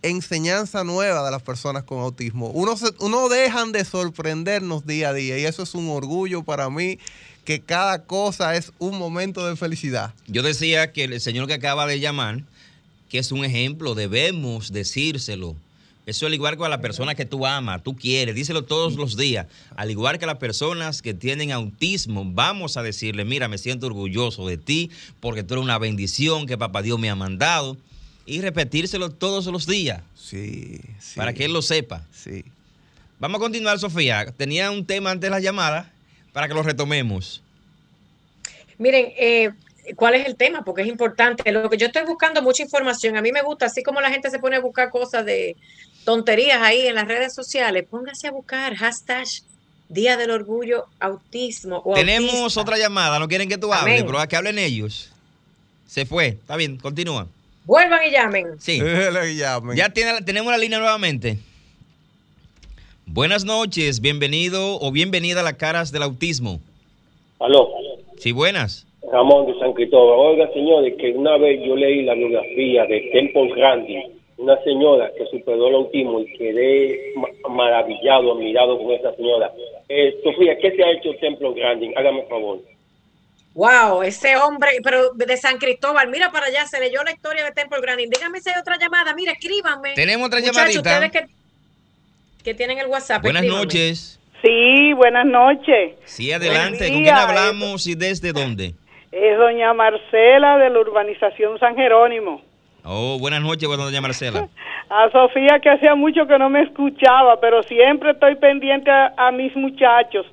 enseñanza 0.01 0.83
nueva 0.83 1.23
de 1.23 1.31
las 1.31 1.41
personas 1.41 1.83
con 1.83 1.99
autismo. 1.99 2.49
Uno, 2.49 2.77
se, 2.77 2.88
uno 2.99 3.29
dejan 3.29 3.71
de 3.71 3.83
sorprendernos 3.85 4.85
día 4.85 5.09
a 5.09 5.13
día 5.13 5.38
y 5.38 5.45
eso 5.45 5.63
es 5.63 5.73
un 5.75 5.89
orgullo 5.89 6.43
para 6.43 6.69
mí, 6.69 6.99
que 7.45 7.59
cada 7.59 8.03
cosa 8.03 8.55
es 8.55 8.71
un 8.79 8.97
momento 8.97 9.45
de 9.47 9.55
felicidad. 9.55 10.13
Yo 10.27 10.43
decía 10.43 10.91
que 10.91 11.05
el 11.05 11.19
señor 11.19 11.47
que 11.47 11.53
acaba 11.53 11.88
de 11.88 11.99
llamar, 11.99 12.43
que 13.09 13.19
es 13.19 13.31
un 13.31 13.43
ejemplo, 13.43 13.95
debemos 13.95 14.71
decírselo. 14.71 15.55
Eso 16.05 16.25
al 16.25 16.33
igual 16.33 16.57
que 16.57 16.65
a 16.65 16.69
la 16.69 16.81
persona 16.81 17.13
que 17.13 17.25
tú 17.25 17.45
amas, 17.45 17.83
tú 17.83 17.95
quieres, 17.95 18.33
díselo 18.33 18.63
todos 18.63 18.95
los 18.95 19.15
días. 19.15 19.45
Al 19.75 19.91
igual 19.91 20.17
que 20.17 20.25
a 20.25 20.27
las 20.27 20.38
personas 20.38 21.03
que 21.03 21.13
tienen 21.13 21.51
autismo, 21.51 22.23
vamos 22.25 22.77
a 22.77 22.83
decirle, 22.83 23.25
mira, 23.25 23.47
me 23.47 23.59
siento 23.59 23.85
orgulloso 23.85 24.47
de 24.47 24.57
ti 24.57 24.89
porque 25.19 25.43
tú 25.43 25.53
eres 25.53 25.63
una 25.63 25.77
bendición 25.77 26.47
que 26.47 26.57
papá 26.57 26.81
Dios 26.81 26.97
me 26.99 27.12
ha 27.12 27.15
mandado. 27.15 27.77
Y 28.30 28.42
repetírselo 28.42 29.10
todos 29.10 29.48
los 29.48 29.65
días 29.65 30.02
Sí, 30.15 30.80
sí. 31.00 31.15
para 31.15 31.34
que 31.34 31.46
él 31.46 31.54
lo 31.54 31.62
sepa. 31.63 32.04
Sí. 32.13 32.46
Vamos 33.18 33.39
a 33.39 33.42
continuar, 33.42 33.80
Sofía. 33.80 34.28
Tenía 34.38 34.70
un 34.70 34.86
tema 34.86 35.10
antes 35.12 35.28
de 35.28 35.32
la 35.32 35.39
llamada 35.39 35.92
para 36.32 36.48
que 36.48 36.54
lo 36.54 36.62
retomemos. 36.62 37.42
Miren, 38.78 39.12
eh, 39.18 39.50
¿cuál 39.96 40.13
es 40.15 40.28
el 40.28 40.36
tema? 40.36 40.63
Porque 40.63 40.84
es 40.84 40.88
importante. 40.88 41.52
Lo 41.52 41.70
que 41.70 41.78
yo 41.78 41.88
estoy 41.88 42.04
buscando 42.06 42.42
mucha 42.42 42.62
información. 42.63 43.18
A 43.18 43.22
mí 43.22 43.32
me 43.32 43.42
gusta, 43.42 43.65
así 43.65 43.82
como 43.82 44.00
la 44.00 44.12
gente 44.12 44.30
se 44.30 44.38
pone 44.39 44.58
a 44.58 44.60
buscar 44.60 44.89
cosas 44.92 45.26
de 45.26 45.56
tonterías 46.06 46.62
ahí 46.62 46.88
en 46.88 46.96
las 46.96 47.08
redes 47.08 47.34
sociales, 47.34 47.86
póngase 47.89 48.28
a 48.28 48.32
buscar 48.32 48.76
hashtag 48.76 49.26
Día 49.89 50.18
del 50.18 50.30
Orgullo 50.30 50.86
Autismo. 51.00 51.82
O 51.84 51.96
Tenemos 51.96 52.32
autista. 52.36 52.62
otra 52.62 52.78
llamada, 52.78 53.18
no 53.18 53.28
quieren 53.28 53.50
que 53.50 53.58
tú 53.58 53.74
hables, 53.74 53.96
Amén. 53.96 54.06
pero 54.06 54.20
a 54.20 54.28
que 54.28 54.36
hablen 54.36 54.60
ellos. 54.60 55.12
Se 55.88 56.06
fue, 56.06 56.28
está 56.28 56.56
bien, 56.56 56.78
continúa. 56.78 57.28
Vuelvan 57.69 57.99
y 58.08 58.10
llamen. 58.10 58.60
Sí, 58.60 58.79
Le 58.82 59.36
llamen. 59.36 59.77
ya 59.77 59.89
tiene, 59.89 60.23
tenemos 60.25 60.51
la 60.51 60.58
línea 60.58 60.79
nuevamente. 60.79 61.38
Buenas 63.05 63.45
noches, 63.45 64.01
bienvenido 64.01 64.79
o 64.82 64.91
bienvenida 64.91 65.41
a 65.41 65.43
las 65.43 65.53
caras 65.53 65.91
del 65.91 66.01
autismo. 66.01 66.60
Aló, 67.39 67.69
Sí, 68.17 68.32
buenas. 68.32 68.88
Ramón 69.13 69.45
de 69.45 69.60
San 69.60 69.73
Cristóbal. 69.73 70.17
Oiga, 70.19 70.51
señores, 70.51 70.95
que 70.97 71.12
una 71.12 71.38
vez 71.38 71.62
yo 71.63 71.75
leí 71.75 72.01
la 72.01 72.15
biografía 72.15 72.86
de 72.88 73.01
Temple 73.13 73.53
Grandi, 73.55 73.97
una 74.38 74.58
señora 74.63 75.12
que 75.15 75.25
superó 75.27 75.67
el 75.67 75.75
autismo 75.75 76.21
y 76.21 76.25
quedé 76.39 77.13
ma- 77.17 77.49
maravillado 77.53 78.34
admirado 78.34 78.79
con 78.79 78.91
esa 78.93 79.15
señora. 79.15 79.53
Eh, 79.89 80.15
Sofía, 80.23 80.58
¿qué 80.58 80.71
se 80.75 80.84
ha 80.84 80.91
hecho 80.93 81.12
Templo 81.21 81.53
Grande? 81.53 81.93
Hágame 81.95 82.21
un 82.21 82.29
favor. 82.29 82.60
Wow, 83.60 84.04
ese 84.04 84.38
hombre, 84.38 84.69
pero 84.82 85.12
de 85.15 85.36
San 85.36 85.58
Cristóbal, 85.58 86.08
mira 86.08 86.32
para 86.32 86.45
allá, 86.45 86.65
se 86.65 86.80
leyó 86.80 87.04
la 87.04 87.12
historia 87.12 87.43
de 87.43 87.52
Temple 87.52 87.82
Grandin. 87.82 88.10
Dígame 88.10 88.39
si 88.39 88.50
hay 88.50 88.56
otra 88.58 88.78
llamada, 88.78 89.13
mira, 89.13 89.34
escríbanme. 89.34 89.95
Tenemos 89.95 90.28
otra 90.28 90.39
Muchachos, 90.39 90.76
llamadita. 90.76 91.08
ustedes 91.08 91.12
que, 91.12 92.43
que 92.45 92.54
tienen 92.54 92.78
el 92.80 92.88
WhatsApp. 92.88 93.22
Buenas 93.22 93.43
escríbanme. 93.43 93.65
noches. 93.65 94.17
Sí, 94.41 94.93
buenas 94.93 95.26
noches. 95.26 95.95
Sí, 96.06 96.32
adelante. 96.32 96.88
¿Con 96.89 97.04
quién 97.04 97.13
hablamos 97.13 97.86
y 97.86 97.95
desde 97.95 98.32
dónde? 98.32 98.76
Es 99.12 99.38
doña 99.38 99.74
Marcela 99.74 100.58
de 100.58 100.69
la 100.69 100.80
urbanización 100.80 101.60
San 101.60 101.76
Jerónimo. 101.76 102.41
Oh, 102.86 103.17
buenas 103.19 103.41
noches, 103.41 103.67
buenas 103.67 103.88
doña 103.88 104.00
Marcela. 104.00 104.48
A 104.89 105.12
Sofía 105.12 105.60
que 105.62 105.69
hacía 105.69 105.95
mucho 105.95 106.26
que 106.28 106.39
no 106.39 106.50
me 106.50 106.62
escuchaba, 106.63 107.41
pero 107.41 107.62
siempre 107.63 108.12
estoy 108.12 108.36
pendiente 108.38 108.89
a, 108.89 109.13
a 109.17 109.32
mis 109.34 109.54
muchachos. 109.58 110.26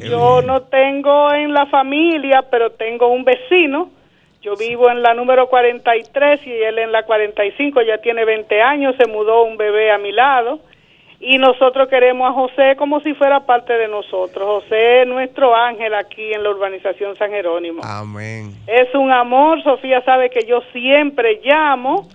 Yo 0.00 0.42
no 0.42 0.62
tengo 0.62 1.32
en 1.32 1.52
la 1.52 1.66
familia, 1.66 2.44
pero 2.50 2.70
tengo 2.70 3.08
un 3.08 3.24
vecino. 3.24 3.90
Yo 4.40 4.54
vivo 4.56 4.90
en 4.90 5.02
la 5.02 5.14
número 5.14 5.48
43 5.48 6.46
y 6.46 6.52
él 6.52 6.78
en 6.78 6.92
la 6.92 7.02
45, 7.02 7.82
ya 7.82 7.98
tiene 7.98 8.24
20 8.24 8.62
años, 8.62 8.94
se 8.96 9.06
mudó 9.06 9.42
un 9.44 9.56
bebé 9.56 9.90
a 9.90 9.98
mi 9.98 10.12
lado. 10.12 10.60
Y 11.20 11.36
nosotros 11.38 11.88
queremos 11.88 12.30
a 12.30 12.32
José 12.32 12.76
como 12.76 13.00
si 13.00 13.12
fuera 13.14 13.40
parte 13.40 13.72
de 13.72 13.88
nosotros. 13.88 14.62
José 14.62 15.02
es 15.02 15.08
nuestro 15.08 15.54
ángel 15.56 15.92
aquí 15.94 16.32
en 16.32 16.44
la 16.44 16.50
urbanización 16.50 17.16
San 17.16 17.30
Jerónimo. 17.30 17.82
Amén. 17.82 18.54
Es 18.68 18.94
un 18.94 19.10
amor, 19.10 19.60
Sofía 19.64 20.00
sabe 20.04 20.30
que 20.30 20.46
yo 20.46 20.62
siempre 20.72 21.40
llamo, 21.42 22.08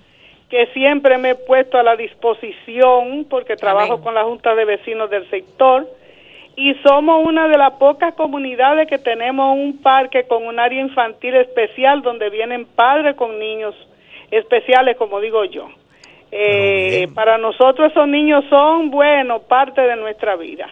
que 0.49 0.67
siempre 0.67 1.17
me 1.17 1.31
he 1.31 1.35
puesto 1.35 1.77
a 1.77 1.83
la 1.83 1.97
disposición 1.97 3.25
porque 3.29 3.57
trabajo 3.57 3.99
con 3.99 4.13
la 4.13 4.23
Junta 4.23 4.55
de 4.55 4.63
Vecinos 4.63 5.09
del 5.09 5.29
sector 5.29 5.85
y 6.55 6.73
somos 6.85 7.25
una 7.25 7.47
de 7.47 7.57
las 7.57 7.73
pocas 7.73 8.13
comunidades 8.13 8.87
que 8.87 8.99
tenemos 8.99 9.55
un 9.57 9.81
parque 9.81 10.25
con 10.27 10.45
un 10.45 10.59
área 10.59 10.81
infantil 10.81 11.35
especial 11.35 12.01
donde 12.01 12.29
vienen 12.29 12.65
padres 12.65 13.15
con 13.15 13.39
niños 13.39 13.73
especiales, 14.31 14.97
como 14.97 15.19
digo 15.19 15.45
yo. 15.45 15.69
Eh, 16.31 17.07
para 17.13 17.37
nosotros 17.37 17.91
esos 17.91 18.07
niños 18.07 18.43
son, 18.49 18.89
bueno, 18.89 19.39
parte 19.43 19.81
de 19.81 19.95
nuestra 19.95 20.35
vida. 20.35 20.67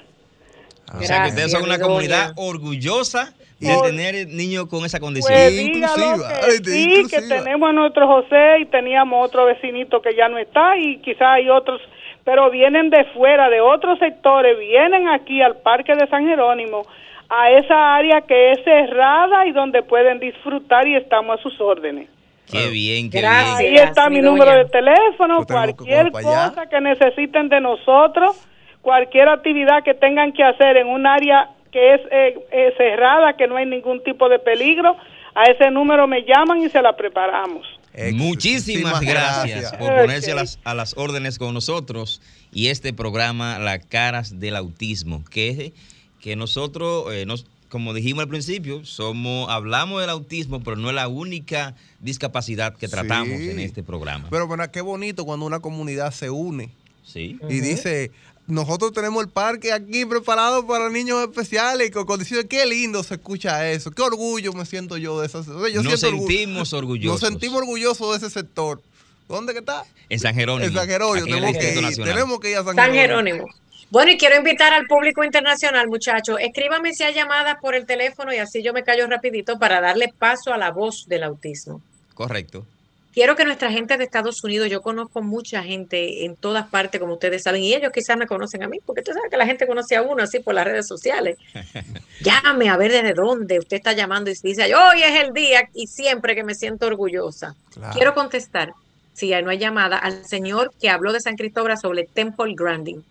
o 0.93 1.01
sea, 1.01 1.23
que 1.23 1.29
ustedes 1.29 1.51
son 1.51 1.63
una 1.63 1.79
comunidad 1.79 2.31
orgullosa 2.35 3.33
de 3.59 3.73
Por- 3.75 3.85
tener 3.85 4.27
niños 4.27 4.65
con 4.67 4.83
esa 4.85 4.99
condición. 4.99 5.31
Pues 5.33 5.55
dígalo 5.55 6.23
que 6.27 6.51
sí, 6.71 7.03
que 7.09 7.21
tenemos 7.21 7.69
a 7.69 7.73
nuestro 7.73 8.07
José 8.07 8.59
y 8.61 8.65
teníamos 8.65 9.23
otro 9.23 9.45
vecinito 9.45 10.01
que 10.01 10.15
ya 10.15 10.27
no 10.29 10.39
está 10.39 10.77
y 10.77 10.97
quizás 10.97 11.21
hay 11.35 11.47
otros, 11.49 11.79
pero 12.23 12.49
vienen 12.49 12.89
de 12.89 13.03
fuera, 13.13 13.49
de 13.49 13.61
otros 13.61 13.99
sectores, 13.99 14.57
vienen 14.59 15.07
aquí 15.07 15.41
al 15.41 15.57
Parque 15.57 15.95
de 15.95 16.07
San 16.07 16.27
Jerónimo, 16.27 16.83
a 17.29 17.49
esa 17.51 17.95
área 17.95 18.21
que 18.21 18.51
es 18.51 18.63
cerrada 18.63 19.45
y 19.45 19.51
donde 19.51 19.83
pueden 19.83 20.19
disfrutar 20.19 20.87
y 20.87 20.95
estamos 20.95 21.39
a 21.39 21.41
sus 21.41 21.59
órdenes. 21.61 22.09
Qué 22.51 22.69
bien, 22.69 23.09
qué 23.09 23.25
Ahí 23.25 23.71
bien. 23.71 23.87
está 23.87 24.09
mi 24.09 24.19
número 24.19 24.51
de 24.51 24.65
teléfono, 24.65 25.45
cualquier 25.45 26.11
cosa 26.11 26.65
que 26.69 26.81
necesiten 26.81 27.47
de 27.47 27.61
nosotros, 27.61 28.45
cualquier 28.81 29.29
actividad 29.29 29.83
que 29.83 29.93
tengan 29.93 30.33
que 30.33 30.43
hacer 30.43 30.77
en 30.77 30.87
un 30.87 31.07
área 31.07 31.49
que 31.71 31.93
es 31.93 32.01
eh, 32.11 32.39
eh, 32.51 32.73
cerrada, 32.77 33.33
que 33.37 33.47
no 33.47 33.55
hay 33.55 33.65
ningún 33.65 34.03
tipo 34.03 34.27
de 34.27 34.39
peligro, 34.39 34.97
a 35.33 35.43
ese 35.43 35.71
número 35.71 36.07
me 36.07 36.23
llaman 36.23 36.61
y 36.61 36.69
se 36.69 36.81
la 36.81 36.93
preparamos. 36.93 37.65
Muchísimas 37.93 38.13
Muchísimas 38.13 39.01
gracias, 39.01 39.59
gracias. 39.61 39.79
por 39.79 39.95
ponerse 40.01 40.31
a 40.31 40.35
las, 40.35 40.59
a 40.63 40.73
las 40.73 40.93
órdenes 40.97 41.37
con 41.37 41.53
nosotros 41.53 42.21
y 42.53 42.67
este 42.67 42.93
programa 42.93 43.59
La 43.59 43.79
Caras 43.79 44.39
del 44.39 44.55
Autismo, 44.55 45.23
que, 45.29 45.73
que 46.21 46.35
nosotros, 46.35 47.13
eh, 47.13 47.25
nos, 47.25 47.45
como 47.69 47.93
dijimos 47.93 48.23
al 48.23 48.29
principio, 48.29 48.85
somos 48.85 49.49
hablamos 49.49 50.01
del 50.01 50.09
autismo, 50.09 50.61
pero 50.63 50.75
no 50.77 50.89
es 50.89 50.95
la 50.95 51.07
única 51.07 51.75
discapacidad 51.99 52.75
que 52.75 52.87
tratamos 52.87 53.39
Sí. 53.39 53.49
en 53.49 53.59
este 53.59 53.83
programa. 53.83 54.27
Pero 54.29 54.47
bueno, 54.47 54.69
qué 54.71 54.81
bonito 54.81 55.25
cuando 55.25 55.45
una 55.45 55.59
comunidad 55.59 56.11
se 56.11 56.29
une 56.29 56.69
Sí. 57.03 57.39
y 57.49 57.59
dice, 57.59 58.11
nosotros 58.47 58.91
tenemos 58.93 59.23
el 59.23 59.29
parque 59.29 59.71
aquí 59.71 60.05
preparado 60.05 60.65
para 60.65 60.89
niños 60.89 61.21
especiales 61.21 61.87
y 61.87 61.91
con 61.91 62.05
condiciones, 62.05 62.45
qué 62.49 62.65
lindo 62.65 63.03
se 63.03 63.15
escucha 63.15 63.69
eso, 63.69 63.91
qué 63.91 64.01
orgullo 64.01 64.53
me 64.53 64.65
siento 64.65 64.97
yo 64.97 65.19
de 65.19 65.27
eso. 65.27 65.43
Yo 65.69 65.83
Nos 65.83 65.99
sentimos 65.99 66.73
orgullosos. 66.73 67.21
Nos 67.21 67.29
sentimos 67.29 67.59
orgullosos 67.59 68.11
de 68.11 68.27
ese 68.27 68.39
sector. 68.39 68.81
¿Dónde 69.27 69.53
que 69.53 69.59
está? 69.59 69.85
En 70.09 70.19
San 70.19 70.35
Jerónimo. 70.35 70.67
En 70.67 70.73
San 70.73 70.87
Jerónimo, 70.87 71.25
tenemos 71.25 71.57
que 71.57 71.73
ir, 71.73 71.81
Nacional. 71.81 72.13
tenemos 72.13 72.39
que 72.39 72.51
ir 72.51 72.57
a 72.57 72.63
San, 72.63 72.75
San 72.75 72.91
Jerónimo. 72.91 73.47
Bueno, 73.89 74.11
y 74.11 74.17
quiero 74.17 74.37
invitar 74.37 74.73
al 74.73 74.85
público 74.87 75.23
internacional, 75.23 75.87
muchachos. 75.87 76.37
Escríbame 76.39 76.93
si 76.93 77.03
hay 77.03 77.13
llamadas 77.13 77.57
por 77.61 77.75
el 77.75 77.85
teléfono 77.85 78.33
y 78.33 78.37
así 78.37 78.63
yo 78.63 78.73
me 78.73 78.83
callo 78.83 79.07
rapidito 79.07 79.59
para 79.59 79.81
darle 79.81 80.13
paso 80.17 80.53
a 80.53 80.57
la 80.57 80.71
voz 80.71 81.07
del 81.07 81.23
autismo. 81.23 81.81
Correcto. 82.13 82.65
Quiero 83.13 83.35
que 83.35 83.43
nuestra 83.43 83.69
gente 83.71 83.97
de 83.97 84.05
Estados 84.05 84.41
Unidos, 84.43 84.69
yo 84.69 84.81
conozco 84.81 85.21
mucha 85.21 85.61
gente 85.63 86.23
en 86.23 86.37
todas 86.37 86.67
partes, 86.67 86.99
como 86.99 87.13
ustedes 87.13 87.43
saben, 87.43 87.61
y 87.61 87.73
ellos 87.73 87.91
quizás 87.93 88.15
me 88.17 88.25
conocen 88.25 88.63
a 88.63 88.67
mí, 88.69 88.79
porque 88.85 89.01
tú 89.01 89.11
sabes 89.11 89.29
que 89.29 89.35
la 89.35 89.45
gente 89.45 89.67
conoce 89.67 89.97
a 89.97 90.01
uno 90.01 90.23
así 90.23 90.39
por 90.39 90.53
las 90.53 90.65
redes 90.65 90.87
sociales. 90.87 91.37
Llame 92.21 92.69
a 92.69 92.77
ver 92.77 92.91
desde 92.91 93.13
dónde 93.13 93.59
usted 93.59 93.77
está 93.77 93.91
llamando 93.91 94.31
y 94.31 94.35
dice, 94.41 94.73
hoy 94.73 95.03
es 95.03 95.23
el 95.23 95.33
día 95.33 95.69
y 95.73 95.87
siempre 95.87 96.35
que 96.35 96.43
me 96.43 96.55
siento 96.55 96.87
orgullosa. 96.87 97.55
Claro. 97.73 97.93
Quiero 97.93 98.13
contestar, 98.13 98.73
si 99.13 99.29
no 99.41 99.49
hay 99.49 99.57
llamada, 99.57 99.97
al 99.97 100.25
señor 100.25 100.73
que 100.79 100.89
habló 100.89 101.11
de 101.11 101.19
San 101.19 101.35
Cristóbal 101.35 101.77
sobre 101.77 102.05
Temple 102.05 102.53
Grandin. 102.55 103.03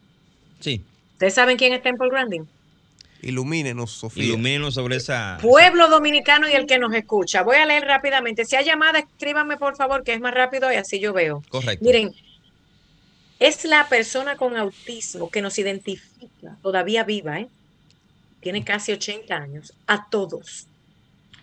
Sí. 0.60 0.82
¿Ustedes 1.12 1.34
saben 1.34 1.58
quién 1.58 1.74
es 1.74 1.82
Temple 1.82 2.08
Grandin? 2.08 2.48
Ilumínenos, 3.22 3.90
Sofía. 3.90 4.24
Ilumínenos 4.24 4.74
sobre 4.74 4.96
esa. 4.96 5.38
Pueblo 5.40 5.88
dominicano 5.88 6.48
y 6.48 6.52
el 6.52 6.66
que 6.66 6.78
nos 6.78 6.92
escucha. 6.94 7.42
Voy 7.42 7.56
a 7.56 7.66
leer 7.66 7.84
rápidamente. 7.84 8.44
Si 8.44 8.56
hay 8.56 8.64
llamada, 8.64 9.00
escríbanme 9.00 9.56
por 9.56 9.76
favor, 9.76 10.02
que 10.04 10.14
es 10.14 10.20
más 10.20 10.34
rápido 10.34 10.72
y 10.72 10.76
así 10.76 11.00
yo 11.00 11.12
veo. 11.12 11.42
Correcto. 11.48 11.84
Miren, 11.84 12.12
es 13.38 13.64
la 13.64 13.88
persona 13.88 14.36
con 14.36 14.56
autismo 14.56 15.30
que 15.30 15.42
nos 15.42 15.58
identifica, 15.58 16.56
todavía 16.62 17.04
viva, 17.04 17.40
¿eh? 17.40 17.48
tiene 18.40 18.64
casi 18.64 18.92
80 18.92 19.34
años, 19.34 19.72
a 19.86 20.08
todos. 20.08 20.66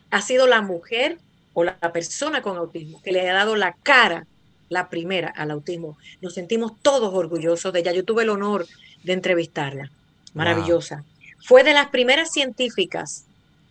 Ha 0.09 0.21
sido 0.21 0.47
la 0.47 0.61
mujer 0.61 1.17
o 1.53 1.63
la 1.63 1.77
persona 1.91 2.41
con 2.41 2.57
autismo 2.57 3.01
que 3.01 3.11
le 3.11 3.27
ha 3.27 3.33
dado 3.33 3.55
la 3.55 3.73
cara, 3.83 4.27
la 4.69 4.89
primera, 4.89 5.29
al 5.29 5.51
autismo. 5.51 5.97
Nos 6.21 6.33
sentimos 6.33 6.73
todos 6.81 7.13
orgullosos 7.13 7.73
de 7.73 7.79
ella. 7.79 7.93
Yo 7.93 8.05
tuve 8.05 8.23
el 8.23 8.29
honor 8.29 8.67
de 9.03 9.13
entrevistarla. 9.13 9.91
Maravillosa. 10.33 11.03
Fue 11.43 11.63
de 11.63 11.73
las 11.73 11.88
primeras 11.88 12.32
científicas. 12.32 13.26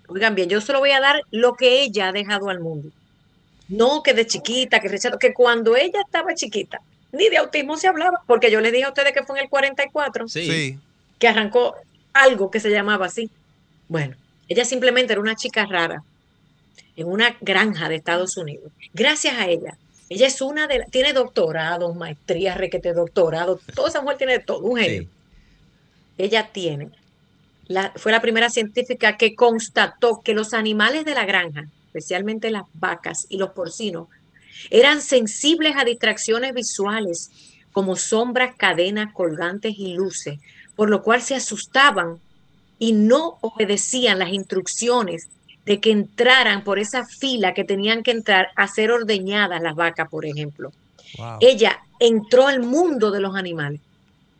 Oigan 0.09 0.35
bien, 0.35 0.49
yo 0.49 0.61
solo 0.61 0.79
voy 0.79 0.93
a 0.93 1.01
dar 1.01 1.23
lo 1.31 1.55
que 1.55 1.83
ella 1.83 2.09
ha 2.09 2.13
dejado 2.13 2.49
al 2.49 2.61
mundo. 2.61 2.91
No 3.69 4.03
que 4.03 4.15
de 4.15 4.27
chiquita, 4.27 4.81
que 4.81 4.89
rechazo, 4.89 5.19
que 5.19 5.35
cuando 5.35 5.77
ella 5.77 6.01
estaba 6.05 6.35
chiquita, 6.35 6.81
ni 7.13 7.29
de 7.29 7.39
autismo 7.39 7.77
se 7.77 7.89
hablaba, 7.89 8.23
porque 8.27 8.51
yo 8.51 8.61
les 8.61 8.73
dije 8.73 8.85
a 8.85 8.89
ustedes 8.89 9.13
que 9.13 9.25
fue 9.25 9.39
en 9.39 9.45
el 9.45 9.51
44 9.51 10.29
Sí. 10.29 10.79
que 11.19 11.29
arrancó 11.29 11.75
algo 12.13 12.51
que 12.51 12.61
se 12.61 12.71
llamaba 12.71 13.07
así. 13.07 13.31
Bueno, 13.89 14.17
ella 14.49 14.65
simplemente 14.65 15.13
era 15.13 15.21
una 15.21 15.35
chica 15.35 15.67
rara 15.67 16.03
en 16.97 17.09
una 17.09 17.37
granja 17.41 17.89
de 17.89 17.97
Estados 17.97 18.37
Unidos. 18.37 18.71
Gracias 18.95 19.35
a 19.37 19.49
ella, 19.49 19.77
ella 20.09 20.27
es 20.29 20.41
una 20.41 20.67
de 20.69 20.79
las, 20.81 20.91
tiene 20.91 21.13
doctorados, 21.13 21.97
maestrías, 21.97 22.57
requete 22.57 22.93
doctorado, 22.93 23.59
toda 23.75 23.89
esa 23.89 24.01
mujer 24.03 24.19
tiene 24.19 24.33
de 24.35 24.39
todo, 24.41 24.61
un 24.61 24.79
genio. 24.79 25.09
Ella 26.17 26.51
tiene, 26.53 26.91
la, 27.69 27.93
fue 27.97 28.13
la 28.13 28.21
primera 28.21 28.51
científica 28.51 29.17
que 29.17 29.35
constató 29.35 30.21
que 30.23 30.35
los 30.35 30.55
animales 30.55 31.05
de 31.05 31.15
la 31.15 31.25
granja, 31.25 31.67
especialmente 31.87 32.51
las 32.51 32.65
vacas 32.75 33.27
y 33.29 33.39
los 33.39 33.51
porcinos, 33.51 34.09
eran 34.71 35.01
sensibles 35.01 35.77
a 35.77 35.85
distracciones 35.85 36.55
visuales 36.55 37.31
como 37.73 37.97
sombras, 37.97 38.55
cadenas, 38.57 39.13
colgantes 39.13 39.75
y 39.77 39.95
luces, 39.95 40.39
por 40.75 40.89
lo 40.89 41.03
cual 41.03 41.23
se 41.23 41.35
asustaban 41.35 42.19
y 42.79 42.93
no 42.93 43.39
obedecían 43.41 44.19
las 44.19 44.33
instrucciones 44.33 45.29
de 45.65 45.81
que 45.81 45.91
entraran 45.91 46.63
por 46.63 46.79
esa 46.79 47.05
fila 47.05 47.53
que 47.53 47.65
tenían 47.65 48.03
que 48.03 48.13
entrar 48.13 48.49
a 48.55 48.69
ser 48.69 48.93
ordeñadas 48.93 49.61
las 49.61 49.75
vacas, 49.75 50.09
por 50.09 50.25
ejemplo. 50.25 50.73
Ella 51.41 51.81
entró 51.99 52.47
al 52.47 52.61
mundo 52.61 53.11
de 53.11 53.21
los 53.21 53.35
animales 53.35 53.81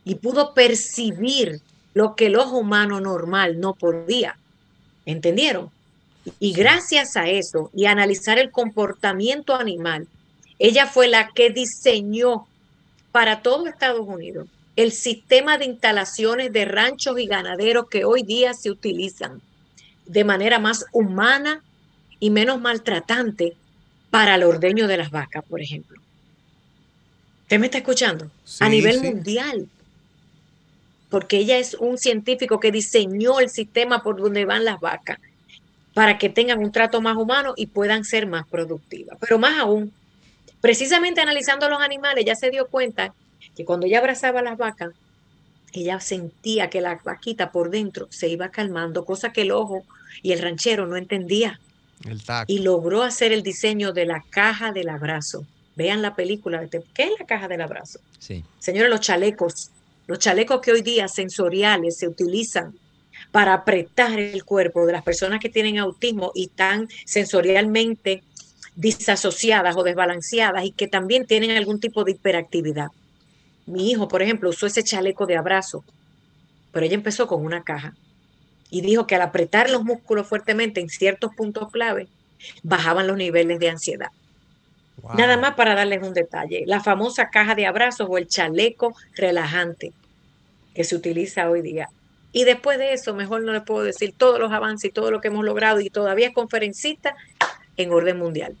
y 0.05 0.15
pudo 0.15 0.53
percibir 0.53 1.61
lo 1.97 2.15
que 2.15 2.27
el 2.27 2.35
ojo 2.35 2.59
humano 2.59 3.01
normal 3.01 3.59
no 3.59 3.73
podía. 3.73 4.37
¿Entendieron? 5.07 5.71
Y 6.39 6.53
gracias 6.53 7.17
a 7.17 7.27
eso 7.27 7.71
y 7.73 7.85
a 7.85 7.91
analizar 7.91 8.37
el 8.37 8.51
comportamiento 8.51 9.55
animal, 9.55 10.07
ella 10.59 10.85
fue 10.85 11.07
la 11.07 11.29
que 11.29 11.49
diseñó 11.49 12.45
para 13.11 13.41
todo 13.41 13.65
Estados 13.65 14.07
Unidos 14.07 14.47
el 14.75 14.91
sistema 14.91 15.57
de 15.57 15.65
instalaciones 15.65 16.53
de 16.53 16.65
ranchos 16.65 17.19
y 17.19 17.25
ganaderos 17.25 17.89
que 17.89 18.05
hoy 18.05 18.21
día 18.21 18.53
se 18.53 18.69
utilizan 18.69 19.41
de 20.05 20.23
manera 20.23 20.59
más 20.59 20.85
humana 20.91 21.63
y 22.19 22.29
menos 22.29 22.61
maltratante 22.61 23.55
para 24.11 24.35
el 24.35 24.43
ordeño 24.43 24.87
de 24.87 24.97
las 24.97 25.09
vacas, 25.09 25.43
por 25.45 25.61
ejemplo. 25.61 25.99
¿Usted 27.41 27.59
me 27.59 27.65
está 27.65 27.79
escuchando? 27.79 28.29
a 28.59 28.69
nivel 28.69 28.99
sí. 28.99 29.07
mundial. 29.07 29.67
Porque 31.09 31.37
ella 31.37 31.57
es 31.57 31.73
un 31.75 31.97
científico 31.97 32.59
que 32.59 32.71
diseñó 32.71 33.39
el 33.39 33.49
sistema 33.49 34.03
por 34.03 34.17
donde 34.17 34.45
van 34.45 34.65
las 34.65 34.79
vacas 34.79 35.19
para 35.93 36.19
que 36.19 36.29
tengan 36.29 36.59
un 36.59 36.71
trato 36.71 37.01
más 37.01 37.17
humano 37.17 37.53
y 37.57 37.67
puedan 37.67 38.05
ser 38.05 38.27
más 38.27 38.47
productivas. 38.47 39.17
Pero 39.19 39.39
más 39.39 39.57
aún, 39.57 39.91
precisamente 40.61 41.21
analizando 41.21 41.67
los 41.69 41.81
animales, 41.81 42.23
ella 42.23 42.35
se 42.35 42.51
dio 42.51 42.67
cuenta 42.67 43.15
que 43.55 43.65
cuando 43.65 43.87
ella 43.87 43.97
abrazaba 43.97 44.41
a 44.41 44.43
las 44.43 44.57
vacas, 44.57 44.93
ella 45.73 45.99
sentía 45.99 46.69
que 46.69 46.81
la 46.81 46.99
vaquita 47.03 47.51
por 47.51 47.71
dentro 47.71 48.07
se 48.11 48.27
iba 48.27 48.49
calmando, 48.49 49.05
cosa 49.05 49.33
que 49.33 49.41
el 49.41 49.51
ojo 49.51 49.83
y 50.21 50.33
el 50.33 50.39
ranchero 50.39 50.85
no 50.85 50.97
entendía. 50.97 51.59
Y 52.45 52.59
logró 52.59 53.01
hacer 53.01 53.31
el 53.31 53.41
diseño 53.41 53.91
de 53.91 54.05
la 54.05 54.23
caja 54.29 54.71
del 54.71 54.89
abrazo. 54.89 55.45
Vean 55.75 56.03
la 56.03 56.15
película. 56.15 56.63
¿Qué 56.67 57.03
es 57.03 57.11
la 57.19 57.25
caja 57.25 57.47
del 57.47 57.61
abrazo? 57.61 57.99
Sí. 58.19 58.43
Señores, 58.59 58.91
los 58.91 59.01
chalecos. 59.01 59.71
Los 60.07 60.19
chalecos 60.19 60.61
que 60.61 60.71
hoy 60.71 60.81
día 60.81 61.09
sensoriales 61.09 61.97
se 61.97 62.07
utilizan 62.07 62.73
para 63.31 63.53
apretar 63.53 64.17
el 64.19 64.43
cuerpo 64.45 64.85
de 64.85 64.93
las 64.93 65.03
personas 65.03 65.41
que 65.41 65.49
tienen 65.49 65.79
autismo 65.79 66.31
y 66.33 66.45
están 66.45 66.87
sensorialmente 67.05 68.23
disasociadas 68.75 69.75
o 69.75 69.83
desbalanceadas 69.83 70.63
y 70.63 70.71
que 70.71 70.87
también 70.87 71.25
tienen 71.25 71.51
algún 71.51 71.81
tipo 71.81 72.05
de 72.05 72.11
hiperactividad. 72.11 72.87
Mi 73.65 73.91
hijo, 73.91 74.07
por 74.07 74.21
ejemplo, 74.21 74.49
usó 74.49 74.65
ese 74.65 74.83
chaleco 74.83 75.25
de 75.25 75.35
abrazo, 75.35 75.83
pero 76.71 76.85
ella 76.85 76.95
empezó 76.95 77.27
con 77.27 77.43
una 77.43 77.63
caja 77.63 77.93
y 78.69 78.81
dijo 78.81 79.07
que 79.07 79.15
al 79.15 79.23
apretar 79.23 79.69
los 79.69 79.83
músculos 79.83 80.27
fuertemente 80.27 80.79
en 80.79 80.89
ciertos 80.89 81.33
puntos 81.35 81.69
clave, 81.69 82.07
bajaban 82.63 83.07
los 83.07 83.17
niveles 83.17 83.59
de 83.59 83.69
ansiedad. 83.69 84.11
Nada 85.15 85.37
más 85.37 85.53
para 85.53 85.75
darles 85.75 86.03
un 86.03 86.13
detalle, 86.13 86.63
la 86.65 86.81
famosa 86.81 87.29
caja 87.29 87.55
de 87.55 87.65
abrazos 87.65 88.07
o 88.09 88.17
el 88.17 88.27
chaleco 88.27 88.95
relajante 89.15 89.93
que 90.73 90.83
se 90.83 90.95
utiliza 90.95 91.49
hoy 91.49 91.61
día. 91.61 91.89
Y 92.33 92.43
después 92.43 92.77
de 92.77 92.93
eso, 92.93 93.13
mejor 93.13 93.41
no 93.41 93.53
le 93.53 93.61
puedo 93.61 93.83
decir 93.83 94.13
todos 94.15 94.39
los 94.39 94.51
avances 94.51 94.89
y 94.89 94.93
todo 94.93 95.11
lo 95.11 95.21
que 95.21 95.29
hemos 95.29 95.45
logrado 95.45 95.79
y 95.79 95.89
todavía 95.89 96.27
es 96.27 96.33
conferencista 96.33 97.15
en 97.77 97.91
orden 97.91 98.17
mundial. 98.17 98.55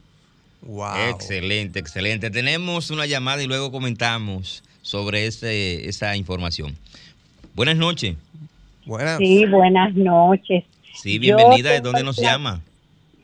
Excelente, 1.09 1.79
excelente. 1.79 2.29
Tenemos 2.29 2.89
una 2.89 3.05
llamada 3.05 3.43
y 3.43 3.47
luego 3.47 3.71
comentamos 3.71 4.63
sobre 4.81 5.27
ese, 5.27 5.87
esa 5.87 6.15
información. 6.15 6.75
Buenas 7.53 7.77
noches. 7.77 8.15
Buenas. 8.85 9.17
Sí, 9.17 9.45
buenas 9.45 9.93
noches. 9.95 10.63
Sí, 10.93 11.19
bienvenida. 11.19 11.71
¿De 11.71 11.81
dónde 11.81 12.03
nos 12.03 12.17
llama? 12.17 12.61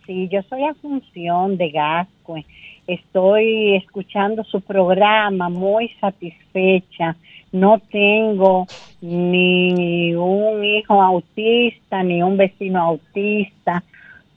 Sí, 0.05 0.27
yo 0.31 0.41
soy 0.49 0.63
Asunción 0.65 1.57
de 1.57 1.71
Gascue. 1.71 2.45
Estoy 2.87 3.75
escuchando 3.75 4.43
su 4.43 4.61
programa 4.61 5.49
muy 5.49 5.89
satisfecha. 6.01 7.15
No 7.51 7.79
tengo 7.91 8.67
ni 9.01 10.13
un 10.15 10.63
hijo 10.63 11.01
autista, 11.01 12.03
ni 12.03 12.21
un 12.21 12.35
vecino 12.35 12.81
autista, 12.81 13.83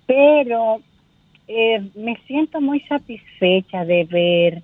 pero 0.07 0.81
eh, 1.49 1.83
me 1.95 2.17
siento 2.27 2.61
muy 2.61 2.81
satisfecha 2.81 3.85
de 3.85 4.05
ver 4.05 4.63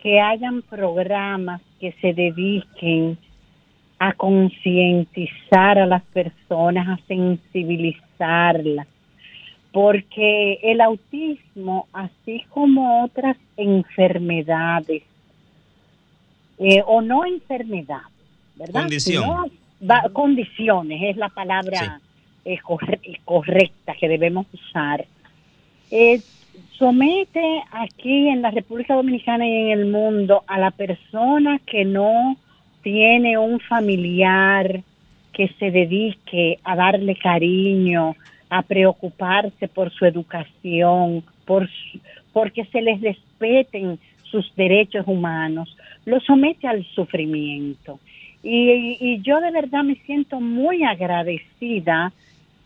que 0.00 0.20
hayan 0.20 0.62
programas 0.62 1.60
que 1.80 1.92
se 2.00 2.12
dediquen 2.12 3.16
a 3.98 4.12
concientizar 4.12 5.78
a 5.78 5.86
las 5.86 6.02
personas, 6.02 6.88
a 6.88 6.98
sensibilizarlas, 7.06 8.86
porque 9.74 10.60
el 10.62 10.80
autismo, 10.80 11.88
así 11.92 12.44
como 12.50 13.02
otras 13.02 13.36
enfermedades, 13.56 15.02
eh, 16.60 16.80
o 16.86 17.02
no 17.02 17.26
enfermedades, 17.26 18.06
¿verdad? 18.54 18.82
Condición. 18.82 19.50
condiciones 20.12 21.02
es 21.02 21.16
la 21.16 21.28
palabra 21.28 22.00
eh, 22.44 22.58
correcta 23.24 23.96
que 23.98 24.06
debemos 24.06 24.46
usar. 24.54 25.06
Eh, 25.90 26.20
somete 26.78 27.64
aquí 27.72 28.28
en 28.28 28.42
la 28.42 28.52
República 28.52 28.94
Dominicana 28.94 29.44
y 29.44 29.72
en 29.72 29.80
el 29.80 29.86
mundo 29.86 30.44
a 30.46 30.56
la 30.60 30.70
persona 30.70 31.58
que 31.66 31.84
no 31.84 32.36
tiene 32.84 33.38
un 33.38 33.58
familiar 33.58 34.84
que 35.32 35.48
se 35.58 35.72
dedique 35.72 36.60
a 36.62 36.76
darle 36.76 37.16
cariño, 37.16 38.14
a 38.54 38.62
preocuparse 38.62 39.66
por 39.66 39.92
su 39.92 40.06
educación, 40.06 41.24
por 41.44 41.68
porque 42.32 42.64
se 42.66 42.82
les 42.82 43.00
respeten 43.00 43.98
sus 44.22 44.54
derechos 44.54 45.04
humanos, 45.08 45.76
lo 46.04 46.20
somete 46.20 46.68
al 46.68 46.84
sufrimiento. 46.94 47.98
Y, 48.44 48.96
y 49.00 49.22
yo 49.22 49.40
de 49.40 49.50
verdad 49.50 49.82
me 49.82 49.96
siento 50.06 50.40
muy 50.40 50.84
agradecida 50.84 52.12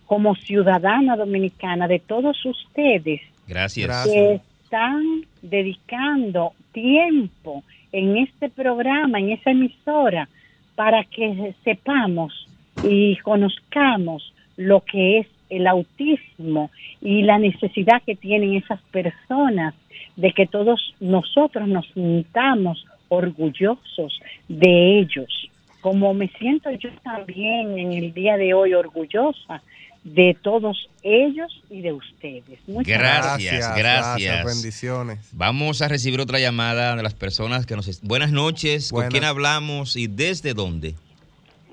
como 0.05 0.35
ciudadana 0.35 1.17
dominicana 1.17 1.89
de 1.89 2.01
todos 2.01 2.37
ustedes 2.45 3.23
Gracias. 3.47 4.07
que 4.07 4.41
están 4.65 5.25
dedicando 5.41 6.53
tiempo 6.73 7.63
en 7.93 8.19
este 8.19 8.51
programa, 8.51 9.21
en 9.21 9.31
esa 9.31 9.53
emisora, 9.53 10.29
para 10.75 11.05
que 11.05 11.55
sepamos 11.65 12.47
y 12.83 13.17
conozcamos 13.19 14.35
lo 14.59 14.81
que 14.81 15.21
es 15.21 15.27
el 15.51 15.67
autismo 15.67 16.71
y 17.01 17.23
la 17.23 17.39
necesidad 17.39 18.03
que 18.05 18.17
tienen 18.17 18.55
esas 18.55 18.81
personas 18.91 19.75
de 20.17 20.33
que 20.33 20.47
todos 20.47 20.95
nosotros 21.01 21.69
nos 21.69 21.87
sintamos 21.95 22.85
orgullosos 23.09 24.21
de 24.49 24.99
ellos, 24.99 25.51
como 25.81 26.13
me 26.13 26.29
siento 26.29 26.71
yo 26.73 26.91
también 27.03 27.79
en 27.79 27.93
el 27.93 28.13
día 28.13 28.37
de 28.37 28.53
hoy 28.53 28.75
orgullosa 28.75 29.63
de 30.05 30.37
todos 30.41 30.89
ellos 31.03 31.63
y 31.71 31.83
de 31.83 31.93
ustedes. 31.93 32.59
Muchas 32.67 32.99
gracias, 32.99 33.77
gracias, 33.77 34.45
Bendiciones. 34.45 35.31
Vamos 35.33 35.83
a 35.83 35.89
recibir 35.89 36.21
otra 36.21 36.39
llamada 36.39 36.97
de 36.97 37.03
las 37.03 37.15
personas 37.15 37.67
que 37.67 37.77
nos... 37.77 38.03
Buenas 38.03 38.33
noches, 38.33 38.91
¿con 38.93 39.09
quién 39.09 39.25
hablamos 39.25 39.97
y 39.97 40.07
desde 40.07 40.55
dónde? 40.55 40.95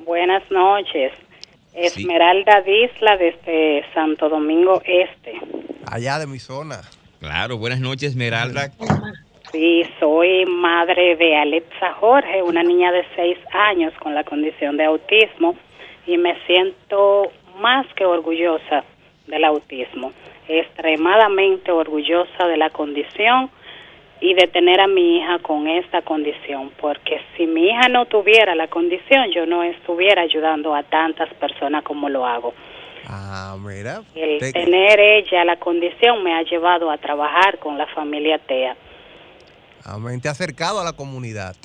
Buenas 0.06 0.44
noches. 0.52 1.12
Esmeralda 1.76 2.62
Disla 2.62 3.18
desde 3.18 3.84
Santo 3.94 4.30
Domingo 4.30 4.82
Este. 4.86 5.34
Allá 5.86 6.20
de 6.20 6.28
mi 6.28 6.40
zona. 6.40 6.82
Claro, 7.20 7.58
buenas 7.58 7.80
noches 7.80 8.12
Esmeralda. 8.12 8.72
Sí, 9.52 9.84
soy 10.00 10.46
madre 10.46 11.16
de 11.16 11.36
Alexa 11.36 11.94
Jorge, 11.94 12.42
una 12.42 12.64
niña 12.64 12.92
de 12.92 13.06
seis 13.16 13.38
años 13.52 13.94
con 14.00 14.16
la 14.16 14.24
condición 14.24 14.78
de 14.78 14.86
autismo 14.86 15.56
y 16.08 16.18
me 16.18 16.36
siento 16.46 17.32
más 17.60 17.86
que 17.96 18.06
orgullosa 18.06 18.84
del 19.28 19.44
autismo, 19.44 20.12
extremadamente 20.48 21.72
orgullosa 21.72 22.48
de 22.48 22.58
la 22.58 22.70
condición 22.70 23.50
y 24.26 24.34
de 24.34 24.48
tener 24.48 24.82
a 24.82 24.88
mi 24.88 25.18
hija 25.18 25.38
con 25.38 25.68
esta 25.68 26.02
condición, 26.02 26.72
porque 26.82 27.22
si 27.38 27.46
mi 27.46 27.68
hija 27.68 27.90
no 27.90 28.08
tuviera 28.08 28.56
la 28.56 28.68
condición, 28.68 29.30
yo 29.32 29.46
no 29.46 29.62
estuviera 29.62 30.24
ayudando 30.24 30.74
a 30.74 30.82
tantas 30.82 31.32
personas 31.36 31.84
como 31.84 32.10
lo 32.10 32.26
hago. 32.26 32.52
Ah, 33.08 33.56
mira. 33.60 34.02
El 34.16 34.40
tener 34.52 35.00
ella 35.00 35.46
la 35.46 35.58
condición 35.58 36.24
me 36.24 36.34
ha 36.34 36.42
llevado 36.42 36.90
a 36.90 36.98
trabajar 36.98 37.60
con 37.60 37.78
la 37.78 37.86
familia 37.86 38.40
TEA. 38.40 38.76
Amén. 39.84 40.20
Te 40.20 40.28
ha 40.28 40.32
acercado 40.32 40.80
a 40.80 40.84
la 40.84 40.94
comunidad. 40.94 41.56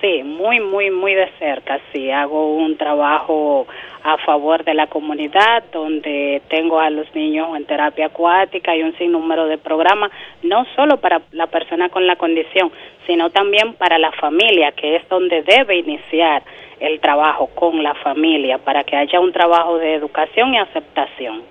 Sí, 0.00 0.22
muy, 0.22 0.60
muy, 0.60 0.90
muy 0.90 1.14
de 1.14 1.28
cerca. 1.38 1.78
Sí, 1.92 2.10
hago 2.10 2.54
un 2.56 2.76
trabajo 2.78 3.66
a 4.02 4.16
favor 4.18 4.64
de 4.64 4.72
la 4.72 4.86
comunidad 4.86 5.62
donde 5.72 6.40
tengo 6.48 6.80
a 6.80 6.88
los 6.88 7.14
niños 7.14 7.54
en 7.54 7.66
terapia 7.66 8.06
acuática 8.06 8.74
y 8.74 8.82
un 8.82 8.96
sinnúmero 8.96 9.46
de 9.46 9.58
programas, 9.58 10.10
no 10.42 10.64
solo 10.74 10.98
para 10.98 11.20
la 11.32 11.48
persona 11.48 11.90
con 11.90 12.06
la 12.06 12.16
condición, 12.16 12.72
sino 13.06 13.28
también 13.28 13.74
para 13.74 13.98
la 13.98 14.10
familia, 14.12 14.72
que 14.72 14.96
es 14.96 15.08
donde 15.10 15.42
debe 15.42 15.78
iniciar 15.78 16.42
el 16.80 16.98
trabajo 17.00 17.48
con 17.48 17.82
la 17.82 17.94
familia, 17.96 18.56
para 18.56 18.84
que 18.84 18.96
haya 18.96 19.20
un 19.20 19.32
trabajo 19.32 19.76
de 19.76 19.94
educación 19.94 20.54
y 20.54 20.58
aceptación. 20.58 21.42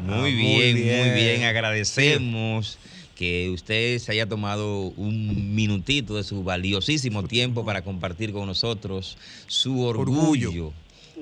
Muy 0.00 0.30
ah, 0.30 0.36
bien, 0.36 0.74
muy 0.74 1.10
bien, 1.14 1.44
agradecemos 1.44 2.78
que 3.14 3.50
usted 3.50 3.98
se 3.98 4.12
haya 4.12 4.26
tomado 4.26 4.92
un 4.96 5.54
minutito 5.54 6.16
de 6.16 6.24
su 6.24 6.44
valiosísimo 6.44 7.22
tiempo 7.28 7.64
para 7.64 7.82
compartir 7.82 8.32
con 8.32 8.46
nosotros 8.46 9.16
su 9.46 9.82
orgullo. 9.82 10.72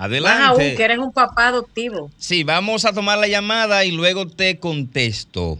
más 0.00 0.40
aún 0.40 0.60
Adelante. 0.60 0.74
que 0.76 0.82
eres 0.84 0.98
un 0.98 1.12
papá 1.12 1.48
adoptivo. 1.48 2.10
Sí, 2.16 2.42
vamos 2.44 2.84
a 2.84 2.92
tomar 2.92 3.18
la 3.18 3.28
llamada 3.28 3.84
y 3.84 3.90
luego 3.92 4.26
te 4.26 4.58
contesto. 4.58 5.58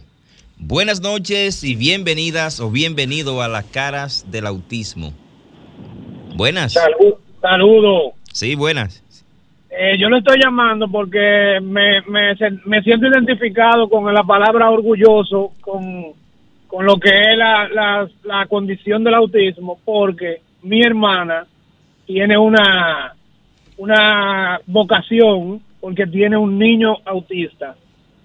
Buenas 0.57 1.01
noches 1.01 1.63
y 1.63 1.75
bienvenidas 1.75 2.59
o 2.59 2.69
bienvenido 2.69 3.41
a 3.41 3.47
las 3.47 3.65
caras 3.65 4.25
del 4.31 4.47
autismo. 4.47 5.13
Buenas. 6.35 6.73
Saludos. 7.41 8.13
Sí, 8.31 8.55
buenas. 8.55 9.03
Eh, 9.69 9.97
yo 9.97 10.09
le 10.09 10.17
estoy 10.17 10.37
llamando 10.43 10.87
porque 10.87 11.59
me, 11.61 12.01
me, 12.01 12.35
me 12.65 12.81
siento 12.83 13.07
identificado 13.07 13.89
con 13.89 14.13
la 14.13 14.23
palabra 14.23 14.69
orgulloso, 14.69 15.53
con, 15.61 16.07
con 16.67 16.85
lo 16.85 16.97
que 16.97 17.09
es 17.09 17.37
la, 17.37 17.69
la, 17.69 18.09
la 18.23 18.45
condición 18.47 19.03
del 19.03 19.15
autismo, 19.15 19.79
porque 19.85 20.41
mi 20.61 20.81
hermana 20.81 21.47
tiene 22.05 22.37
una, 22.37 23.15
una 23.81 24.59
vocación 24.67 25.59
porque 25.79 26.05
tiene 26.05 26.37
un 26.37 26.59
niño 26.59 26.97
autista. 27.05 27.75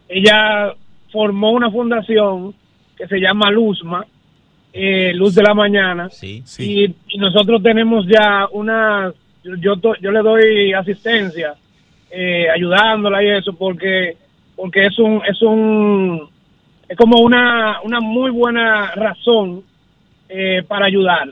Ella 0.09 0.75
formó 1.11 1.51
una 1.53 1.71
fundación 1.71 2.55
que 2.97 3.07
se 3.07 3.19
llama 3.19 3.51
Luzma, 3.51 4.05
eh, 4.73 5.13
Luz 5.15 5.35
de 5.35 5.43
la 5.43 5.55
Mañana, 5.55 6.11
Sí. 6.11 6.43
y, 6.59 6.85
y 7.09 7.19
nosotros 7.19 7.63
tenemos 7.63 8.07
ya 8.07 8.47
una, 8.53 9.11
yo, 9.43 9.55
yo, 9.57 9.77
to- 9.77 9.97
yo 10.03 10.11
le 10.13 10.21
doy 10.21 10.73
asistencia, 10.75 11.55
eh, 12.11 12.47
ayudándola 12.55 13.23
y 13.23 13.29
eso, 13.31 13.55
porque, 13.55 14.17
porque 14.55 14.87
es 14.87 14.99
un, 14.99 15.23
es 15.27 15.41
un, 15.41 16.29
es 16.87 16.97
como 16.99 17.21
una, 17.21 17.81
una 17.83 18.01
muy 18.01 18.31
buena 18.31 18.91
razón 18.95 19.63
eh, 20.29 20.63
para 20.69 20.85
ayudar. 20.87 21.29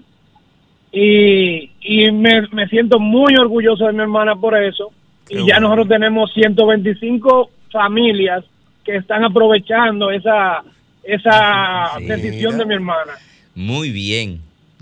Y, 0.95 1.71
y 1.81 2.11
me, 2.13 2.43
me 2.53 2.69
siento 2.69 2.99
muy 3.01 3.35
orgulloso 3.37 3.87
de 3.87 3.93
mi 3.93 4.01
hermana 4.01 4.37
por 4.37 4.57
eso. 4.57 4.93
y 5.29 5.45
ya 5.47 5.59
nosotros 5.59 5.89
tenemos 5.89 6.33
125 6.35 7.51
familias 7.73 8.45
que 8.85 8.97
están 8.97 9.25
aprovechando 9.25 10.11
esa, 10.13 10.63
esa 11.03 11.93
decisión 12.01 12.59
de 12.59 12.67
mi 12.67 12.75
hermana. 12.75 13.13
Muy 13.55 13.91
bien. 13.91 14.41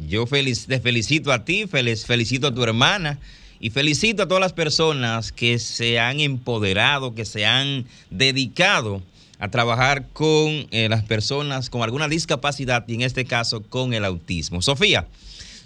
Yo 0.08 0.26
felic- 0.26 0.66
te 0.66 0.80
felicito 0.80 1.32
a 1.32 1.44
ti, 1.44 1.64
felic- 1.64 2.04
felicito 2.04 2.48
a 2.48 2.54
tu 2.54 2.62
hermana 2.62 3.18
y 3.60 3.70
felicito 3.70 4.24
a 4.24 4.28
todas 4.28 4.40
las 4.40 4.52
personas 4.52 5.30
que 5.32 5.58
se 5.58 5.98
han 6.00 6.20
empoderado, 6.20 7.14
que 7.14 7.24
se 7.24 7.46
han 7.46 7.84
dedicado 8.10 9.00
a 9.38 9.48
trabajar 9.48 10.04
con 10.12 10.66
eh, 10.70 10.88
las 10.90 11.04
personas 11.04 11.70
con 11.70 11.82
alguna 11.82 12.08
discapacidad 12.08 12.84
y 12.86 12.94
en 12.94 13.02
este 13.02 13.24
caso 13.24 13.62
con 13.62 13.94
el 13.94 14.04
autismo. 14.04 14.62
Sofía, 14.62 15.06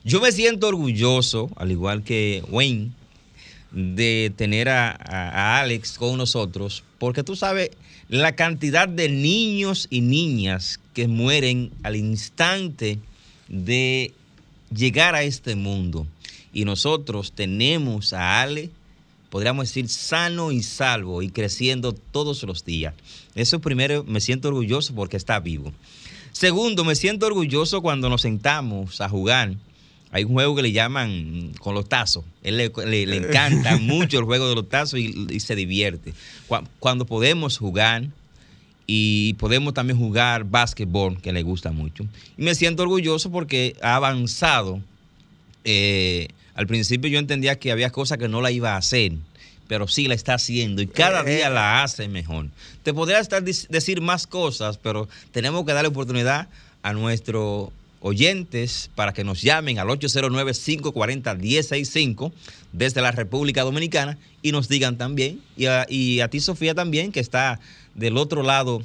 yo 0.06 0.20
me 0.20 0.30
siento 0.30 0.68
orgulloso, 0.68 1.50
al 1.56 1.72
igual 1.72 2.04
que 2.04 2.44
Wayne, 2.48 2.92
de 3.72 4.32
tener 4.36 4.68
a, 4.68 5.58
Alex 5.58 5.98
con 5.98 6.16
nosotros, 6.16 6.84
porque 6.98 7.24
tú 7.24 7.34
sabes 7.34 7.70
la 8.08 8.36
cantidad 8.36 8.88
de 8.88 9.08
niños 9.08 9.88
y 9.90 10.02
niñas 10.02 10.78
que 10.94 11.08
mueren 11.08 11.72
al 11.82 11.96
instante 11.96 13.00
de 13.48 14.14
llegar 14.72 15.16
a 15.16 15.24
este 15.24 15.56
mundo. 15.56 16.06
Y 16.52 16.64
nosotros 16.64 17.32
tenemos 17.32 18.12
a 18.12 18.42
Ale, 18.42 18.70
podríamos 19.28 19.66
decir, 19.66 19.88
sano 19.88 20.52
y 20.52 20.62
salvo 20.62 21.20
y 21.20 21.30
creciendo 21.30 21.92
todos 21.92 22.44
los 22.44 22.64
días. 22.64 22.94
Eso 23.34 23.58
primero, 23.58 24.04
me 24.04 24.20
siento 24.20 24.46
orgulloso 24.48 24.94
porque 24.94 25.16
está 25.16 25.40
vivo. 25.40 25.72
Segundo, 26.30 26.84
me 26.84 26.94
siento 26.94 27.26
orgulloso 27.26 27.82
cuando 27.82 28.08
nos 28.08 28.22
sentamos 28.22 29.00
a 29.00 29.08
jugar. 29.08 29.56
Hay 30.12 30.24
un 30.24 30.32
juego 30.32 30.54
que 30.56 30.62
le 30.62 30.72
llaman 30.72 31.52
con 31.58 31.74
los 31.74 31.88
tazos. 31.88 32.24
Él 32.42 32.56
le, 32.56 32.72
le- 32.86 33.06
le 33.06 33.16
encanta 33.16 33.76
mucho 33.80 34.18
el 34.18 34.24
juego 34.24 34.48
de 34.48 34.54
los 34.54 34.68
tazos 34.68 34.98
y, 35.00 35.26
y 35.30 35.40
se 35.40 35.54
divierte. 35.56 36.14
Cu- 36.46 36.64
Cuando 36.78 37.04
podemos 37.06 37.58
jugar 37.58 38.04
y 38.86 39.34
podemos 39.34 39.74
también 39.74 39.98
jugar 39.98 40.44
básquetbol, 40.44 41.20
que 41.20 41.32
le 41.32 41.42
gusta 41.42 41.72
mucho. 41.72 42.06
Y 42.38 42.42
me 42.42 42.54
siento 42.54 42.84
orgulloso 42.84 43.30
porque 43.32 43.76
ha 43.82 43.96
avanzado. 43.96 44.80
Eh, 45.64 46.28
al 46.54 46.66
principio 46.66 47.10
yo 47.10 47.18
entendía 47.18 47.58
que 47.58 47.72
había 47.72 47.90
cosas 47.90 48.18
que 48.18 48.28
no 48.28 48.40
la 48.40 48.50
iba 48.50 48.74
a 48.74 48.76
hacer, 48.78 49.12
pero 49.68 49.88
sí 49.88 50.06
la 50.08 50.14
está 50.14 50.34
haciendo 50.34 50.80
y 50.80 50.86
cada 50.86 51.22
día 51.24 51.50
la 51.50 51.82
hace 51.82 52.08
mejor. 52.08 52.46
Te 52.84 52.94
podría 52.94 53.18
estar 53.18 53.42
decir 53.42 54.00
más 54.00 54.26
cosas, 54.26 54.78
pero 54.78 55.08
tenemos 55.32 55.66
que 55.66 55.72
darle 55.72 55.88
oportunidad 55.88 56.48
a 56.82 56.92
nuestros 56.92 57.70
oyentes 58.06 58.88
para 58.94 59.12
que 59.12 59.24
nos 59.24 59.42
llamen 59.42 59.78
al 59.80 59.88
809-540-1065 59.88 62.32
desde 62.72 63.00
la 63.02 63.10
República 63.10 63.62
Dominicana 63.62 64.16
y 64.42 64.52
nos 64.52 64.68
digan 64.68 64.96
también, 64.96 65.40
y 65.56 65.66
a, 65.66 65.86
y 65.88 66.20
a 66.20 66.28
ti 66.28 66.38
Sofía 66.40 66.72
también, 66.74 67.10
que 67.10 67.18
está 67.20 67.58
del 67.94 68.16
otro 68.16 68.42
lado 68.44 68.82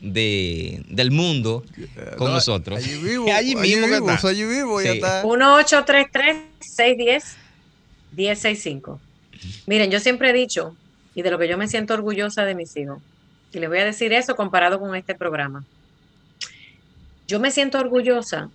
de, 0.00 0.82
del 0.88 1.10
mundo 1.10 1.64
con 2.16 2.28
no, 2.28 2.34
nosotros. 2.34 2.78
allí 2.78 2.96
vivo, 3.02 3.26
allí 3.34 3.56
mismo 3.56 3.86
vivo, 3.86 4.10
está. 4.10 4.28
allí 4.28 4.44
vivo, 4.44 4.80
ya 4.80 4.92
Sí. 4.92 4.98
está. 4.98 5.24
1-833-610-1065. 8.16 8.98
Miren, 9.66 9.90
yo 9.90 10.00
siempre 10.00 10.30
he 10.30 10.32
dicho, 10.32 10.74
y 11.14 11.22
de 11.22 11.30
lo 11.30 11.38
que 11.38 11.48
yo 11.48 11.56
me 11.58 11.68
siento 11.68 11.94
orgullosa 11.94 12.44
de 12.44 12.54
mis 12.54 12.76
hijos, 12.76 12.98
y 13.52 13.58
les 13.58 13.68
voy 13.68 13.78
a 13.78 13.84
decir 13.84 14.12
eso 14.12 14.36
comparado 14.36 14.78
con 14.78 14.94
este 14.94 15.14
programa. 15.16 15.64
Yo 17.26 17.40
me 17.40 17.50
siento 17.50 17.78
orgullosa 17.78 18.48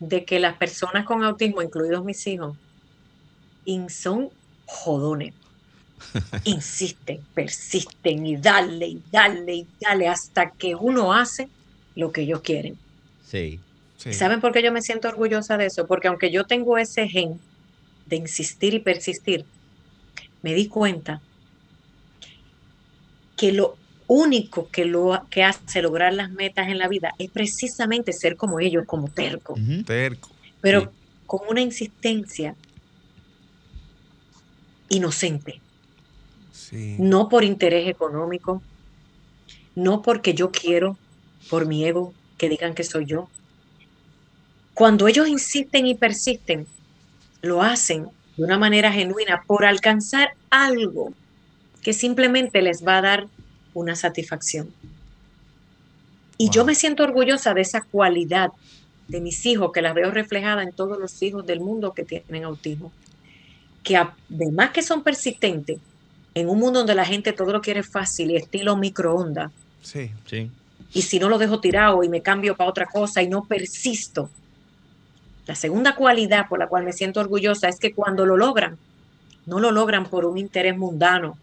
de 0.00 0.24
que 0.24 0.38
las 0.40 0.56
personas 0.56 1.04
con 1.04 1.24
autismo, 1.24 1.62
incluidos 1.62 2.04
mis 2.04 2.26
hijos, 2.26 2.56
son 3.88 4.30
jodones. 4.66 5.34
Insisten, 6.44 7.20
persisten 7.34 8.26
y 8.26 8.36
dale 8.36 8.86
y 8.86 9.02
dale 9.10 9.54
y 9.54 9.66
dale 9.80 10.08
hasta 10.08 10.50
que 10.50 10.74
uno 10.74 11.12
hace 11.12 11.48
lo 11.94 12.12
que 12.12 12.22
ellos 12.22 12.42
quieren. 12.42 12.76
Sí. 13.26 13.58
¿Y 14.04 14.12
¿Saben 14.12 14.40
por 14.40 14.52
qué 14.52 14.62
yo 14.62 14.70
me 14.72 14.82
siento 14.82 15.08
orgullosa 15.08 15.56
de 15.56 15.66
eso? 15.66 15.86
Porque 15.86 16.08
aunque 16.08 16.30
yo 16.30 16.44
tengo 16.44 16.76
ese 16.78 17.08
gen 17.08 17.40
de 18.04 18.16
insistir 18.16 18.74
y 18.74 18.78
persistir, 18.78 19.44
me 20.42 20.54
di 20.54 20.68
cuenta 20.68 21.20
que 23.36 23.52
lo 23.52 23.76
único 24.08 24.68
que 24.68 24.84
lo 24.84 25.26
que 25.30 25.42
hace 25.42 25.82
lograr 25.82 26.12
las 26.12 26.30
metas 26.30 26.68
en 26.68 26.78
la 26.78 26.88
vida 26.88 27.12
es 27.18 27.30
precisamente 27.30 28.12
ser 28.12 28.36
como 28.36 28.60
ellos, 28.60 28.84
como 28.86 29.08
terco, 29.08 29.56
Terco. 29.84 30.30
pero 30.60 30.92
con 31.26 31.40
una 31.48 31.60
insistencia 31.60 32.54
inocente. 34.88 35.60
no 36.98 37.28
por 37.28 37.44
interés 37.44 37.88
económico, 37.88 38.62
no 39.74 40.02
porque 40.02 40.34
yo 40.34 40.50
quiero, 40.50 40.96
por 41.50 41.66
mi 41.66 41.84
ego, 41.84 42.12
que 42.38 42.48
digan 42.48 42.74
que 42.74 42.84
soy 42.84 43.06
yo. 43.06 43.28
Cuando 44.74 45.08
ellos 45.08 45.28
insisten 45.28 45.86
y 45.86 45.94
persisten, 45.94 46.66
lo 47.42 47.62
hacen 47.62 48.08
de 48.36 48.44
una 48.44 48.58
manera 48.58 48.92
genuina 48.92 49.42
por 49.46 49.64
alcanzar 49.64 50.30
algo 50.50 51.12
que 51.82 51.92
simplemente 51.92 52.62
les 52.62 52.84
va 52.84 52.98
a 52.98 53.02
dar 53.02 53.28
una 53.76 53.94
satisfacción. 53.94 54.72
Y 56.38 56.50
yo 56.50 56.64
me 56.64 56.74
siento 56.74 57.04
orgullosa 57.04 57.54
de 57.54 57.60
esa 57.60 57.82
cualidad 57.82 58.50
de 59.08 59.20
mis 59.20 59.44
hijos, 59.46 59.70
que 59.72 59.82
las 59.82 59.94
veo 59.94 60.10
reflejada 60.10 60.62
en 60.62 60.72
todos 60.72 60.98
los 60.98 61.22
hijos 61.22 61.46
del 61.46 61.60
mundo 61.60 61.92
que 61.92 62.04
tienen 62.04 62.44
autismo, 62.44 62.90
que 63.82 63.96
además 63.96 64.70
que 64.70 64.82
son 64.82 65.02
persistentes, 65.02 65.78
en 66.34 66.48
un 66.48 66.58
mundo 66.58 66.80
donde 66.80 66.94
la 66.94 67.04
gente 67.04 67.32
todo 67.32 67.52
lo 67.52 67.60
quiere 67.60 67.82
fácil 67.82 68.30
y 68.30 68.36
estilo 68.36 68.76
microondas. 68.76 69.52
Sí, 69.82 70.10
sí. 70.26 70.50
Y 70.92 71.02
si 71.02 71.18
no 71.18 71.28
lo 71.28 71.38
dejo 71.38 71.60
tirado 71.60 72.02
y 72.02 72.08
me 72.08 72.22
cambio 72.22 72.56
para 72.56 72.70
otra 72.70 72.86
cosa 72.86 73.22
y 73.22 73.28
no 73.28 73.44
persisto. 73.44 74.30
La 75.46 75.54
segunda 75.54 75.94
cualidad 75.94 76.48
por 76.48 76.58
la 76.58 76.66
cual 76.66 76.84
me 76.84 76.92
siento 76.92 77.20
orgullosa 77.20 77.68
es 77.68 77.78
que 77.78 77.94
cuando 77.94 78.26
lo 78.26 78.36
logran, 78.36 78.76
no 79.46 79.60
lo 79.60 79.70
logran 79.70 80.06
por 80.06 80.24
un 80.24 80.38
interés 80.38 80.76
mundano, 80.76 81.38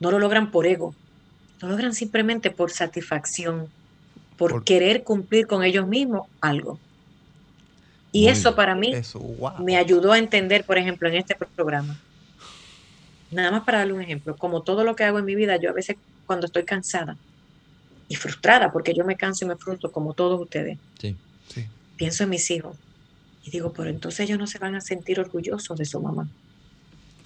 no 0.00 0.10
lo 0.10 0.18
logran 0.18 0.50
por 0.50 0.66
ego, 0.66 0.94
lo 1.60 1.68
logran 1.68 1.94
simplemente 1.94 2.50
por 2.50 2.70
satisfacción, 2.70 3.68
por, 4.36 4.64
querer 4.64 5.02
cumplir 5.02 5.46
con 5.46 5.64
ellos 5.64 5.86
mismos 5.86 6.28
algo. 6.40 6.78
Y 8.12 8.28
eso 8.28 8.54
para 8.54 8.74
mí 8.74 8.94
me 9.60 9.76
ayudó 9.76 10.12
a 10.12 10.18
entender, 10.18 10.64
por 10.64 10.78
ejemplo, 10.78 11.08
en 11.08 11.16
este 11.16 11.34
programa. 11.34 12.00
Nada 13.30 13.50
más 13.50 13.64
para 13.64 13.78
darle 13.78 13.92
un 13.92 14.00
ejemplo, 14.00 14.36
como 14.36 14.62
todo 14.62 14.84
lo 14.84 14.96
que 14.96 15.04
hago 15.04 15.18
en 15.18 15.24
mi 15.24 15.34
vida, 15.34 15.56
yo 15.56 15.70
a 15.70 15.72
veces 15.72 15.96
cuando 16.24 16.46
estoy 16.46 16.64
cansada 16.64 17.16
y 18.08 18.14
frustrada, 18.14 18.72
porque 18.72 18.94
yo 18.94 19.04
me 19.04 19.16
canso 19.16 19.44
y 19.44 19.48
me 19.48 19.56
frustro 19.56 19.90
como 19.90 20.14
todos 20.14 20.40
ustedes, 20.40 20.78
pienso 21.96 22.24
en 22.24 22.30
mis 22.30 22.50
hijos 22.50 22.76
y 23.46 23.50
digo, 23.50 23.72
pero 23.72 23.90
entonces 23.90 24.20
ellos 24.20 24.38
no 24.38 24.46
se 24.46 24.58
van 24.58 24.74
a 24.74 24.80
sentir 24.80 25.20
orgullosos 25.20 25.78
de 25.78 25.84
su 25.84 26.00
mamá. 26.00 26.28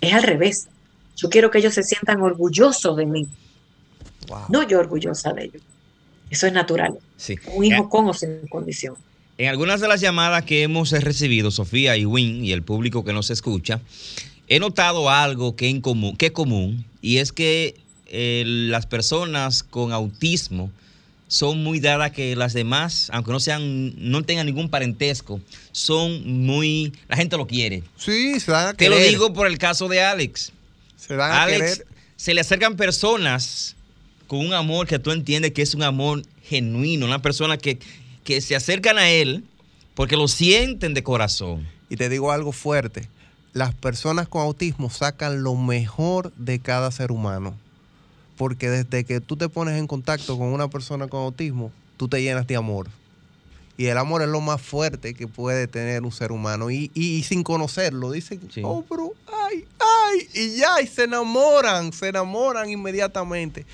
Es 0.01 0.13
al 0.13 0.23
revés. 0.23 0.69
Yo 1.17 1.29
quiero 1.29 1.51
que 1.51 1.59
ellos 1.59 1.75
se 1.75 1.83
sientan 1.83 2.21
orgullosos 2.21 2.97
de 2.97 3.07
mí. 3.07 3.29
No 4.49 4.67
yo 4.67 4.79
orgullosa 4.79 5.33
de 5.33 5.45
ellos. 5.45 5.63
Eso 6.31 6.47
es 6.47 6.53
natural. 6.53 6.95
Un 7.55 7.65
hijo 7.65 7.89
con 7.89 8.09
o 8.09 8.15
sin 8.15 8.47
condición. 8.49 8.95
En 9.37 9.49
algunas 9.49 9.81
de 9.81 9.89
las 9.89 10.01
llamadas 10.01 10.45
que 10.45 10.63
hemos 10.63 10.93
recibido, 10.93 11.51
Sofía 11.51 11.97
y 11.97 12.05
Win 12.05 12.45
y 12.45 12.53
el 12.53 12.63
público 12.63 13.05
que 13.05 13.13
nos 13.13 13.31
escucha, 13.31 13.81
he 14.49 14.61
notado 14.61 15.11
algo 15.11 15.57
que, 15.57 15.69
en 15.69 15.81
común, 15.81 16.17
que 16.17 16.27
es 16.27 16.33
común 16.33 16.85
y 17.01 17.19
es 17.19 17.33
que 17.33 17.77
eh, 18.07 18.45
las 18.47 18.87
personas 18.87 19.63
con 19.63 19.93
autismo 19.93 20.71
son 21.27 21.63
muy 21.63 21.79
dadas 21.79 22.11
que 22.11 22.35
las 22.35 22.53
demás, 22.53 23.09
aunque 23.13 23.31
no 23.31 23.39
sean, 23.39 23.95
no 23.97 24.23
tengan 24.25 24.47
ningún 24.47 24.69
parentesco, 24.69 25.41
son 25.71 26.45
muy, 26.45 26.93
la 27.09 27.17
gente 27.17 27.37
lo 27.37 27.47
quiere. 27.47 27.85
Sí, 27.97 28.41
se 28.41 28.51
van 28.51 28.67
a 28.67 28.75
Te 28.75 28.89
lo 28.89 28.99
digo 28.99 29.33
por 29.33 29.47
el 29.47 29.57
caso 29.57 29.89
de 29.89 30.03
Alex. 30.03 30.53
Se 31.11 31.21
a 31.21 31.43
Alex, 31.43 31.85
se 32.15 32.35
le 32.35 32.41
acercan 32.41 32.77
personas 32.77 33.75
con 34.29 34.47
un 34.47 34.55
amor 34.55 34.87
que 34.87 35.01
tú 35.01 35.11
entiendes 35.11 35.51
que 35.51 35.63
es 35.63 35.75
un 35.75 35.83
amor 35.83 36.23
genuino, 36.45 37.05
una 37.05 37.21
persona 37.21 37.59
que, 37.59 37.81
que 38.23 38.41
se 38.41 38.55
acercan 38.55 38.97
a 38.97 39.11
él 39.11 39.43
porque 39.95 40.17
lo 40.17 40.29
sienten 40.29 40.95
de 40.95 41.03
corazón. 41.03 41.67
Y 41.89 41.97
te 41.97 42.09
digo 42.09 42.31
algo 42.31 42.53
fuerte, 42.53 43.09
las 43.55 43.75
personas 43.75 44.29
con 44.29 44.43
autismo 44.43 44.89
sacan 44.89 45.43
lo 45.43 45.57
mejor 45.57 46.33
de 46.37 46.61
cada 46.61 46.93
ser 46.93 47.11
humano. 47.11 47.57
Porque 48.37 48.71
desde 48.71 49.03
que 49.03 49.21
tú 49.21 49.37
te 49.37 49.49
pones 49.49 49.77
en 49.77 49.89
contacto 49.89 50.39
con 50.39 50.47
una 50.47 50.69
persona 50.69 51.09
con 51.09 51.23
autismo, 51.23 51.73
tú 51.97 52.07
te 52.07 52.23
llenas 52.23 52.47
de 52.47 52.55
amor. 52.55 52.87
Y 53.77 53.87
el 53.87 53.99
amor 53.99 54.23
es 54.23 54.29
lo 54.29 54.41
más 54.41 54.63
fuerte 54.63 55.15
que 55.15 55.27
puede 55.27 55.67
tener 55.67 56.05
un 56.05 56.13
ser 56.13 56.31
humano. 56.31 56.71
Y, 56.71 56.93
y, 56.95 57.25
sin 57.25 57.43
conocerlo, 57.43 58.13
dicen, 58.13 58.41
oh, 58.63 58.85
pero, 58.89 59.13
y 60.35 60.57
ya, 60.57 60.81
y 60.83 60.87
se 60.87 61.05
enamoran, 61.05 61.93
se 61.93 62.09
enamoran 62.09 62.71
inmediatamente. 62.71 63.67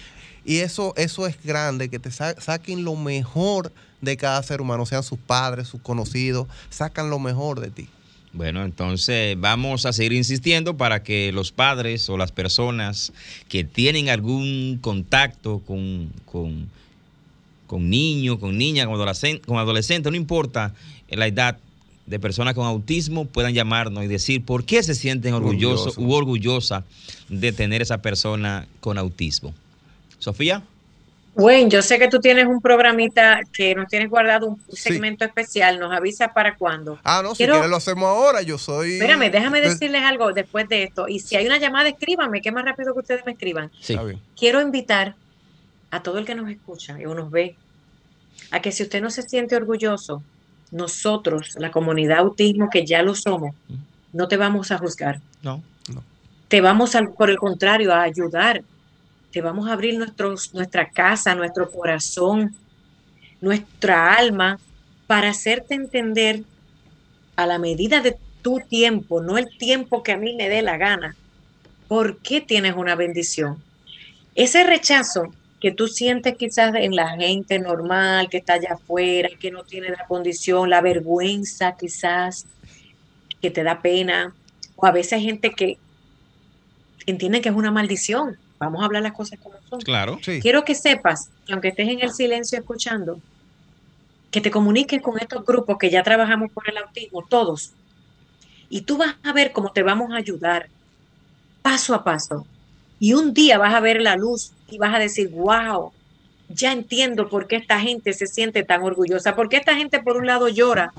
Y 0.45 0.59
eso, 0.59 0.95
eso 0.97 1.27
es 1.27 1.43
grande, 1.43 1.89
que 1.89 1.99
te 1.99 2.11
saquen 2.11 2.85
lo 2.85 2.95
mejor 2.95 3.73
de 4.01 4.17
cada 4.17 4.43
ser 4.43 4.61
humano, 4.61 4.87
sean 4.87 5.03
sus 5.03 5.19
padres, 5.19 5.69
sus 5.69 5.81
conocidos, 5.81 6.47
sacan 6.71 7.11
lo 7.11 7.19
mejor 7.19 7.61
de 7.61 7.71
ti. 7.71 7.89
Bueno, 8.33 8.65
entonces 8.65 9.35
vamos 9.41 9.87
a 9.87 9.93
seguir 9.93 10.13
insistiendo 10.13 10.77
para 10.77 11.03
que 11.03 11.33
los 11.33 11.53
padres 11.53 12.09
o 12.11 12.17
las 12.19 12.33
personas 12.33 13.13
que 13.49 13.65
tienen 13.65 14.11
algún 14.11 14.79
contacto 14.83 15.61
con, 15.67 16.13
con, 16.27 16.69
con 17.67 17.89
niños, 17.89 18.39
con 18.39 18.59
niñas, 18.59 18.87
con 18.87 18.95
adolescentes, 18.95 19.47
con 19.47 19.57
adolescentes, 19.57 20.13
no 20.13 20.17
importa 20.17 20.75
la 21.09 21.27
edad 21.27 21.59
de 22.07 22.21
personas 22.21 22.55
con 22.55 22.67
autismo, 22.67 23.25
puedan 23.27 23.53
llamarnos 23.53 24.05
y 24.05 24.07
decir 24.07 24.45
por 24.45 24.65
qué 24.65 24.83
se 24.83 24.95
sienten 24.95 25.35
orgullosos 25.35 25.99
u 25.99 26.13
orgullosa 26.13 26.85
de 27.29 27.53
tener 27.53 27.83
esa 27.83 27.99
persona 27.99 28.67
con 28.81 28.97
autismo. 28.99 29.53
Sofía. 30.19 30.63
Bueno, 31.35 31.69
yo 31.69 31.83
sé 31.83 31.99
que 31.99 32.09
tú 32.09 32.19
tienes 32.19 32.47
un 32.47 32.63
programita 32.63 33.41
que 33.53 33.75
nos 33.75 33.89
tienes 33.89 34.09
guardado 34.09 34.47
un 34.47 34.63
segmento 34.73 35.23
especial. 35.23 35.79
¿Nos 35.79 35.93
avisa 35.93 36.33
para 36.33 36.57
cuándo? 36.57 36.99
Ah, 37.05 37.21
no, 37.23 37.35
si 37.35 37.45
quieres 37.45 37.69
lo 37.69 37.77
hacemos 37.77 38.05
ahora. 38.05 38.41
Yo 38.41 38.57
soy. 38.57 38.95
Espérame, 38.95 39.31
déjame 39.31 39.61
decirles 39.61 40.03
algo 40.03 40.33
después 40.33 40.67
de 40.69 40.85
esto. 40.85 41.09
Y 41.09 41.19
si 41.19 41.37
hay 41.37 41.45
una 41.45 41.59
llamada, 41.59 41.91
escríbanme, 41.91 42.41
que 42.41 42.49
es 42.49 42.55
más 42.55 42.65
rápido 42.65 42.95
que 42.95 43.01
ustedes 43.01 43.27
me 43.27 43.33
escriban. 43.33 43.71
Sí. 43.81 43.99
Quiero 44.35 44.63
invitar 44.63 45.15
a 45.91 46.03
todo 46.03 46.19
el 46.19 46.25
que 46.25 46.35
nos 46.35 46.49
escucha 46.51 46.99
y 46.99 47.05
nos 47.05 47.31
ve 47.31 47.55
a 48.51 48.63
que 48.63 48.73
si 48.73 48.83
usted 48.83 49.03
no 49.03 49.11
se 49.11 49.23
siente 49.23 49.57
orgulloso, 49.57 50.23
nosotros, 50.71 51.57
la 51.59 51.71
comunidad 51.71 52.19
autismo, 52.19 52.69
que 52.71 52.85
ya 52.85 53.03
lo 53.03 53.15
somos, 53.15 53.55
no 54.13 54.29
te 54.29 54.37
vamos 54.37 54.71
a 54.71 54.79
juzgar. 54.79 55.21
No, 55.43 55.63
no. 55.93 56.03
Te 56.49 56.61
vamos, 56.61 56.97
por 57.17 57.31
el 57.31 57.39
contrario, 57.39 57.93
a 57.93 58.03
ayudar 58.03 58.63
vamos 59.41 59.69
a 59.69 59.73
abrir 59.73 59.97
nuestros, 59.99 60.55
nuestra 60.55 60.89
casa, 60.91 61.35
nuestro 61.35 61.71
corazón, 61.71 62.55
nuestra 63.41 64.15
alma, 64.15 64.59
para 65.07 65.31
hacerte 65.31 65.75
entender 65.75 66.43
a 67.37 67.47
la 67.47 67.59
medida 67.59 68.01
de 68.01 68.17
tu 68.43 68.61
tiempo, 68.61 69.23
no 69.23 69.39
el 69.39 69.47
tiempo 69.59 70.03
que 70.03 70.13
a 70.13 70.17
mí 70.17 70.35
me 70.35 70.49
dé 70.49 70.63
la 70.63 70.77
gana, 70.77 71.15
por 71.89 72.19
qué 72.19 72.41
tienes 72.41 72.75
una 72.75 72.95
bendición. 72.95 73.63
Ese 74.35 74.65
rechazo 74.65 75.33
que 75.67 75.73
tú 75.73 75.89
sientes 75.89 76.37
quizás 76.37 76.77
en 76.77 76.95
la 76.95 77.17
gente 77.17 77.59
normal 77.59 78.29
que 78.29 78.37
está 78.37 78.53
allá 78.53 78.75
afuera, 78.75 79.29
que 79.41 79.51
no 79.51 79.65
tiene 79.65 79.89
la 79.89 80.07
condición, 80.07 80.71
la 80.71 80.81
vergüenza 80.81 81.77
quizás, 81.77 82.47
que 83.43 83.51
te 83.51 83.65
da 83.65 83.83
pena, 83.83 84.33
o 84.77 84.87
a 84.87 84.93
veces 84.93 85.15
hay 85.15 85.25
gente 85.25 85.51
que 85.51 85.77
entiende 87.05 87.41
que 87.41 87.49
es 87.49 87.55
una 87.57 87.73
maldición 87.73 88.39
Vamos 88.61 88.81
a 88.81 88.85
hablar 88.85 89.03
las 89.03 89.13
cosas 89.13 89.41
como 89.43 89.57
son. 89.69 89.81
Claro, 89.81 90.21
Quiero 90.41 90.65
que 90.65 90.77
sepas 90.77 91.31
que 91.45 91.53
aunque 91.53 91.69
estés 91.69 91.89
en 91.89 92.01
el 92.01 92.13
silencio 92.13 92.61
escuchando, 92.61 93.21
que 94.31 94.41
te 94.41 94.53
comuniques 94.53 95.03
con 95.03 95.19
estos 95.19 95.45
grupos 95.45 95.79
que 95.79 95.91
ya 95.91 96.05
trabajamos 96.05 96.53
por 96.53 96.71
el 96.71 96.79
autismo, 96.79 97.23
todos. 97.29 97.73
Y 98.69 98.83
tú 98.83 98.99
vas 98.99 99.17
a 99.25 99.33
ver 99.33 99.51
cómo 99.51 99.73
te 99.73 99.83
vamos 99.83 100.13
a 100.13 100.17
ayudar 100.19 100.69
paso 101.61 101.93
a 101.93 102.05
paso. 102.05 102.47
Y 102.99 103.13
un 103.13 103.35
día 103.35 103.59
vas 103.59 103.75
a 103.75 103.81
ver 103.81 104.01
la 104.01 104.17
luz 104.17 104.53
y 104.71 104.79
vas 104.79 104.95
a 104.95 104.99
decir, 104.99 105.29
wow, 105.31 105.93
ya 106.49 106.73
entiendo 106.73 107.29
por 107.29 107.47
qué 107.47 107.57
esta 107.57 107.81
gente 107.81 108.13
se 108.13 108.27
siente 108.27 108.63
tan 108.63 108.83
orgullosa, 108.83 109.37
porque 109.37 109.57
esta 109.57 109.77
gente 109.77 110.01
por 110.01 110.17
un 110.17 110.27
lado 110.27 110.49
llora 110.49 110.93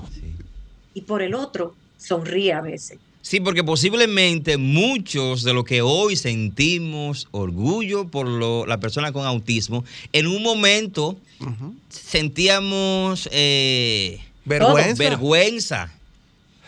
y 0.94 1.02
por 1.02 1.22
el 1.22 1.34
otro 1.34 1.74
sonríe 1.98 2.52
a 2.52 2.60
veces. 2.60 2.98
Sí, 3.20 3.40
porque 3.40 3.64
posiblemente 3.64 4.56
muchos 4.56 5.42
de 5.42 5.52
lo 5.52 5.64
que 5.64 5.82
hoy 5.82 6.16
sentimos 6.16 7.28
orgullo 7.30 8.06
por 8.06 8.26
lo, 8.26 8.64
la 8.64 8.80
persona 8.80 9.12
con 9.12 9.26
autismo, 9.26 9.84
en 10.12 10.26
un 10.28 10.42
momento 10.42 11.16
sentíamos 11.88 13.28
eh, 13.32 14.20
vergüenza. 14.44 15.92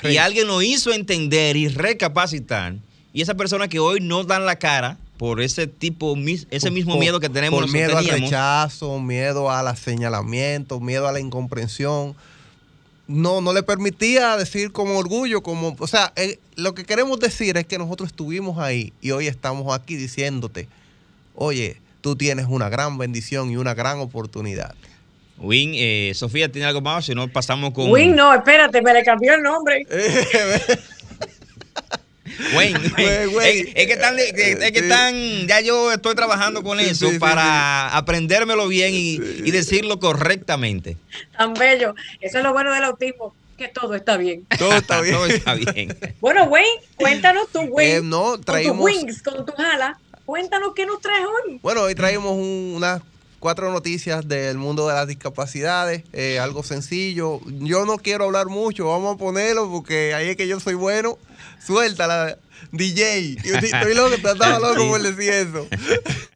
Y 0.02 0.16
alguien 0.16 0.46
lo 0.46 0.62
hizo 0.62 0.92
entender 0.92 1.56
y 1.56 1.68
recapacitar. 1.68 2.74
Y 3.12 3.22
esa 3.22 3.34
persona 3.34 3.68
que 3.68 3.78
hoy 3.78 4.00
no 4.00 4.24
dan 4.24 4.46
la 4.46 4.56
cara 4.56 4.98
por 5.20 5.42
ese 5.42 5.66
tipo, 5.66 6.16
ese 6.50 6.70
mismo 6.70 6.96
miedo 6.96 7.20
que 7.20 7.28
tenemos. 7.28 7.60
Por 7.60 7.70
miedo 7.70 7.98
al 7.98 8.06
rechazo, 8.06 8.98
miedo 9.00 9.50
al 9.50 9.76
señalamiento, 9.76 10.80
miedo 10.80 11.06
a 11.06 11.12
la 11.12 11.20
incomprensión 11.20 12.16
no, 13.06 13.42
no 13.42 13.52
le 13.52 13.62
permitía 13.62 14.38
decir 14.38 14.72
con 14.72 14.88
orgullo, 14.88 15.42
como, 15.42 15.76
o 15.78 15.86
sea, 15.86 16.14
eh, 16.16 16.38
lo 16.56 16.74
que 16.74 16.84
queremos 16.84 17.20
decir 17.20 17.58
es 17.58 17.66
que 17.66 17.76
nosotros 17.76 18.08
estuvimos 18.08 18.58
ahí 18.58 18.94
y 19.02 19.10
hoy 19.10 19.26
estamos 19.26 19.76
aquí 19.76 19.96
diciéndote, 19.96 20.68
oye, 21.34 21.76
tú 22.00 22.16
tienes 22.16 22.46
una 22.48 22.70
gran 22.70 22.96
bendición 22.96 23.50
y 23.50 23.58
una 23.58 23.74
gran 23.74 23.98
oportunidad. 23.98 24.74
Win, 25.36 25.72
eh, 25.74 26.12
Sofía, 26.14 26.50
¿tiene 26.50 26.66
algo 26.66 26.80
más? 26.80 27.04
Si 27.04 27.14
no, 27.14 27.28
pasamos 27.28 27.74
con... 27.74 27.90
Win, 27.90 28.16
no, 28.16 28.32
espérate, 28.32 28.80
me 28.80 28.94
le 28.94 29.02
cambió 29.02 29.34
el 29.34 29.42
nombre. 29.42 29.84
Wayne, 32.54 32.78
Wayne, 33.28 33.60
Es, 33.60 33.72
es 33.74 33.86
que 33.86 33.92
están, 33.92 34.18
es 34.18 34.32
que 34.32 34.78
están, 34.78 35.46
ya 35.46 35.60
yo 35.60 35.92
estoy 35.92 36.14
trabajando 36.14 36.62
con 36.62 36.80
eso 36.80 37.08
para 37.18 37.96
aprendérmelo 37.96 38.68
bien 38.68 38.94
y, 38.94 39.14
y, 39.14 39.50
decirlo 39.50 39.98
correctamente. 39.98 40.96
Tan 41.36 41.54
bello. 41.54 41.94
Eso 42.20 42.38
es 42.38 42.44
lo 42.44 42.52
bueno 42.52 42.72
del 42.72 42.84
autismo. 42.84 43.34
Que 43.56 43.68
todo 43.68 43.94
está 43.94 44.16
bien. 44.16 44.46
Todo 44.58 44.72
está 44.72 45.02
bien. 45.02 45.14
todo 45.14 45.26
está 45.26 45.54
bien. 45.54 45.94
Bueno, 46.20 46.44
Wayne, 46.44 46.80
cuéntanos 46.96 47.48
tu 47.52 47.60
Wayne. 47.60 47.96
Eh, 47.96 48.00
no, 48.02 48.40
traímos... 48.40 48.78
Con 48.78 48.86
tus 48.86 49.02
wings, 49.02 49.22
con 49.22 49.46
tu 49.46 49.52
jala. 49.52 49.98
Cuéntanos 50.24 50.72
qué 50.74 50.86
nos 50.86 51.00
traes 51.00 51.26
hoy. 51.26 51.58
Bueno, 51.60 51.82
hoy 51.82 51.94
traemos 51.94 52.32
un, 52.32 52.72
unas 52.76 53.02
cuatro 53.40 53.72
noticias 53.72 54.28
del 54.28 54.58
mundo 54.58 54.86
de 54.86 54.94
las 54.94 55.08
discapacidades, 55.08 56.04
eh, 56.12 56.38
algo 56.38 56.62
sencillo. 56.62 57.40
Yo 57.46 57.84
no 57.84 57.98
quiero 57.98 58.26
hablar 58.26 58.46
mucho, 58.46 58.86
vamos 58.86 59.16
a 59.16 59.18
ponerlo 59.18 59.68
porque 59.70 60.14
ahí 60.14 60.28
es 60.28 60.36
que 60.36 60.46
yo 60.46 60.60
soy 60.60 60.74
bueno. 60.74 61.18
Suéltala, 61.64 62.38
DJ. 62.72 63.36
Yo 63.44 63.56
estoy 63.56 63.94
loco, 63.94 64.14
estaba 64.14 64.58
loco 64.58 64.88
por 64.88 65.02
decir 65.02 65.32
eso. 65.32 65.68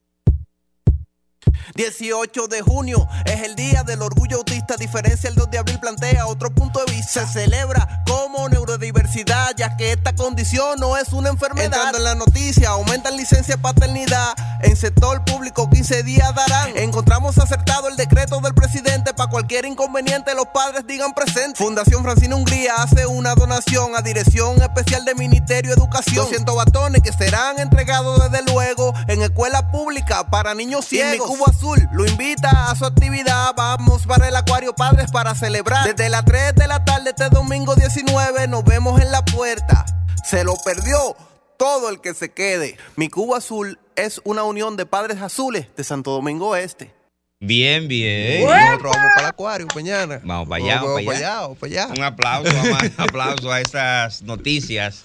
18 1.74 2.48
de 2.48 2.62
junio 2.62 3.08
es 3.24 3.42
el 3.42 3.56
día 3.56 3.82
del 3.82 4.02
orgullo 4.02 4.38
autista. 4.38 4.76
Diferencia 4.76 5.28
el 5.28 5.34
2 5.34 5.50
de 5.50 5.58
abril 5.58 5.78
plantea 5.80 6.26
otro 6.26 6.50
punto 6.54 6.84
de 6.84 6.92
vista. 6.92 7.26
Se 7.26 7.44
celebra 7.44 8.02
como 8.06 8.48
neurodiversidad, 8.48 9.54
ya 9.56 9.76
que 9.76 9.92
esta 9.92 10.14
condición 10.14 10.78
no 10.78 10.96
es 10.96 11.12
una 11.12 11.30
enfermedad. 11.30 11.66
Entrando 11.66 11.98
en 11.98 12.04
la 12.04 12.14
noticia, 12.14 12.70
aumentan 12.70 13.16
licencia 13.16 13.56
paternidad. 13.56 14.34
En 14.62 14.76
sector 14.76 15.24
público 15.24 15.68
15 15.68 16.02
días 16.02 16.34
darán. 16.34 16.76
Encontramos 16.76 17.38
acertado 17.38 17.88
el 17.88 17.96
decreto 17.96 18.40
del 18.40 18.54
presidente. 18.54 19.12
Para 19.14 19.30
cualquier 19.30 19.66
inconveniente, 19.66 20.34
los 20.34 20.46
padres 20.46 20.86
digan 20.86 21.12
presente. 21.14 21.58
Fundación 21.58 22.02
Francina 22.02 22.36
Hungría 22.36 22.74
hace 22.76 23.06
una 23.06 23.34
donación 23.34 23.94
a 23.94 24.02
Dirección 24.02 24.60
Especial 24.62 25.04
de 25.04 25.14
Ministerio 25.14 25.70
de 25.70 25.76
Educación. 25.76 26.24
200 26.24 26.56
batones 26.56 27.02
que 27.02 27.12
serán 27.12 27.58
entregados 27.58 28.30
desde 28.30 28.44
luego 28.50 28.94
en 29.08 29.22
escuela 29.22 29.70
pública 29.70 30.30
para 30.30 30.54
niños 30.54 30.86
ciegos. 30.86 31.28
Azul 31.54 31.88
lo 31.92 32.04
invita 32.04 32.70
a 32.70 32.74
su 32.74 32.84
actividad. 32.84 33.54
Vamos 33.56 34.06
para 34.06 34.28
el 34.28 34.34
Acuario 34.34 34.74
Padres 34.74 35.10
para 35.12 35.34
celebrar. 35.36 35.86
Desde 35.86 36.08
las 36.08 36.24
3 36.24 36.56
de 36.56 36.66
la 36.66 36.84
tarde 36.84 37.10
este 37.10 37.28
domingo 37.28 37.76
19 37.76 38.48
nos 38.48 38.64
vemos 38.64 39.00
en 39.00 39.12
la 39.12 39.24
puerta. 39.24 39.86
Se 40.24 40.42
lo 40.42 40.56
perdió 40.64 41.16
todo 41.56 41.90
el 41.90 42.00
que 42.00 42.12
se 42.12 42.32
quede. 42.32 42.76
Mi 42.96 43.08
Cubo 43.08 43.36
Azul 43.36 43.78
es 43.94 44.20
una 44.24 44.42
unión 44.42 44.76
de 44.76 44.84
padres 44.84 45.22
azules 45.22 45.68
de 45.76 45.84
Santo 45.84 46.10
Domingo 46.10 46.56
Este. 46.56 46.92
Bien, 47.38 47.86
bien. 47.86 48.46
Nosotros 48.48 48.92
vamos 48.96 49.10
para 49.14 49.20
el 49.20 49.30
acuario 49.30 49.66
mañana. 49.74 50.20
Vamos 50.24 50.48
para 50.48 50.64
allá, 50.64 50.82
Vamos 50.82 51.58
para 51.58 51.72
allá. 51.72 51.86
Un 51.96 52.02
aplauso, 52.02 52.50
aplauso 52.96 53.52
a 53.52 53.60
esas 53.60 54.22
noticias 54.22 55.04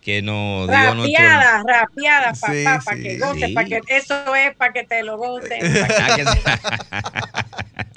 que 0.00 0.22
nos 0.22 0.66
dio 0.68 0.94
nuestro... 0.94 1.02
Rapiada, 1.22 1.62
rapiada, 1.66 2.32
papá, 2.32 2.52
Sí, 2.52 2.64
para 2.64 2.96
sí, 2.96 3.02
que 3.02 3.18
goces, 3.18 3.48
sí. 3.48 3.52
para 3.54 3.68
que 3.68 3.80
eso 3.88 4.34
es 4.34 4.56
para 4.56 4.72
que 4.72 4.84
te 4.84 5.02
lo 5.02 5.18
goces. 5.18 5.58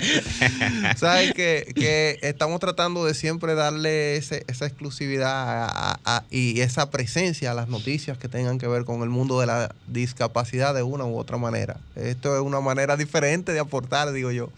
¿Sabes 0.97 1.33
que, 1.33 1.71
que 1.75 2.19
estamos 2.21 2.59
tratando 2.59 3.05
de 3.05 3.13
siempre 3.13 3.55
darle 3.55 4.17
ese- 4.17 4.43
esa 4.47 4.65
exclusividad 4.65 5.31
a- 5.69 5.99
a- 6.03 6.23
y 6.29 6.61
esa 6.61 6.89
presencia 6.91 7.51
a 7.51 7.53
las 7.53 7.67
noticias 7.69 8.17
que 8.17 8.27
tengan 8.27 8.57
que 8.59 8.67
ver 8.67 8.83
con 8.85 9.01
el 9.03 9.09
mundo 9.09 9.39
de 9.39 9.45
la 9.47 9.73
discapacidad 9.87 10.73
de 10.73 10.83
una 10.83 11.05
u 11.05 11.17
otra 11.17 11.37
manera? 11.37 11.77
Esto 11.95 12.35
es 12.35 12.41
una 12.41 12.59
manera 12.59 12.97
diferente 12.97 13.53
de 13.53 13.59
aportar, 13.59 14.11
digo 14.11 14.31
yo. 14.31 14.49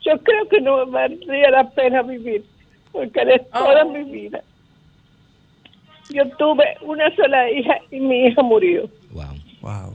yo 0.04 0.18
creo 0.22 0.48
que 0.48 0.60
no 0.60 0.84
me 0.86 0.92
valdría 0.92 1.50
la 1.50 1.70
pena 1.70 2.02
vivir, 2.02 2.44
porque 2.92 3.20
él 3.20 3.30
es 3.30 3.50
toda 3.50 3.84
mi 3.84 4.04
vida. 4.04 4.42
Yo 6.10 6.28
tuve 6.36 6.64
una 6.82 7.14
sola 7.16 7.50
hija 7.50 7.78
y 7.90 8.00
mi 8.00 8.26
hija 8.26 8.42
murió. 8.42 8.88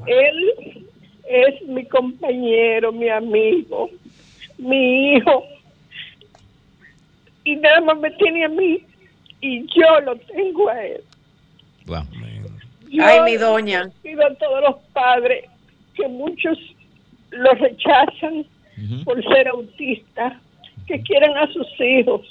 Él 0.06 0.88
es 1.28 1.62
mi 1.68 1.86
compañero, 1.86 2.92
mi 2.92 3.10
amigo, 3.10 3.90
mi 4.62 5.16
hijo. 5.16 5.44
Y 7.44 7.56
nada 7.56 7.82
más 7.82 7.98
me 8.00 8.12
tiene 8.12 8.46
a 8.46 8.50
mí 8.50 8.80
y 9.42 9.62
yo 9.68 10.00
lo 10.06 10.16
tengo 10.18 10.70
a 10.70 10.86
él. 10.86 11.02
Wow. 11.88 12.04
Yo 12.90 13.04
Ay, 13.04 13.22
mi 13.22 13.38
doña. 13.38 13.90
Pido 14.04 14.26
a 14.26 14.34
todos 14.36 14.62
los 14.62 14.76
padres 14.94 15.46
que 15.96 16.08
muchos 16.08 16.58
lo 17.32 17.52
rechazan 17.54 18.46
por 19.06 19.24
ser 19.24 19.48
autistas, 19.48 20.34
que 20.88 21.02
quieran 21.02 21.38
a 21.38 21.48
sus 21.54 21.68
hijos, 21.80 22.22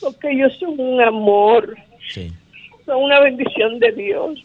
porque 0.00 0.30
ellos 0.30 0.52
son 0.58 0.78
un 0.78 1.00
amor, 1.00 1.76
Sí. 2.08 2.32
son 2.86 3.04
una 3.04 3.20
bendición 3.20 3.78
de 3.78 3.92
Dios. 3.92 4.40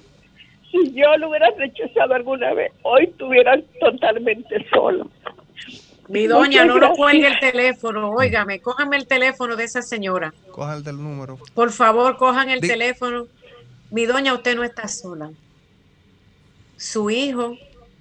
Si 0.72 0.94
yo 0.94 1.16
lo 1.18 1.30
hubiera 1.30 1.50
rechazado 1.52 2.14
alguna 2.16 2.54
vez, 2.54 2.72
hoy 2.84 3.06
estuviera 3.06 3.60
totalmente 3.80 4.66
solo. 4.74 5.10
Mi 6.10 6.28
doña, 6.28 6.66
no 6.66 6.74
lo 6.74 6.80
gracias. 6.80 6.97
cuelgue 6.97 7.28
el 7.28 7.39
teléfono. 7.39 8.12
Óigame, 8.12 8.60
cójame 8.60 8.97
el 8.97 9.08
teléfono 9.08 9.56
de 9.56 9.64
esa 9.64 9.82
señora. 9.82 10.34
Coja 10.51 10.76
el 10.76 10.84
del 10.84 10.97
número. 11.01 11.38
Por 11.54 11.72
favor, 11.72 12.18
cojan 12.18 12.49
el 12.49 12.60
Di- 12.60 12.68
teléfono. 12.68 13.28
Mi 13.89 14.06
doña, 14.06 14.34
usted 14.34 14.56
no 14.56 14.64
está 14.64 14.88
sola. 14.88 15.32
Su 16.78 17.10
hijo, 17.10 17.56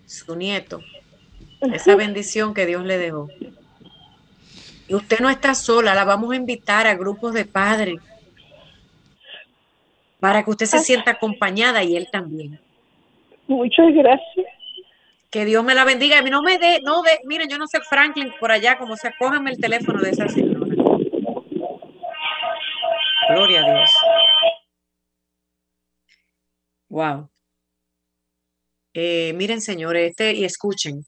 su 0.07 0.35
nieto, 0.35 0.81
esa 1.73 1.95
bendición 1.97 2.55
que 2.55 2.67
Dios 2.67 2.85
le 2.85 2.99
dejó. 2.99 3.29
Y 4.89 4.95
usted 4.95 5.21
no 5.21 5.31
está 5.31 5.55
sola, 5.55 5.95
la 5.95 6.05
vamos 6.05 6.33
a 6.33 6.37
invitar 6.37 6.87
a 6.87 6.95
grupos 6.97 7.33
de 7.35 7.45
padres 7.45 8.01
para 10.21 10.45
que 10.45 10.51
usted 10.51 10.67
se 10.67 10.79
sienta 10.81 11.13
acompañada 11.13 11.83
y 11.83 11.97
él 11.97 12.09
también. 12.11 12.61
Muchas 13.47 13.93
gracias. 13.95 14.47
Que 15.33 15.47
Dios 15.47 15.65
me 15.65 15.75
la 15.75 15.85
bendiga. 15.85 16.21
Y 16.21 16.31
no 16.31 16.43
me 16.43 16.59
dé, 16.59 16.81
no 16.83 17.03
de, 17.03 17.19
miren, 17.25 17.49
yo 17.49 17.57
no 17.59 17.67
sé 17.67 17.81
Franklin 17.81 18.31
por 18.39 18.53
allá, 18.53 18.79
como 18.79 18.97
sea, 18.97 19.15
cójame 19.19 19.51
el 19.51 19.59
teléfono 19.59 20.01
de 20.01 20.11
esa 20.11 20.29
señora. 20.29 20.67
Gloria 23.31 23.63
a 23.63 23.75
Dios. 23.75 23.91
Wow. 26.91 27.31
Eh, 28.93 29.33
miren, 29.35 29.63
señores, 29.63 30.11
este, 30.11 30.35
y 30.35 30.45
escuchen. 30.45 31.03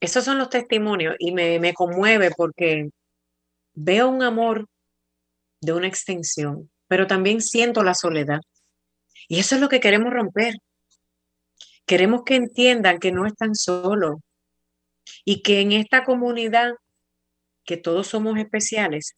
Estos 0.00 0.24
son 0.24 0.38
los 0.38 0.50
testimonios 0.50 1.14
y 1.20 1.30
me, 1.30 1.60
me 1.60 1.72
conmueve 1.74 2.32
porque 2.36 2.88
veo 3.72 4.08
un 4.08 4.24
amor 4.24 4.66
de 5.60 5.72
una 5.72 5.86
extensión, 5.86 6.68
pero 6.88 7.06
también 7.06 7.40
siento 7.40 7.84
la 7.84 7.94
soledad. 7.94 8.40
Y 9.28 9.38
eso 9.38 9.54
es 9.54 9.60
lo 9.60 9.68
que 9.68 9.78
queremos 9.78 10.12
romper. 10.12 10.54
Queremos 11.90 12.22
que 12.24 12.36
entiendan 12.36 13.00
que 13.00 13.10
no 13.10 13.26
están 13.26 13.56
solos 13.56 14.20
y 15.24 15.42
que 15.42 15.60
en 15.60 15.72
esta 15.72 16.04
comunidad, 16.04 16.74
que 17.64 17.76
todos 17.76 18.06
somos 18.06 18.38
especiales, 18.38 19.16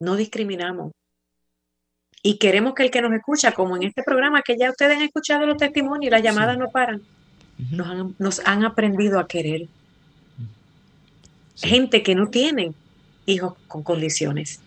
no 0.00 0.16
discriminamos. 0.16 0.92
Y 2.22 2.38
queremos 2.38 2.72
que 2.72 2.84
el 2.84 2.90
que 2.90 3.02
nos 3.02 3.12
escucha, 3.12 3.52
como 3.52 3.76
en 3.76 3.82
este 3.82 4.02
programa, 4.02 4.40
que 4.40 4.56
ya 4.56 4.70
ustedes 4.70 4.96
han 4.96 5.02
escuchado 5.02 5.44
los 5.44 5.58
testimonios 5.58 6.08
y 6.08 6.10
las 6.10 6.22
llamadas 6.22 6.56
no 6.56 6.70
paran, 6.70 7.02
nos, 8.18 8.40
han, 8.46 8.64
aprendido 8.64 9.18
a 9.20 9.28
querer. 9.28 9.68
Gente 11.56 12.02
que 12.02 12.14
no 12.14 12.30
tiene 12.30 12.72
hijos 13.26 13.52
con 13.66 13.82
condiciones. 13.82 14.60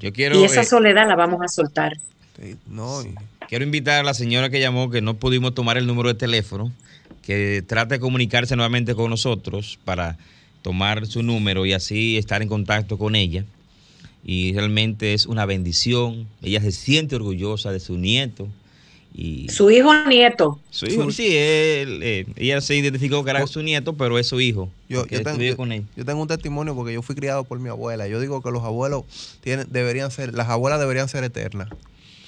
Yo 0.00 0.12
quiero, 0.12 0.40
y 0.40 0.42
esa 0.42 0.62
eh, 0.62 0.64
soledad 0.64 1.06
la 1.06 1.14
vamos 1.14 1.40
a 1.40 1.46
soltar. 1.46 1.92
Quiero 3.48 3.64
invitar 3.64 4.00
a 4.00 4.02
la 4.02 4.14
señora 4.14 4.50
que 4.50 4.60
llamó, 4.60 4.90
que 4.90 5.00
no 5.00 5.14
pudimos 5.14 5.54
tomar 5.54 5.76
el 5.76 5.86
número 5.86 6.08
de 6.08 6.14
teléfono, 6.14 6.72
que 7.22 7.62
trate 7.66 7.94
de 7.94 8.00
comunicarse 8.00 8.56
nuevamente 8.56 8.94
con 8.94 9.10
nosotros 9.10 9.78
para 9.84 10.18
tomar 10.62 11.06
su 11.06 11.22
número 11.22 11.66
y 11.66 11.72
así 11.72 12.16
estar 12.16 12.42
en 12.42 12.48
contacto 12.48 12.98
con 12.98 13.14
ella 13.14 13.44
y 14.24 14.54
realmente 14.54 15.12
es 15.12 15.26
una 15.26 15.44
bendición. 15.44 16.26
Ella 16.42 16.60
se 16.60 16.72
siente 16.72 17.16
orgullosa 17.16 17.70
de 17.70 17.80
su 17.80 17.98
nieto. 17.98 18.48
Y 19.16 19.48
su 19.48 19.70
hijo 19.70 19.92
nieto. 20.08 20.58
Su 20.70 20.86
hijo, 20.86 21.12
sí, 21.12 21.28
eh, 21.30 22.26
ella 22.34 22.60
se 22.60 22.74
identificó 22.74 23.22
que 23.22 23.30
era 23.30 23.46
su 23.46 23.62
nieto, 23.62 23.92
pero 23.92 24.18
es 24.18 24.26
su 24.26 24.40
hijo. 24.40 24.70
Yo, 24.88 25.04
tengo, 25.06 25.56
con 25.56 25.70
él. 25.70 25.84
yo, 25.94 26.04
tengo, 26.04 26.22
un 26.22 26.26
testimonio 26.26 26.74
porque 26.74 26.94
yo 26.94 27.02
fui 27.02 27.14
criado 27.14 27.44
por 27.44 27.60
mi 27.60 27.68
abuela. 27.68 28.08
Yo 28.08 28.18
digo 28.18 28.42
que 28.42 28.50
los 28.50 28.64
abuelos 28.64 29.04
tienen, 29.40 29.68
deberían 29.70 30.10
ser, 30.10 30.34
las 30.34 30.48
abuelas 30.48 30.80
deberían 30.80 31.08
ser 31.08 31.22
eternas. 31.22 31.68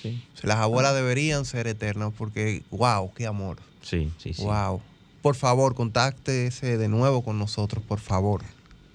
Sí. 0.03 0.23
Las 0.43 0.59
abuelas 0.59 0.95
deberían 0.95 1.45
ser 1.45 1.67
eternas 1.67 2.13
porque, 2.17 2.63
wow, 2.71 3.13
qué 3.15 3.27
amor. 3.27 3.59
Sí, 3.83 4.11
sí, 4.19 4.35
sí. 4.35 4.43
Wow. 4.43 4.81
Por 5.23 5.35
favor, 5.35 5.75
contáctese 5.75 6.79
de 6.79 6.89
nuevo 6.89 7.23
con 7.23 7.39
nosotros, 7.39 7.83
por 7.83 8.01
favor 8.01 8.43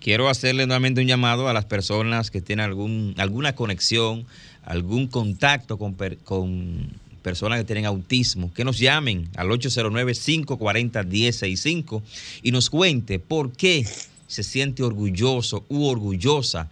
quiero 0.02 0.28
hacerle 0.28 0.66
nuevamente 0.66 1.00
un 1.00 1.08
llamado 1.08 1.48
a 1.48 1.54
las 1.54 1.64
personas 1.66 2.32
que 2.32 2.42
tienen 2.42 2.66
algún, 2.66 3.14
alguna 3.18 3.54
conexión, 3.56 4.26
algún 4.64 5.06
contacto 5.08 5.78
con, 5.78 5.96
con 6.26 6.90
personas 7.22 7.60
que 7.60 7.66
tienen 7.66 7.86
autismo, 7.86 8.52
que 8.54 8.66
nos 8.66 8.80
llamen 8.80 9.30
al 9.38 9.48
809-540-1065 9.50 12.02
y 12.44 12.52
nos 12.52 12.70
cuente 12.70 13.20
por 13.20 13.54
qué 13.54 13.88
se 14.28 14.44
siente 14.44 14.84
orgulloso 14.84 15.64
u 15.70 15.86
orgullosa 15.86 16.68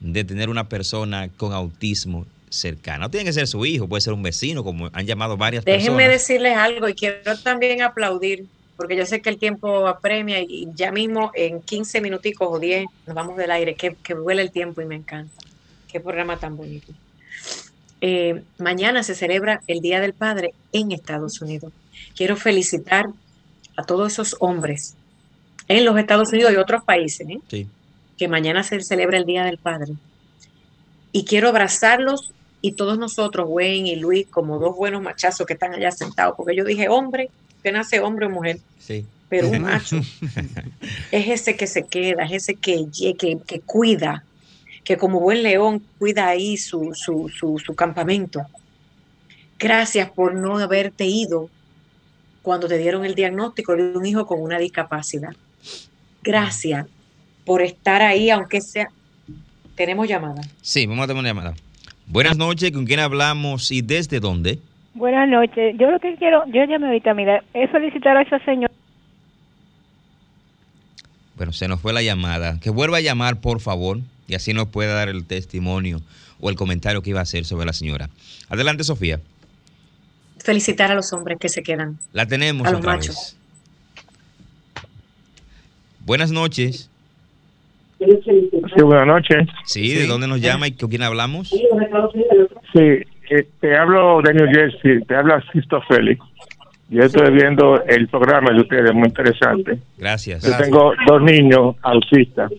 de 0.00 0.24
tener 0.24 0.48
una 0.48 0.68
persona 0.68 1.28
con 1.28 1.52
autismo 1.52 2.26
cercana. 2.50 2.98
No 2.98 3.10
tiene 3.10 3.24
que 3.24 3.32
ser 3.32 3.46
su 3.46 3.64
hijo, 3.64 3.88
puede 3.88 4.02
ser 4.02 4.12
un 4.12 4.22
vecino, 4.22 4.62
como 4.62 4.90
han 4.92 5.06
llamado 5.06 5.38
varias 5.38 5.64
personas. 5.64 5.84
Déjenme 5.84 6.12
decirles 6.12 6.56
algo 6.56 6.88
y 6.88 6.94
quiero 6.94 7.38
también 7.38 7.80
aplaudir 7.80 8.44
porque 8.80 8.96
yo 8.96 9.04
sé 9.04 9.20
que 9.20 9.28
el 9.28 9.36
tiempo 9.36 9.86
apremia 9.86 10.40
y 10.40 10.66
ya 10.74 10.90
mismo 10.90 11.32
en 11.34 11.60
15 11.60 12.00
minuticos 12.00 12.48
o 12.50 12.58
10 12.58 12.86
nos 13.06 13.14
vamos 13.14 13.36
del 13.36 13.50
aire, 13.50 13.74
que, 13.74 13.94
que 14.02 14.14
vuela 14.14 14.40
el 14.40 14.50
tiempo 14.50 14.80
y 14.80 14.86
me 14.86 14.94
encanta. 14.94 15.34
Qué 15.86 16.00
programa 16.00 16.38
tan 16.38 16.56
bonito. 16.56 16.90
Eh, 18.00 18.42
mañana 18.56 19.02
se 19.02 19.14
celebra 19.14 19.60
el 19.66 19.80
Día 19.80 20.00
del 20.00 20.14
Padre 20.14 20.54
en 20.72 20.92
Estados 20.92 21.42
Unidos. 21.42 21.74
Quiero 22.16 22.36
felicitar 22.36 23.10
a 23.76 23.84
todos 23.84 24.14
esos 24.14 24.36
hombres 24.40 24.94
en 25.68 25.84
los 25.84 25.98
Estados 25.98 26.32
Unidos 26.32 26.50
y 26.54 26.56
otros 26.56 26.82
países, 26.82 27.28
¿eh? 27.28 27.66
que 28.16 28.28
mañana 28.28 28.62
se 28.62 28.80
celebra 28.80 29.18
el 29.18 29.26
Día 29.26 29.44
del 29.44 29.58
Padre. 29.58 29.92
Y 31.12 31.26
quiero 31.26 31.50
abrazarlos 31.50 32.32
y 32.62 32.72
todos 32.72 32.98
nosotros, 32.98 33.46
Wayne 33.48 33.90
y 33.90 33.96
Luis, 33.96 34.26
como 34.28 34.58
dos 34.58 34.76
buenos 34.76 35.02
machazos 35.02 35.46
que 35.46 35.54
están 35.54 35.74
allá 35.74 35.90
sentados, 35.90 36.34
porque 36.36 36.54
yo 36.54 36.64
dije 36.64 36.88
hombre 36.88 37.30
que 37.62 37.72
nace 37.72 38.00
hombre 38.00 38.26
o 38.26 38.30
mujer. 38.30 38.58
Sí. 38.78 39.06
Pero 39.28 39.48
un 39.48 39.62
macho 39.62 39.96
es 41.10 41.28
ese 41.28 41.56
que 41.56 41.66
se 41.66 41.84
queda, 41.84 42.24
es 42.24 42.32
ese 42.32 42.54
que, 42.54 42.86
que, 43.16 43.38
que 43.46 43.60
cuida, 43.60 44.24
que 44.84 44.96
como 44.96 45.20
buen 45.20 45.42
león 45.42 45.82
cuida 45.98 46.28
ahí 46.28 46.56
su, 46.56 46.92
su, 46.94 47.30
su, 47.30 47.74
campamento. 47.74 48.44
Gracias 49.58 50.10
por 50.10 50.34
no 50.34 50.58
haberte 50.58 51.06
ido 51.06 51.48
cuando 52.42 52.66
te 52.66 52.78
dieron 52.78 53.04
el 53.04 53.14
diagnóstico 53.14 53.76
de 53.76 53.96
un 53.96 54.04
hijo 54.04 54.26
con 54.26 54.40
una 54.40 54.58
discapacidad. 54.58 55.36
Gracias 56.22 56.86
por 57.44 57.62
estar 57.62 58.02
ahí, 58.02 58.30
aunque 58.30 58.60
sea. 58.60 58.90
¿Tenemos 59.76 60.08
llamada? 60.08 60.42
Sí, 60.60 60.86
vamos 60.86 61.04
a 61.04 61.06
tener 61.06 61.20
una 61.20 61.28
llamada. 61.30 61.54
Buenas 62.10 62.36
noches, 62.36 62.72
¿con 62.72 62.86
quién 62.86 62.98
hablamos 62.98 63.70
y 63.70 63.82
desde 63.82 64.18
dónde? 64.18 64.58
Buenas 64.94 65.28
noches. 65.28 65.76
Yo 65.78 65.92
lo 65.92 66.00
que 66.00 66.16
quiero, 66.16 66.44
yo 66.46 66.64
ya 66.64 66.76
me 66.80 66.88
ahorita, 66.88 67.14
mira, 67.14 67.44
es 67.54 67.70
felicitar 67.70 68.16
a 68.16 68.22
esa 68.22 68.44
señora. 68.44 68.72
Bueno, 71.36 71.52
se 71.52 71.68
nos 71.68 71.80
fue 71.80 71.92
la 71.92 72.02
llamada. 72.02 72.58
Que 72.58 72.70
vuelva 72.70 72.96
a 72.96 73.00
llamar, 73.00 73.40
por 73.40 73.60
favor, 73.60 74.00
y 74.26 74.34
así 74.34 74.52
nos 74.52 74.66
pueda 74.66 74.92
dar 74.92 75.08
el 75.08 75.24
testimonio 75.24 76.00
o 76.40 76.50
el 76.50 76.56
comentario 76.56 77.00
que 77.00 77.10
iba 77.10 77.20
a 77.20 77.22
hacer 77.22 77.44
sobre 77.44 77.64
la 77.64 77.72
señora. 77.72 78.10
Adelante, 78.48 78.82
Sofía. 78.82 79.20
Felicitar 80.38 80.90
a 80.90 80.96
los 80.96 81.12
hombres 81.12 81.38
que 81.38 81.48
se 81.48 81.62
quedan. 81.62 82.00
La 82.12 82.26
tenemos 82.26 82.66
a 82.66 82.72
los 82.72 82.82
machos. 82.82 83.36
Buenas 86.04 86.32
noches. 86.32 86.89
Sí, 88.00 88.82
buenas 88.82 89.06
noches. 89.06 89.46
Sí, 89.64 89.94
¿de 89.94 90.06
dónde 90.06 90.26
nos 90.26 90.40
llama 90.40 90.66
y 90.66 90.72
con 90.72 90.88
quién 90.88 91.02
hablamos? 91.02 91.48
Sí, 91.48 91.60
eh, 92.82 93.46
te 93.60 93.76
hablo 93.76 94.22
de 94.22 94.34
New 94.34 94.46
Jersey, 94.46 95.02
te 95.04 95.14
habla 95.14 95.42
Sisto 95.52 95.80
Félix. 95.82 96.24
Yo 96.88 97.02
estoy 97.02 97.30
viendo 97.30 97.82
el 97.84 98.08
programa 98.08 98.50
de 98.52 98.62
ustedes, 98.62 98.92
muy 98.92 99.08
interesante. 99.08 99.78
Gracias. 99.98 100.42
Yo 100.42 100.56
tengo 100.56 100.92
dos 101.06 101.22
niños 101.22 101.76
autistas 101.82 102.50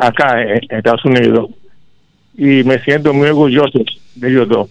acá 0.00 0.40
en, 0.42 0.60
Estados 0.70 1.04
Unidos 1.04 1.50
y 2.36 2.62
me 2.64 2.78
siento 2.80 3.12
muy 3.12 3.28
orgulloso 3.28 3.80
de 4.14 4.28
ellos 4.28 4.48
dos 4.48 4.70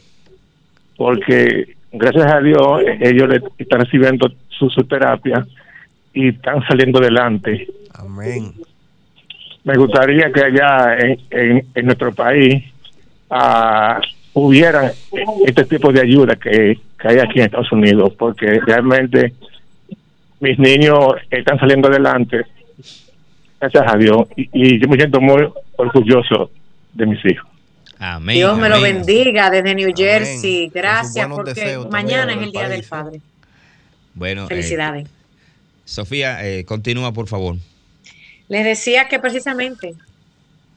porque 0.96 1.76
gracias 1.92 2.32
a 2.32 2.40
Dios 2.40 2.82
ellos 3.02 3.30
están 3.58 3.82
recibiendo 3.82 4.32
su, 4.50 4.70
terapia 4.84 5.46
y 6.14 6.30
están 6.30 6.66
saliendo 6.68 7.00
adelante. 7.00 7.68
Amén. 7.94 8.54
Me 9.64 9.76
gustaría 9.76 10.32
que 10.32 10.42
allá 10.42 10.98
en, 10.98 11.66
en, 11.74 11.86
nuestro 11.86 12.14
país 12.14 12.64
a 13.30 14.02
hubiera 14.34 14.92
este 15.46 15.66
tipo 15.66 15.92
de 15.92 16.02
ayuda 16.02 16.36
que, 16.36 16.80
hay 17.06 17.20
aquí 17.20 17.40
en 17.40 17.46
Estados 17.46 17.72
Unidos, 17.72 18.14
porque 18.18 18.60
realmente 18.66 19.34
mis 20.40 20.58
niños 20.58 21.16
están 21.30 21.60
saliendo 21.60 21.90
adelante, 21.90 22.46
gracias 23.60 23.84
a 23.86 23.98
Dios, 23.98 24.28
y, 24.36 24.80
yo 24.80 24.88
me 24.88 24.96
siento 24.96 25.20
muy 25.20 25.44
orgulloso 25.76 26.50
de 26.94 27.06
mis 27.06 27.24
hijos. 27.26 27.50
Amén, 28.00 28.36
Dios 28.36 28.58
me 28.58 28.70
lo 28.70 28.82
bendiga 28.82 29.50
desde 29.50 29.76
New 29.76 29.94
Jersey. 29.96 30.70
Gracias, 30.74 31.28
porque 31.28 31.80
mañana 31.90 32.34
es 32.34 32.42
el 32.42 32.52
Día 32.52 32.70
del 32.70 32.84
Padre. 32.84 33.22
Bueno, 34.14 34.44
eh, 34.44 34.48
felicidades. 34.48 35.10
Sofía, 35.86 36.46
eh, 36.46 36.66
continúa, 36.66 37.12
por 37.12 37.28
favor. 37.28 37.56
Les 38.54 38.64
decía 38.64 39.08
que 39.08 39.18
precisamente 39.18 39.96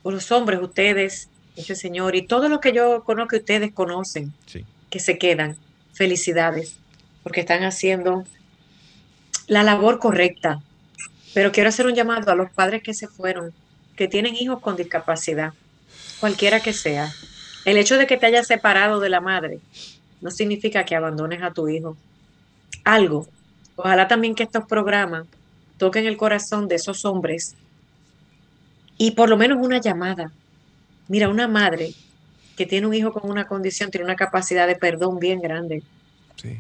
por 0.02 0.14
los 0.14 0.32
hombres, 0.32 0.62
ustedes 0.62 1.28
ese 1.56 1.74
Señor, 1.74 2.16
y 2.16 2.26
todo 2.26 2.48
lo 2.48 2.58
que 2.58 2.72
yo 2.72 3.04
conozco 3.04 3.28
que 3.32 3.36
ustedes 3.36 3.70
conocen, 3.70 4.32
que 4.88 4.98
se 4.98 5.18
quedan. 5.18 5.58
Felicidades, 5.92 6.78
porque 7.22 7.40
están 7.40 7.64
haciendo 7.64 8.24
la 9.46 9.62
labor 9.62 9.98
correcta. 9.98 10.62
Pero 11.34 11.52
quiero 11.52 11.68
hacer 11.68 11.84
un 11.84 11.94
llamado 11.94 12.32
a 12.32 12.34
los 12.34 12.50
padres 12.50 12.82
que 12.82 12.94
se 12.94 13.08
fueron, 13.08 13.52
que 13.94 14.08
tienen 14.08 14.36
hijos 14.36 14.62
con 14.62 14.76
discapacidad, 14.76 15.52
cualquiera 16.18 16.60
que 16.60 16.72
sea. 16.72 17.12
El 17.66 17.76
hecho 17.76 17.98
de 17.98 18.06
que 18.06 18.16
te 18.16 18.24
hayas 18.24 18.46
separado 18.46 19.00
de 19.00 19.10
la 19.10 19.20
madre 19.20 19.60
no 20.22 20.30
significa 20.30 20.86
que 20.86 20.96
abandones 20.96 21.42
a 21.42 21.50
tu 21.50 21.68
hijo. 21.68 21.94
Algo. 22.84 23.28
Ojalá 23.74 24.08
también 24.08 24.34
que 24.34 24.44
estos 24.44 24.64
programas 24.64 25.26
toquen 25.76 26.06
el 26.06 26.16
corazón 26.16 26.68
de 26.68 26.76
esos 26.76 27.04
hombres 27.04 27.54
y 28.98 29.12
por 29.12 29.28
lo 29.28 29.36
menos 29.36 29.58
una 29.60 29.80
llamada 29.80 30.30
Mira, 31.08 31.28
una 31.28 31.46
madre 31.48 31.92
que 32.56 32.66
tiene 32.66 32.86
un 32.86 32.94
hijo 32.94 33.12
con 33.12 33.30
una 33.30 33.46
condición 33.46 33.90
tiene 33.90 34.04
una 34.04 34.16
capacidad 34.16 34.66
de 34.66 34.76
perdón 34.76 35.18
bien 35.18 35.40
grande. 35.40 35.82
Sí. 36.36 36.58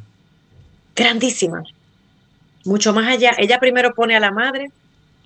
Grandísima. 0.94 1.64
Mucho 2.64 2.92
más 2.92 3.08
allá. 3.08 3.32
Ella 3.38 3.58
primero 3.58 3.94
pone 3.94 4.14
a 4.14 4.20
la 4.20 4.30
madre 4.30 4.70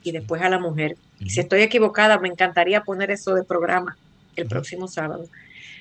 y 0.02 0.12
después 0.12 0.40
a 0.42 0.48
la 0.48 0.58
mujer. 0.58 0.96
Y 1.18 1.30
si 1.30 1.40
estoy 1.40 1.62
equivocada, 1.62 2.18
me 2.18 2.28
encantaría 2.28 2.82
poner 2.82 3.11
eso 3.11 3.34
de 3.34 3.44
programa. 3.44 3.96
el 4.36 4.46
próximo 4.46 4.88
sábado. 4.88 5.26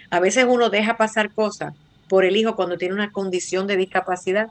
A 0.10 0.20
veces 0.20 0.46
uno 0.50 0.70
deja 0.70 0.98
pasar 0.98 1.32
cosas 1.32 1.74
por 2.10 2.26
el 2.26 2.36
hijo 2.36 2.56
cuando 2.56 2.78
tiene 2.78 2.94
una 2.94 3.12
condición 3.12 3.68
de 3.68 3.78
discapacidad 3.78 4.50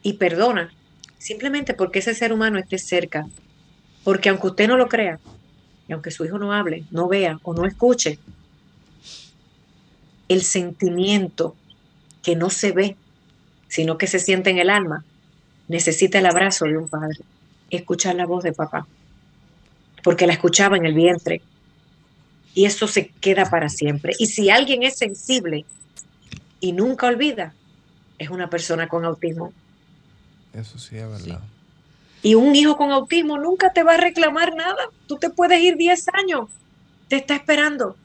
y 0.00 0.14
perdona, 0.14 0.72
simplemente 1.18 1.74
porque 1.74 1.98
ese 1.98 2.14
ser 2.14 2.32
humano 2.32 2.58
esté 2.58 2.78
cerca. 2.78 3.26
Porque 4.08 4.30
aunque 4.30 4.46
usted 4.46 4.68
no 4.68 4.78
lo 4.78 4.88
crea, 4.88 5.20
y 5.86 5.92
aunque 5.92 6.10
su 6.10 6.24
hijo 6.24 6.38
no 6.38 6.54
hable, 6.54 6.84
no 6.90 7.08
vea 7.08 7.38
o 7.42 7.52
no 7.52 7.66
escuche, 7.66 8.18
el 10.28 10.42
sentimiento 10.44 11.54
que 12.22 12.34
no 12.34 12.48
se 12.48 12.72
ve, 12.72 12.96
sino 13.68 13.98
que 13.98 14.06
se 14.06 14.18
siente 14.18 14.48
en 14.48 14.56
el 14.56 14.70
alma, 14.70 15.04
necesita 15.68 16.20
el 16.20 16.24
abrazo 16.24 16.64
de 16.64 16.78
un 16.78 16.88
padre, 16.88 17.18
escuchar 17.68 18.14
la 18.14 18.24
voz 18.24 18.44
de 18.44 18.54
papá, 18.54 18.86
porque 20.02 20.26
la 20.26 20.32
escuchaba 20.32 20.78
en 20.78 20.86
el 20.86 20.94
vientre. 20.94 21.42
Y 22.54 22.64
eso 22.64 22.88
se 22.88 23.08
queda 23.08 23.50
para 23.50 23.68
siempre. 23.68 24.14
Y 24.18 24.28
si 24.28 24.48
alguien 24.48 24.84
es 24.84 24.96
sensible 24.96 25.66
y 26.60 26.72
nunca 26.72 27.08
olvida, 27.08 27.52
es 28.16 28.30
una 28.30 28.48
persona 28.48 28.88
con 28.88 29.04
autismo. 29.04 29.52
Eso 30.54 30.78
sí 30.78 30.96
es 30.96 31.06
verdad. 31.10 31.42
Y 32.22 32.34
un 32.34 32.54
hijo 32.56 32.76
con 32.76 32.90
autismo 32.90 33.38
nunca 33.38 33.72
te 33.72 33.82
va 33.82 33.94
a 33.94 33.96
reclamar 33.96 34.54
nada. 34.54 34.90
Tú 35.06 35.16
te 35.16 35.30
puedes 35.30 35.60
ir 35.60 35.76
10 35.76 36.06
años. 36.14 36.48
Te 37.08 37.16
está 37.16 37.34
esperando. 37.34 37.96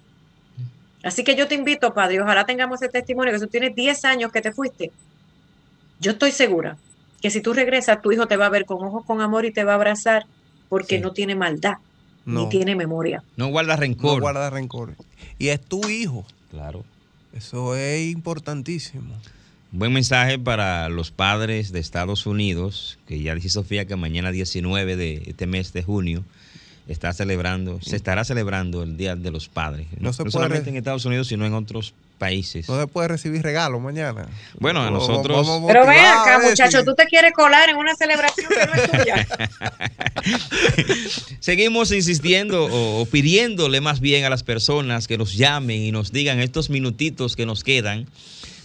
Así 1.04 1.24
que 1.24 1.36
yo 1.36 1.48
te 1.48 1.56
invito, 1.56 1.94
padre, 1.94 2.22
ojalá 2.22 2.46
tengamos 2.46 2.82
ese 2.82 2.92
testimonio, 2.92 3.34
que 3.34 3.40
tú 3.40 3.48
tienes 3.48 3.76
10 3.76 4.06
años 4.06 4.32
que 4.32 4.42
te 4.42 4.54
fuiste. 4.54 4.92
Yo 6.00 6.12
estoy 6.12 6.32
segura 6.32 6.78
que 7.22 7.30
si 7.30 7.42
tú 7.42 7.54
regresas, 7.54 8.02
tu 8.02 8.12
hijo 8.12 8.28
te 8.28 8.38
va 8.38 8.46
a 8.46 8.50
ver 8.50 8.66
con 8.66 8.84
ojos 8.84 9.06
con 9.06 9.22
amor 9.22 9.46
y 9.46 9.52
te 9.52 9.64
va 9.64 9.74
a 9.74 9.76
abrazar 9.76 10.26
porque 10.70 11.00
no 11.00 11.12
tiene 11.12 11.36
maldad, 11.36 11.76
ni 12.26 12.48
tiene 12.50 12.76
memoria. 12.76 13.24
No 13.38 13.48
guarda 13.48 13.76
rencor. 13.76 14.16
No 14.16 14.22
guarda 14.22 14.50
rencor. 14.50 14.96
Y 15.38 15.50
es 15.50 15.62
tu 15.62 15.88
hijo. 15.90 16.26
Claro. 16.52 16.84
Eso 17.34 17.76
es 17.76 18.12
importantísimo. 18.12 19.16
Buen 19.76 19.92
mensaje 19.92 20.38
para 20.38 20.88
los 20.88 21.10
padres 21.10 21.72
de 21.72 21.80
Estados 21.80 22.28
Unidos, 22.28 23.00
que 23.08 23.20
ya 23.24 23.34
dice 23.34 23.50
Sofía 23.50 23.86
que 23.86 23.96
mañana 23.96 24.32
19 24.32 24.96
de 24.96 25.24
este 25.26 25.48
mes 25.48 25.74
de 25.74 25.82
junio 25.82 26.24
está 26.88 27.12
celebrando, 27.12 27.82
se 27.82 27.96
estará 27.96 28.24
celebrando 28.24 28.84
el 28.84 28.98
Día 28.98 29.16
de 29.16 29.32
los 29.32 29.50
Padres. 29.50 29.88
No, 30.00 30.14
solamente 30.14 30.70
en 30.70 30.76
Estados 30.76 31.06
Unidos, 31.06 31.28
sino 31.28 31.48
en 31.48 31.56
otros 31.56 31.96
países. 32.20 32.70
No 32.70 32.80
se 32.80 32.86
puede 32.86 33.08
recibir 33.08 33.42
regalos 33.42 33.82
mañana. 33.82 34.28
Bueno, 34.60 34.84
a 34.84 34.92
nosotros. 34.92 35.48
Pero 35.66 35.88
ven 35.88 36.06
acá, 36.06 36.40
muchachos, 36.48 36.86
tú 36.86 36.94
te 36.94 37.08
quieres 37.08 37.34
colar 37.34 37.68
en 37.68 37.78
una 37.78 37.96
celebración 37.96 38.50
que 38.50 38.68
no 38.68 38.74
es 38.76 38.92
tuya. 38.92 39.28
Seguimos 41.40 41.92
insistiendo 41.92 42.68
o, 42.72 43.08
pidiéndole 43.08 43.82
más 43.82 44.02
bien 44.02 44.24
a 44.24 44.30
las 44.30 44.44
personas 44.44 45.08
que 45.08 45.18
nos 45.18 45.34
llamen 45.34 45.82
y 45.82 45.92
nos 45.92 46.12
digan 46.12 46.40
estos 46.40 46.70
minutitos 46.70 47.36
que 47.36 47.48
nos 47.48 47.64
quedan 47.64 48.06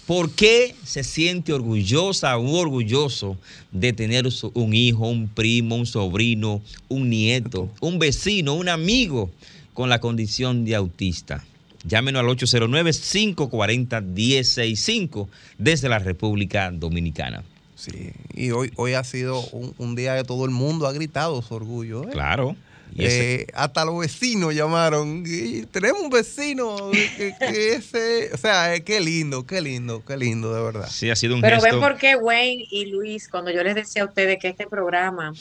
¿Por 0.08 0.30
qué 0.30 0.74
se 0.84 1.04
siente 1.04 1.52
orgullosa 1.52 2.36
o 2.38 2.56
orgulloso 2.56 3.36
de 3.72 3.92
tener 3.92 4.26
un 4.54 4.72
hijo, 4.72 5.06
un 5.06 5.28
primo, 5.28 5.76
un 5.76 5.84
sobrino, 5.84 6.62
un 6.88 7.10
nieto, 7.10 7.68
un 7.82 7.98
vecino, 7.98 8.54
un 8.54 8.70
amigo 8.70 9.30
con 9.74 9.90
la 9.90 10.00
condición 10.00 10.64
de 10.64 10.76
autista? 10.76 11.44
Llámenos 11.84 12.20
al 12.20 12.26
809-540-1065 12.28 15.28
desde 15.58 15.90
la 15.90 15.98
República 15.98 16.70
Dominicana. 16.70 17.44
Sí, 17.76 18.12
y 18.34 18.50
hoy, 18.50 18.72
hoy 18.76 18.94
ha 18.94 19.04
sido 19.04 19.42
un, 19.76 19.94
día 19.94 20.16
que 20.16 20.24
todo 20.24 20.46
el 20.46 20.52
mundo 20.52 20.86
ha 20.86 20.94
gritado 20.94 21.42
su 21.42 21.54
orgullo. 21.54 22.04
¿eh? 22.04 22.08
Claro. 22.12 22.56
Eh, 22.96 23.46
hasta 23.54 23.84
los 23.84 23.98
vecinos 23.98 24.54
llamaron. 24.54 25.24
Y 25.26 25.66
tenemos 25.66 26.00
un 26.02 26.10
vecino 26.10 26.90
que, 26.92 27.34
ese. 27.74 28.30
O 28.32 28.36
sea, 28.36 28.74
eh, 28.74 28.82
qué 28.82 29.00
lindo, 29.00 29.46
qué 29.46 29.60
lindo, 29.60 30.04
qué 30.04 30.16
lindo, 30.16 30.54
de 30.54 30.62
verdad. 30.62 30.88
Sí, 30.90 31.10
ha 31.10 31.16
sido 31.16 31.34
un 31.34 31.40
Pero 31.40 31.60
ven 31.60 31.80
por 31.80 31.96
qué 31.96 32.16
Wayne 32.16 32.66
y 32.70 32.86
Luis, 32.86 33.28
cuando 33.28 33.50
yo 33.50 33.62
les 33.62 33.74
decía 33.74 34.02
a 34.02 34.06
ustedes 34.06 34.38
que 34.38 34.48
este 34.48 34.66
programa, 34.66 35.32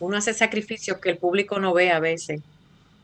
uno 0.00 0.16
hace 0.16 0.34
sacrificios 0.34 0.98
que 0.98 1.10
el 1.10 1.18
público 1.18 1.58
no 1.58 1.72
ve 1.72 1.90
a 1.90 2.00
veces 2.00 2.40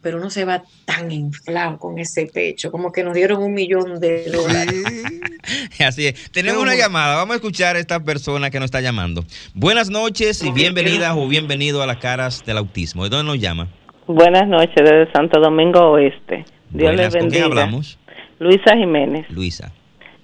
pero 0.03 0.19
uno 0.19 0.31
se 0.31 0.45
va 0.45 0.63
tan 0.85 1.11
inflado 1.11 1.79
con 1.79 1.99
ese 1.99 2.27
pecho, 2.27 2.71
como 2.71 2.93
que 2.93 3.05
nos 3.05 3.15
dieron 3.15 3.43
un 3.43 3.55
millón 3.55 4.01
de 4.01 4.25
dólares. 4.31 4.85
Así 5.81 6.09
es. 6.09 6.31
Tenemos 6.33 6.63
una 6.63 6.75
llamada, 6.75 7.17
vamos 7.17 7.35
a 7.35 7.37
escuchar 7.37 7.77
a 7.77 7.79
esta 7.79 8.01
persona 8.01 8.51
que 8.51 8.59
nos 8.59 8.67
está 8.67 8.81
llamando. 8.81 9.25
Buenas 9.55 9.91
noches 9.91 10.43
y 10.43 10.51
bienvenidas 10.51 11.15
o 11.17 11.29
bienvenido 11.29 11.83
a 11.83 11.87
las 11.87 11.99
caras 11.99 12.45
del 12.45 12.59
autismo. 12.59 13.05
¿De 13.05 13.11
dónde 13.11 13.33
nos 13.33 13.41
llama? 13.41 13.69
Buenas 14.07 14.49
noches, 14.49 14.75
desde 14.77 15.11
Santo 15.13 15.41
Domingo 15.41 15.93
Oeste. 15.93 16.45
Dios 16.71 16.95
les 16.95 17.13
bendiga. 17.13 17.21
¿Con 17.21 17.31
quién 17.31 17.45
hablamos? 17.45 17.99
Luisa 18.39 18.77
Jiménez. 18.77 19.31
Luisa. 19.31 19.73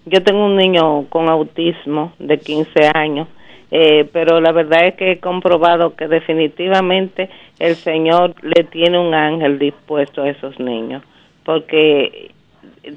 Yo 0.06 0.22
tengo 0.22 0.46
un 0.46 0.56
niño 0.56 1.08
con 1.08 1.28
autismo 1.28 2.12
de 2.18 2.38
15 2.38 2.90
años 2.94 3.28
eh, 3.70 4.08
pero 4.12 4.40
la 4.40 4.52
verdad 4.52 4.86
es 4.86 4.94
que 4.94 5.12
he 5.12 5.18
comprobado 5.18 5.94
que 5.94 6.08
definitivamente 6.08 7.28
el 7.58 7.74
Señor 7.76 8.34
le 8.42 8.64
tiene 8.64 8.98
un 8.98 9.14
ángel 9.14 9.58
dispuesto 9.58 10.22
a 10.22 10.30
esos 10.30 10.58
niños, 10.58 11.02
porque 11.44 12.30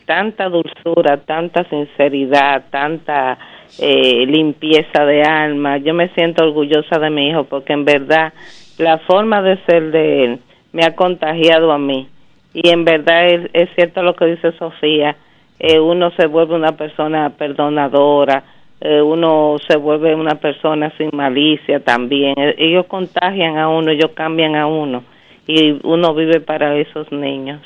tanta 0.06 0.50
dulzura, 0.50 1.18
tanta 1.18 1.64
sinceridad, 1.66 2.66
tanta 2.70 3.38
eh, 3.80 4.26
limpieza 4.28 5.06
de 5.06 5.24
alma, 5.24 5.78
yo 5.78 5.94
me 5.94 6.10
siento 6.10 6.44
orgullosa 6.44 7.00
de 7.00 7.10
mi 7.10 7.30
hijo 7.30 7.46
porque 7.46 7.74
en 7.74 7.86
verdad 7.86 8.34
la 8.78 8.98
forma 9.00 9.42
de 9.42 9.58
ser 9.66 9.92
de 9.92 10.24
él 10.26 10.40
me 10.74 10.86
ha 10.86 10.96
contagiado 10.96 11.72
a 11.72 11.78
mí. 11.78 12.08
Y 12.54 12.70
en 12.70 12.84
verdad 12.84 13.28
es, 13.54 13.70
cierto 13.76 14.04
lo 14.04 14.16
que 14.16 14.26
dice 14.26 14.52
Sofía, 14.54 15.16
eh, 15.60 15.80
uno 15.80 16.12
se 16.12 16.26
vuelve 16.26 16.56
una 16.56 16.74
persona 16.74 17.30
perdonadora, 17.30 18.44
eh, 18.84 19.00
uno 19.00 19.58
se 19.68 19.78
vuelve 19.78 20.16
una 20.16 20.36
persona 20.36 20.92
sin 20.98 21.12
malicia 21.14 21.84
también. 21.84 22.34
Eh, 22.38 22.56
ellos 22.58 22.88
contagian 22.88 23.60
a 23.60 23.70
uno, 23.70 23.92
ellos 23.92 24.12
cambian 24.16 24.56
a 24.56 24.66
uno 24.66 25.04
y 25.46 25.80
uno 25.84 26.16
vive 26.16 26.42
para 26.42 26.76
esos 26.78 27.12
niños. 27.12 27.62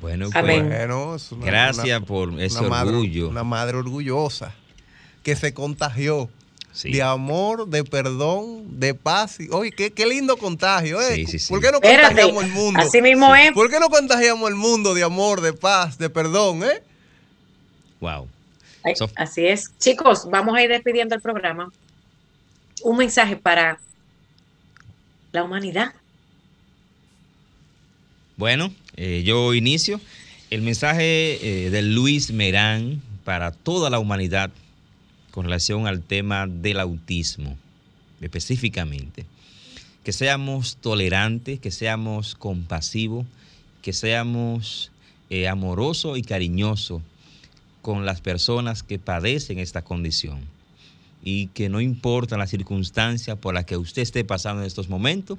Bueno, 0.00 0.26
pues, 0.32 1.32
gracias 1.40 2.02
por 2.02 2.40
ese 2.40 2.58
orgullo. 2.58 3.28
una 3.28 3.44
madre 3.44 3.76
orgullosa 3.78 4.52
que 5.22 5.36
se 5.36 5.54
contagió. 5.54 6.28
de 6.84 7.02
amor, 7.02 7.68
de 7.68 7.84
perdón, 7.84 8.78
de 8.80 8.94
paz. 8.94 9.38
oye, 9.50 9.70
qué, 9.70 9.92
qué 9.92 10.06
lindo 10.06 10.36
contagio, 10.36 11.00
¿eh? 11.00 11.24
¿Por 11.48 11.60
qué 11.60 11.70
no 11.72 11.80
contagiamos 11.80 12.44
el 12.44 12.50
mundo? 12.50 12.80
Así 12.80 13.00
mismo 13.00 13.34
es. 13.34 13.52
¿Por 13.52 13.70
qué 13.70 13.78
no 13.78 13.88
contagiamos 13.88 14.50
el 14.50 14.56
mundo 14.56 14.92
de 14.92 15.04
amor, 15.04 15.40
de 15.40 15.52
paz, 15.52 15.98
de 15.98 16.10
perdón, 16.10 16.64
eh? 16.64 16.82
Wow. 18.00 18.28
Así 19.16 19.46
es. 19.46 19.72
Chicos, 19.78 20.28
vamos 20.30 20.56
a 20.56 20.62
ir 20.62 20.70
despidiendo 20.70 21.14
el 21.14 21.20
programa. 21.20 21.72
Un 22.82 22.98
mensaje 22.98 23.36
para 23.36 23.78
la 25.32 25.42
humanidad. 25.42 25.94
Bueno, 28.36 28.72
eh, 28.96 29.22
yo 29.24 29.54
inicio. 29.54 30.00
El 30.50 30.62
mensaje 30.62 31.66
eh, 31.66 31.70
de 31.70 31.82
Luis 31.82 32.30
Merán 32.32 33.02
para 33.24 33.50
toda 33.50 33.90
la 33.90 33.98
humanidad 33.98 34.50
con 35.32 35.44
relación 35.44 35.86
al 35.86 36.02
tema 36.02 36.46
del 36.46 36.80
autismo, 36.80 37.56
específicamente. 38.20 39.26
Que 40.04 40.12
seamos 40.12 40.76
tolerantes, 40.76 41.58
que 41.58 41.70
seamos 41.70 42.36
compasivos, 42.36 43.26
que 43.82 43.92
seamos 43.92 44.92
eh, 45.28 45.48
amorosos 45.48 46.16
y 46.16 46.22
cariñosos 46.22 47.02
con 47.86 48.04
las 48.04 48.20
personas 48.20 48.82
que 48.82 48.98
padecen 48.98 49.60
esta 49.60 49.80
condición 49.80 50.40
y 51.22 51.46
que 51.46 51.68
no 51.68 51.80
importa 51.80 52.36
la 52.36 52.48
circunstancia 52.48 53.36
por 53.36 53.54
la 53.54 53.64
que 53.64 53.76
usted 53.76 54.02
esté 54.02 54.24
pasando 54.24 54.62
en 54.62 54.66
estos 54.66 54.88
momentos, 54.88 55.38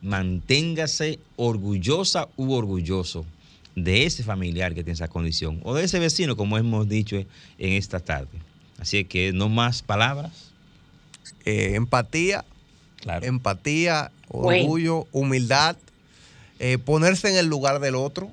manténgase 0.00 1.18
orgullosa 1.36 2.28
u 2.38 2.54
orgulloso 2.54 3.26
de 3.74 4.06
ese 4.06 4.22
familiar 4.22 4.70
que 4.70 4.82
tiene 4.82 4.94
esa 4.94 5.08
condición 5.08 5.60
o 5.62 5.74
de 5.74 5.84
ese 5.84 5.98
vecino, 5.98 6.38
como 6.38 6.56
hemos 6.56 6.88
dicho 6.88 7.16
en 7.16 7.26
esta 7.58 8.00
tarde. 8.00 8.38
Así 8.78 9.04
que 9.04 9.34
no 9.34 9.50
más 9.50 9.82
palabras. 9.82 10.52
Eh, 11.44 11.72
empatía, 11.74 12.46
empatía, 13.20 14.10
orgullo, 14.28 15.06
humildad, 15.12 15.76
eh, 16.60 16.78
ponerse 16.78 17.28
en 17.28 17.36
el 17.36 17.44
lugar 17.44 17.78
del 17.80 17.94
otro 17.94 18.30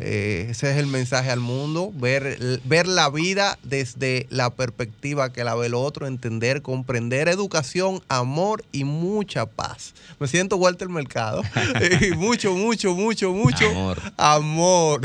eh, 0.00 0.46
ese 0.50 0.70
es 0.70 0.76
el 0.76 0.86
mensaje 0.86 1.30
al 1.30 1.40
mundo, 1.40 1.90
ver, 1.94 2.60
ver 2.64 2.86
la 2.86 3.10
vida 3.10 3.58
desde 3.62 4.26
la 4.30 4.50
perspectiva 4.50 5.32
que 5.32 5.44
la 5.44 5.54
ve 5.54 5.66
el 5.66 5.74
otro, 5.74 6.06
entender, 6.06 6.62
comprender, 6.62 7.28
educación, 7.28 8.02
amor 8.08 8.64
y 8.72 8.84
mucha 8.84 9.46
paz. 9.46 9.94
Me 10.18 10.26
siento 10.26 10.56
Walter 10.56 10.88
Mercado. 10.88 11.42
mucho, 12.16 12.54
mucho, 12.54 12.94
mucho, 12.94 13.32
mucho 13.32 13.68
amor. 13.68 13.98
amor. 14.16 15.00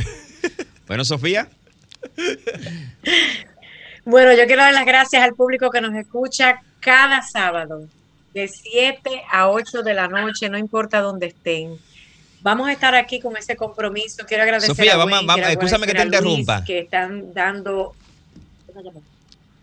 Bueno, 0.87 1.05
Sofía. 1.05 1.49
Bueno, 4.05 4.33
yo 4.33 4.45
quiero 4.47 4.63
dar 4.63 4.73
las 4.73 4.85
gracias 4.85 5.21
al 5.21 5.35
público 5.35 5.69
que 5.69 5.81
nos 5.81 5.93
escucha 5.95 6.61
cada 6.79 7.21
sábado, 7.21 7.87
de 8.33 8.47
7 8.47 9.23
a 9.31 9.49
8 9.49 9.83
de 9.83 9.93
la 9.93 10.07
noche, 10.07 10.49
no 10.49 10.57
importa 10.57 11.01
dónde 11.01 11.27
estén 11.27 11.77
Vamos 12.41 12.67
a 12.67 12.71
estar 12.71 12.95
aquí 12.95 13.19
con 13.19 13.35
ese 13.35 13.55
compromiso. 13.55 14.25
Quiero 14.25 14.43
agradecer 14.43 14.75
Sofía, 14.75 14.93
a 14.93 14.97
vamos, 14.97 15.25
vamos, 15.25 15.47
escúchame 15.47 15.85
que 15.85 15.93
te 15.93 16.03
interrumpa. 16.03 16.63
Que 16.63 16.79
están 16.79 17.33
dando. 17.33 17.93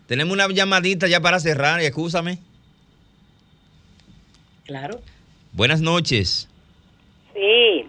Tenemos 0.05 0.33
una 0.33 0.47
llamadita 0.47 1.07
ya 1.07 1.19
para 1.19 1.39
cerrar, 1.39 1.81
y 1.81 1.85
escúchame. 1.85 2.39
Claro. 4.65 4.99
Buenas 5.53 5.81
noches. 5.81 6.47
Sí. 7.33 7.87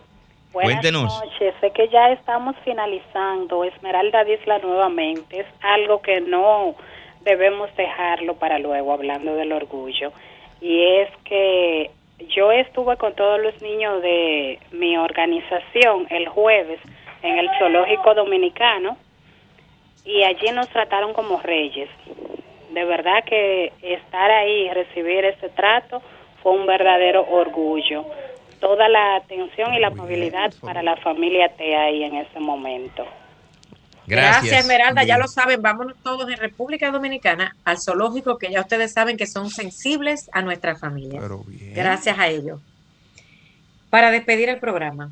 Buenas 0.53 0.73
Cuéntenos. 0.73 1.21
noches. 1.23 1.55
Sé 1.61 1.71
que 1.73 1.89
ya 1.89 2.13
estamos 2.13 2.57
finalizando. 2.65 3.65
Esmeralda 3.65 4.25
Disla 4.25 4.59
nuevamente. 4.59 5.41
Es 5.41 5.47
algo 5.61 6.01
que 6.01 6.21
no 6.21 6.75
debemos 7.25 7.69
dejarlo 7.77 8.37
para 8.37 8.59
luego, 8.59 8.93
hablando 8.93 9.35
del 9.35 9.53
orgullo. 9.53 10.13
Y 10.61 10.83
es 10.83 11.11
que 11.25 11.91
yo 12.19 12.51
estuve 12.53 12.97
con 12.97 13.15
todos 13.15 13.41
los 13.41 13.61
niños 13.63 14.03
de 14.03 14.59
mi 14.73 14.97
organización 14.97 16.07
el 16.11 16.29
jueves 16.29 16.81
en 17.23 17.39
el 17.39 17.49
Zoológico 17.59 18.15
Dominicano 18.15 18.97
y 20.05 20.23
allí 20.25 20.51
nos 20.53 20.69
trataron 20.69 21.13
como 21.13 21.41
reyes. 21.41 21.89
De 22.71 22.85
verdad 22.85 23.25
que 23.25 23.73
estar 23.83 24.31
ahí 24.31 24.67
y 24.67 24.71
recibir 24.71 25.25
ese 25.25 25.49
trato 25.51 26.03
fue 26.43 26.53
un 26.53 26.67
verdadero 26.67 27.27
orgullo. 27.29 28.05
Toda 28.61 28.89
la 28.89 29.17
atención 29.17 29.73
y 29.75 29.79
la 29.79 29.89
amabilidad 29.89 30.53
para 30.61 30.83
la 30.83 30.97
familia 30.97 31.49
T 31.49 31.77
ahí 31.77 32.03
en 32.05 32.17
ese 32.17 32.41
momento. 32.41 33.07
Gracias, 34.09 34.61
Esmeralda. 34.61 35.05
Ya 35.05 35.19
lo 35.19 35.29
saben, 35.29 35.61
vámonos 35.61 35.97
todos 36.03 36.31
en 36.31 36.39
República 36.39 36.91
Dominicana 36.91 37.55
al 37.65 37.79
zoológico, 37.79 38.39
que 38.39 38.51
ya 38.51 38.61
ustedes 38.61 38.93
saben 38.93 39.17
que 39.17 39.27
son 39.27 39.51
sensibles 39.51 40.31
a 40.33 40.43
nuestra 40.43 40.77
familia. 40.77 41.21
Gracias 41.75 42.19
a 42.19 42.29
ellos. 42.29 42.61
Para 43.91 44.11
despedir 44.11 44.49
el 44.49 44.59
programa, 44.59 45.11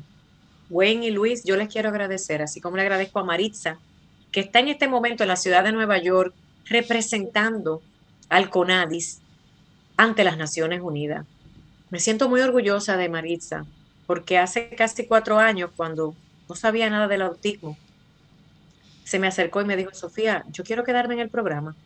Wayne 0.69 1.07
y 1.07 1.11
Luis, 1.11 1.43
yo 1.43 1.55
les 1.55 1.69
quiero 1.69 1.89
agradecer, 1.89 2.41
así 2.41 2.59
como 2.59 2.75
le 2.75 2.83
agradezco 2.83 3.19
a 3.19 3.23
Maritza, 3.23 3.77
que 4.31 4.41
está 4.41 4.59
en 4.59 4.67
este 4.67 4.87
momento 4.87 5.23
en 5.23 5.29
la 5.29 5.35
ciudad 5.35 5.63
de 5.63 5.71
Nueva 5.71 5.97
York 5.97 6.33
representando 6.65 7.81
al 8.29 8.49
CONADIS 8.49 9.19
ante 9.95 10.23
las 10.23 10.37
Naciones 10.37 10.81
Unidas. 10.81 11.25
Me 11.89 11.99
siento 11.99 12.27
muy 12.29 12.41
orgullosa 12.41 12.97
de 12.97 13.09
Maritza, 13.09 13.65
porque 14.05 14.37
hace 14.37 14.69
casi 14.69 15.05
cuatro 15.07 15.39
años, 15.39 15.71
cuando 15.75 16.13
no 16.49 16.55
sabía 16.55 16.89
nada 16.89 17.07
del 17.07 17.21
autismo, 17.21 17.77
se 19.07 19.19
me 19.19 19.27
acercó 19.27 19.61
y 19.61 19.65
me 19.65 19.77
dijo, 19.77 19.93
Sofía, 19.93 20.43
yo 20.51 20.65
quiero 20.65 20.83
quedarme 20.83 21.13
en 21.13 21.21
el 21.21 21.29
programa. 21.29 21.77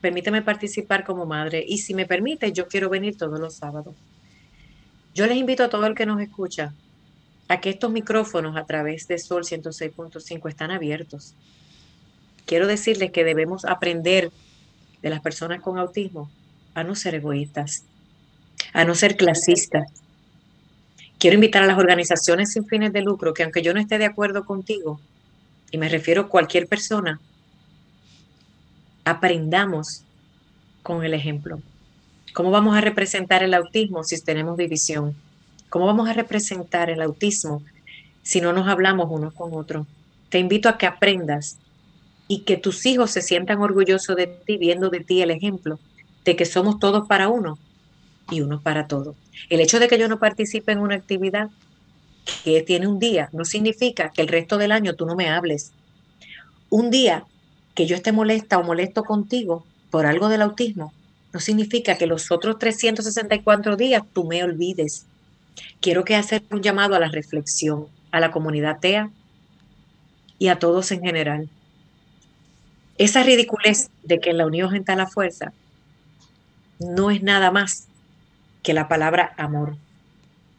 Permíteme 0.00 0.40
participar 0.40 1.02
como 1.02 1.26
madre 1.26 1.64
y 1.66 1.78
si 1.78 1.94
me 1.94 2.06
permite, 2.06 2.52
yo 2.52 2.68
quiero 2.68 2.88
venir 2.88 3.16
todos 3.18 3.40
los 3.40 3.56
sábados. 3.56 3.96
Yo 5.16 5.26
les 5.26 5.36
invito 5.36 5.64
a 5.64 5.68
todo 5.68 5.84
el 5.86 5.96
que 5.96 6.06
nos 6.06 6.20
escucha 6.20 6.72
a 7.48 7.60
que 7.60 7.70
estos 7.70 7.90
micrófonos 7.90 8.56
a 8.56 8.66
través 8.66 9.08
de 9.08 9.18
Sol 9.18 9.42
106.5 9.42 10.48
están 10.48 10.70
abiertos. 10.70 11.34
Quiero 12.46 12.68
decirles 12.68 13.10
que 13.10 13.24
debemos 13.24 13.64
aprender 13.64 14.30
de 15.02 15.10
las 15.10 15.22
personas 15.22 15.60
con 15.60 15.76
autismo 15.76 16.30
a 16.74 16.84
no 16.84 16.94
ser 16.94 17.16
egoístas, 17.16 17.82
a 18.72 18.84
no 18.84 18.94
ser 18.94 19.16
clasistas. 19.16 19.90
Quiero 21.18 21.34
invitar 21.34 21.64
a 21.64 21.66
las 21.66 21.78
organizaciones 21.78 22.52
sin 22.52 22.64
fines 22.64 22.92
de 22.92 23.02
lucro 23.02 23.34
que 23.34 23.42
aunque 23.42 23.62
yo 23.62 23.74
no 23.74 23.80
esté 23.80 23.98
de 23.98 24.04
acuerdo 24.04 24.44
contigo, 24.44 25.00
y 25.74 25.76
me 25.76 25.88
refiero 25.88 26.22
a 26.22 26.28
cualquier 26.28 26.68
persona, 26.68 27.18
aprendamos 29.04 30.04
con 30.84 31.02
el 31.04 31.14
ejemplo. 31.14 31.60
¿Cómo 32.32 32.52
vamos 32.52 32.76
a 32.76 32.80
representar 32.80 33.42
el 33.42 33.54
autismo 33.54 34.04
si 34.04 34.20
tenemos 34.20 34.56
división? 34.56 35.16
¿Cómo 35.70 35.86
vamos 35.86 36.08
a 36.08 36.12
representar 36.12 36.90
el 36.90 37.02
autismo 37.02 37.60
si 38.22 38.40
no 38.40 38.52
nos 38.52 38.68
hablamos 38.68 39.08
unos 39.10 39.34
con 39.34 39.52
otros? 39.52 39.84
Te 40.28 40.38
invito 40.38 40.68
a 40.68 40.78
que 40.78 40.86
aprendas 40.86 41.58
y 42.28 42.42
que 42.42 42.56
tus 42.56 42.86
hijos 42.86 43.10
se 43.10 43.20
sientan 43.20 43.58
orgullosos 43.58 44.14
de 44.14 44.28
ti, 44.28 44.58
viendo 44.58 44.90
de 44.90 45.00
ti 45.00 45.22
el 45.22 45.32
ejemplo 45.32 45.80
de 46.24 46.36
que 46.36 46.44
somos 46.44 46.78
todos 46.78 47.08
para 47.08 47.28
uno 47.28 47.58
y 48.30 48.42
uno 48.42 48.60
para 48.60 48.86
todos. 48.86 49.16
El 49.50 49.58
hecho 49.58 49.80
de 49.80 49.88
que 49.88 49.98
yo 49.98 50.06
no 50.06 50.20
participe 50.20 50.70
en 50.70 50.78
una 50.78 50.94
actividad 50.94 51.50
que 52.44 52.62
tiene 52.62 52.86
un 52.86 52.98
día 52.98 53.28
no 53.32 53.44
significa 53.44 54.10
que 54.10 54.22
el 54.22 54.28
resto 54.28 54.58
del 54.58 54.72
año 54.72 54.94
tú 54.94 55.06
no 55.06 55.14
me 55.14 55.28
hables. 55.28 55.72
Un 56.70 56.90
día 56.90 57.24
que 57.74 57.86
yo 57.86 57.96
esté 57.96 58.12
molesta 58.12 58.58
o 58.58 58.64
molesto 58.64 59.04
contigo 59.04 59.64
por 59.90 60.06
algo 60.06 60.28
del 60.28 60.42
autismo 60.42 60.92
no 61.32 61.40
significa 61.40 61.96
que 61.98 62.06
los 62.06 62.30
otros 62.30 62.58
364 62.58 63.76
días 63.76 64.02
tú 64.12 64.24
me 64.24 64.42
olvides. 64.44 65.06
Quiero 65.80 66.04
que 66.04 66.14
hacer 66.14 66.42
un 66.50 66.62
llamado 66.62 66.94
a 66.94 67.00
la 67.00 67.08
reflexión, 67.08 67.86
a 68.12 68.20
la 68.20 68.30
comunidad 68.30 68.78
TEA 68.80 69.10
y 70.38 70.48
a 70.48 70.58
todos 70.58 70.92
en 70.92 71.02
general. 71.02 71.48
Esa 72.98 73.24
ridiculez 73.24 73.90
de 74.04 74.20
que 74.20 74.32
la 74.32 74.46
unión 74.46 74.74
está 74.76 74.94
la 74.94 75.08
fuerza 75.08 75.52
no 76.78 77.10
es 77.10 77.22
nada 77.22 77.50
más 77.50 77.88
que 78.62 78.74
la 78.74 78.88
palabra 78.88 79.34
amor 79.36 79.76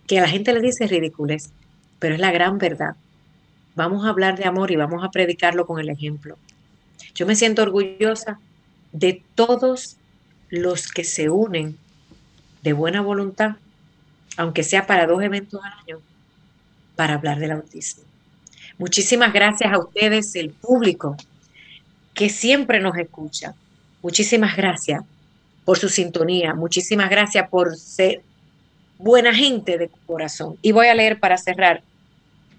que 0.08 0.20
a 0.20 0.22
la 0.22 0.28
gente 0.28 0.54
le 0.54 0.62
dice 0.62 0.88
ridículos, 0.88 1.50
pero 2.00 2.16
es 2.16 2.22
la 2.22 2.32
gran 2.32 2.58
verdad. 2.58 2.96
Vamos 3.76 4.06
a 4.06 4.10
hablar 4.10 4.38
de 4.38 4.46
amor 4.46 4.72
y 4.72 4.76
vamos 4.76 5.04
a 5.04 5.12
predicarlo 5.12 5.66
con 5.66 5.80
el 5.80 5.90
ejemplo. 5.90 6.38
Yo 7.14 7.26
me 7.26 7.36
siento 7.36 7.62
orgullosa 7.62 8.40
de 8.92 9.24
todos 9.36 9.98
los 10.50 10.92
que 10.92 11.04
se 11.04 11.30
unen 11.30 11.78
de 12.62 12.74
buena 12.74 13.02
voluntad, 13.02 13.58
aunque 14.38 14.64
sea 14.64 14.88
para 14.88 15.08
dos 15.08 15.22
eventos 15.22 15.62
al 15.64 15.74
año, 15.84 16.02
para 16.96 17.16
hablar 17.16 17.40
del 17.40 17.52
autismo. 17.52 18.04
Muchísimas 18.78 19.34
gracias 19.34 19.72
a 19.74 19.80
ustedes, 19.80 20.36
el 20.36 20.50
público, 20.50 21.16
que 22.14 22.30
siempre 22.30 22.80
nos 22.80 22.98
escucha. 22.98 23.54
Muchísimas 24.02 24.56
gracias 24.56 25.04
por 25.64 25.78
su 25.78 25.90
sintonía. 25.90 26.54
Muchísimas 26.54 27.10
gracias 27.10 27.50
por 27.50 27.76
ser 27.76 28.22
buena 28.98 29.34
gente 29.34 29.78
de 29.78 29.90
corazón. 30.06 30.58
Y 30.62 30.72
voy 30.72 30.88
a 30.88 30.96
leer 30.96 31.20
para 31.20 31.38
cerrar 31.38 31.84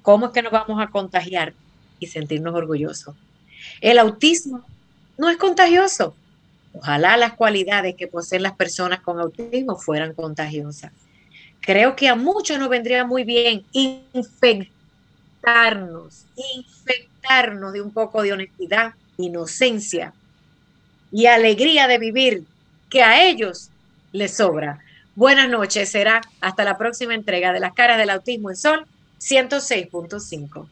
cómo 0.02 0.26
es 0.26 0.32
que 0.32 0.42
nos 0.42 0.52
vamos 0.52 0.80
a 0.80 0.88
contagiar 0.88 1.54
y 1.98 2.06
sentirnos 2.06 2.54
orgullosos. 2.54 3.14
El 3.80 3.98
autismo 3.98 4.62
no 5.18 5.28
es 5.28 5.36
contagioso. 5.36 6.14
Ojalá 6.72 7.16
las 7.16 7.32
cualidades 7.34 7.94
que 7.96 8.06
poseen 8.06 8.42
las 8.42 8.54
personas 8.54 9.00
con 9.00 9.18
autismo 9.18 9.76
fueran 9.76 10.12
contagiosas. 10.12 10.92
Creo 11.60 11.96
que 11.96 12.08
a 12.08 12.14
muchos 12.14 12.58
nos 12.58 12.68
vendría 12.68 13.04
muy 13.04 13.24
bien 13.24 13.64
infectarnos, 13.72 14.70
infectarnos 16.36 17.72
de 17.72 17.80
un 17.80 17.90
poco 17.90 18.22
de 18.22 18.34
honestidad, 18.34 18.92
inocencia 19.16 20.12
y 21.10 21.26
alegría 21.26 21.88
de 21.88 21.98
vivir 21.98 22.44
que 22.90 23.02
a 23.02 23.26
ellos 23.26 23.70
les 24.12 24.36
sobra. 24.36 24.80
Buenas 25.16 25.48
noches, 25.48 25.88
será 25.88 26.20
hasta 26.42 26.62
la 26.62 26.76
próxima 26.76 27.14
entrega 27.14 27.54
de 27.54 27.58
las 27.58 27.72
caras 27.72 27.96
del 27.96 28.10
autismo 28.10 28.50
en 28.50 28.56
Sol 28.56 28.86
106.5. 29.18 30.68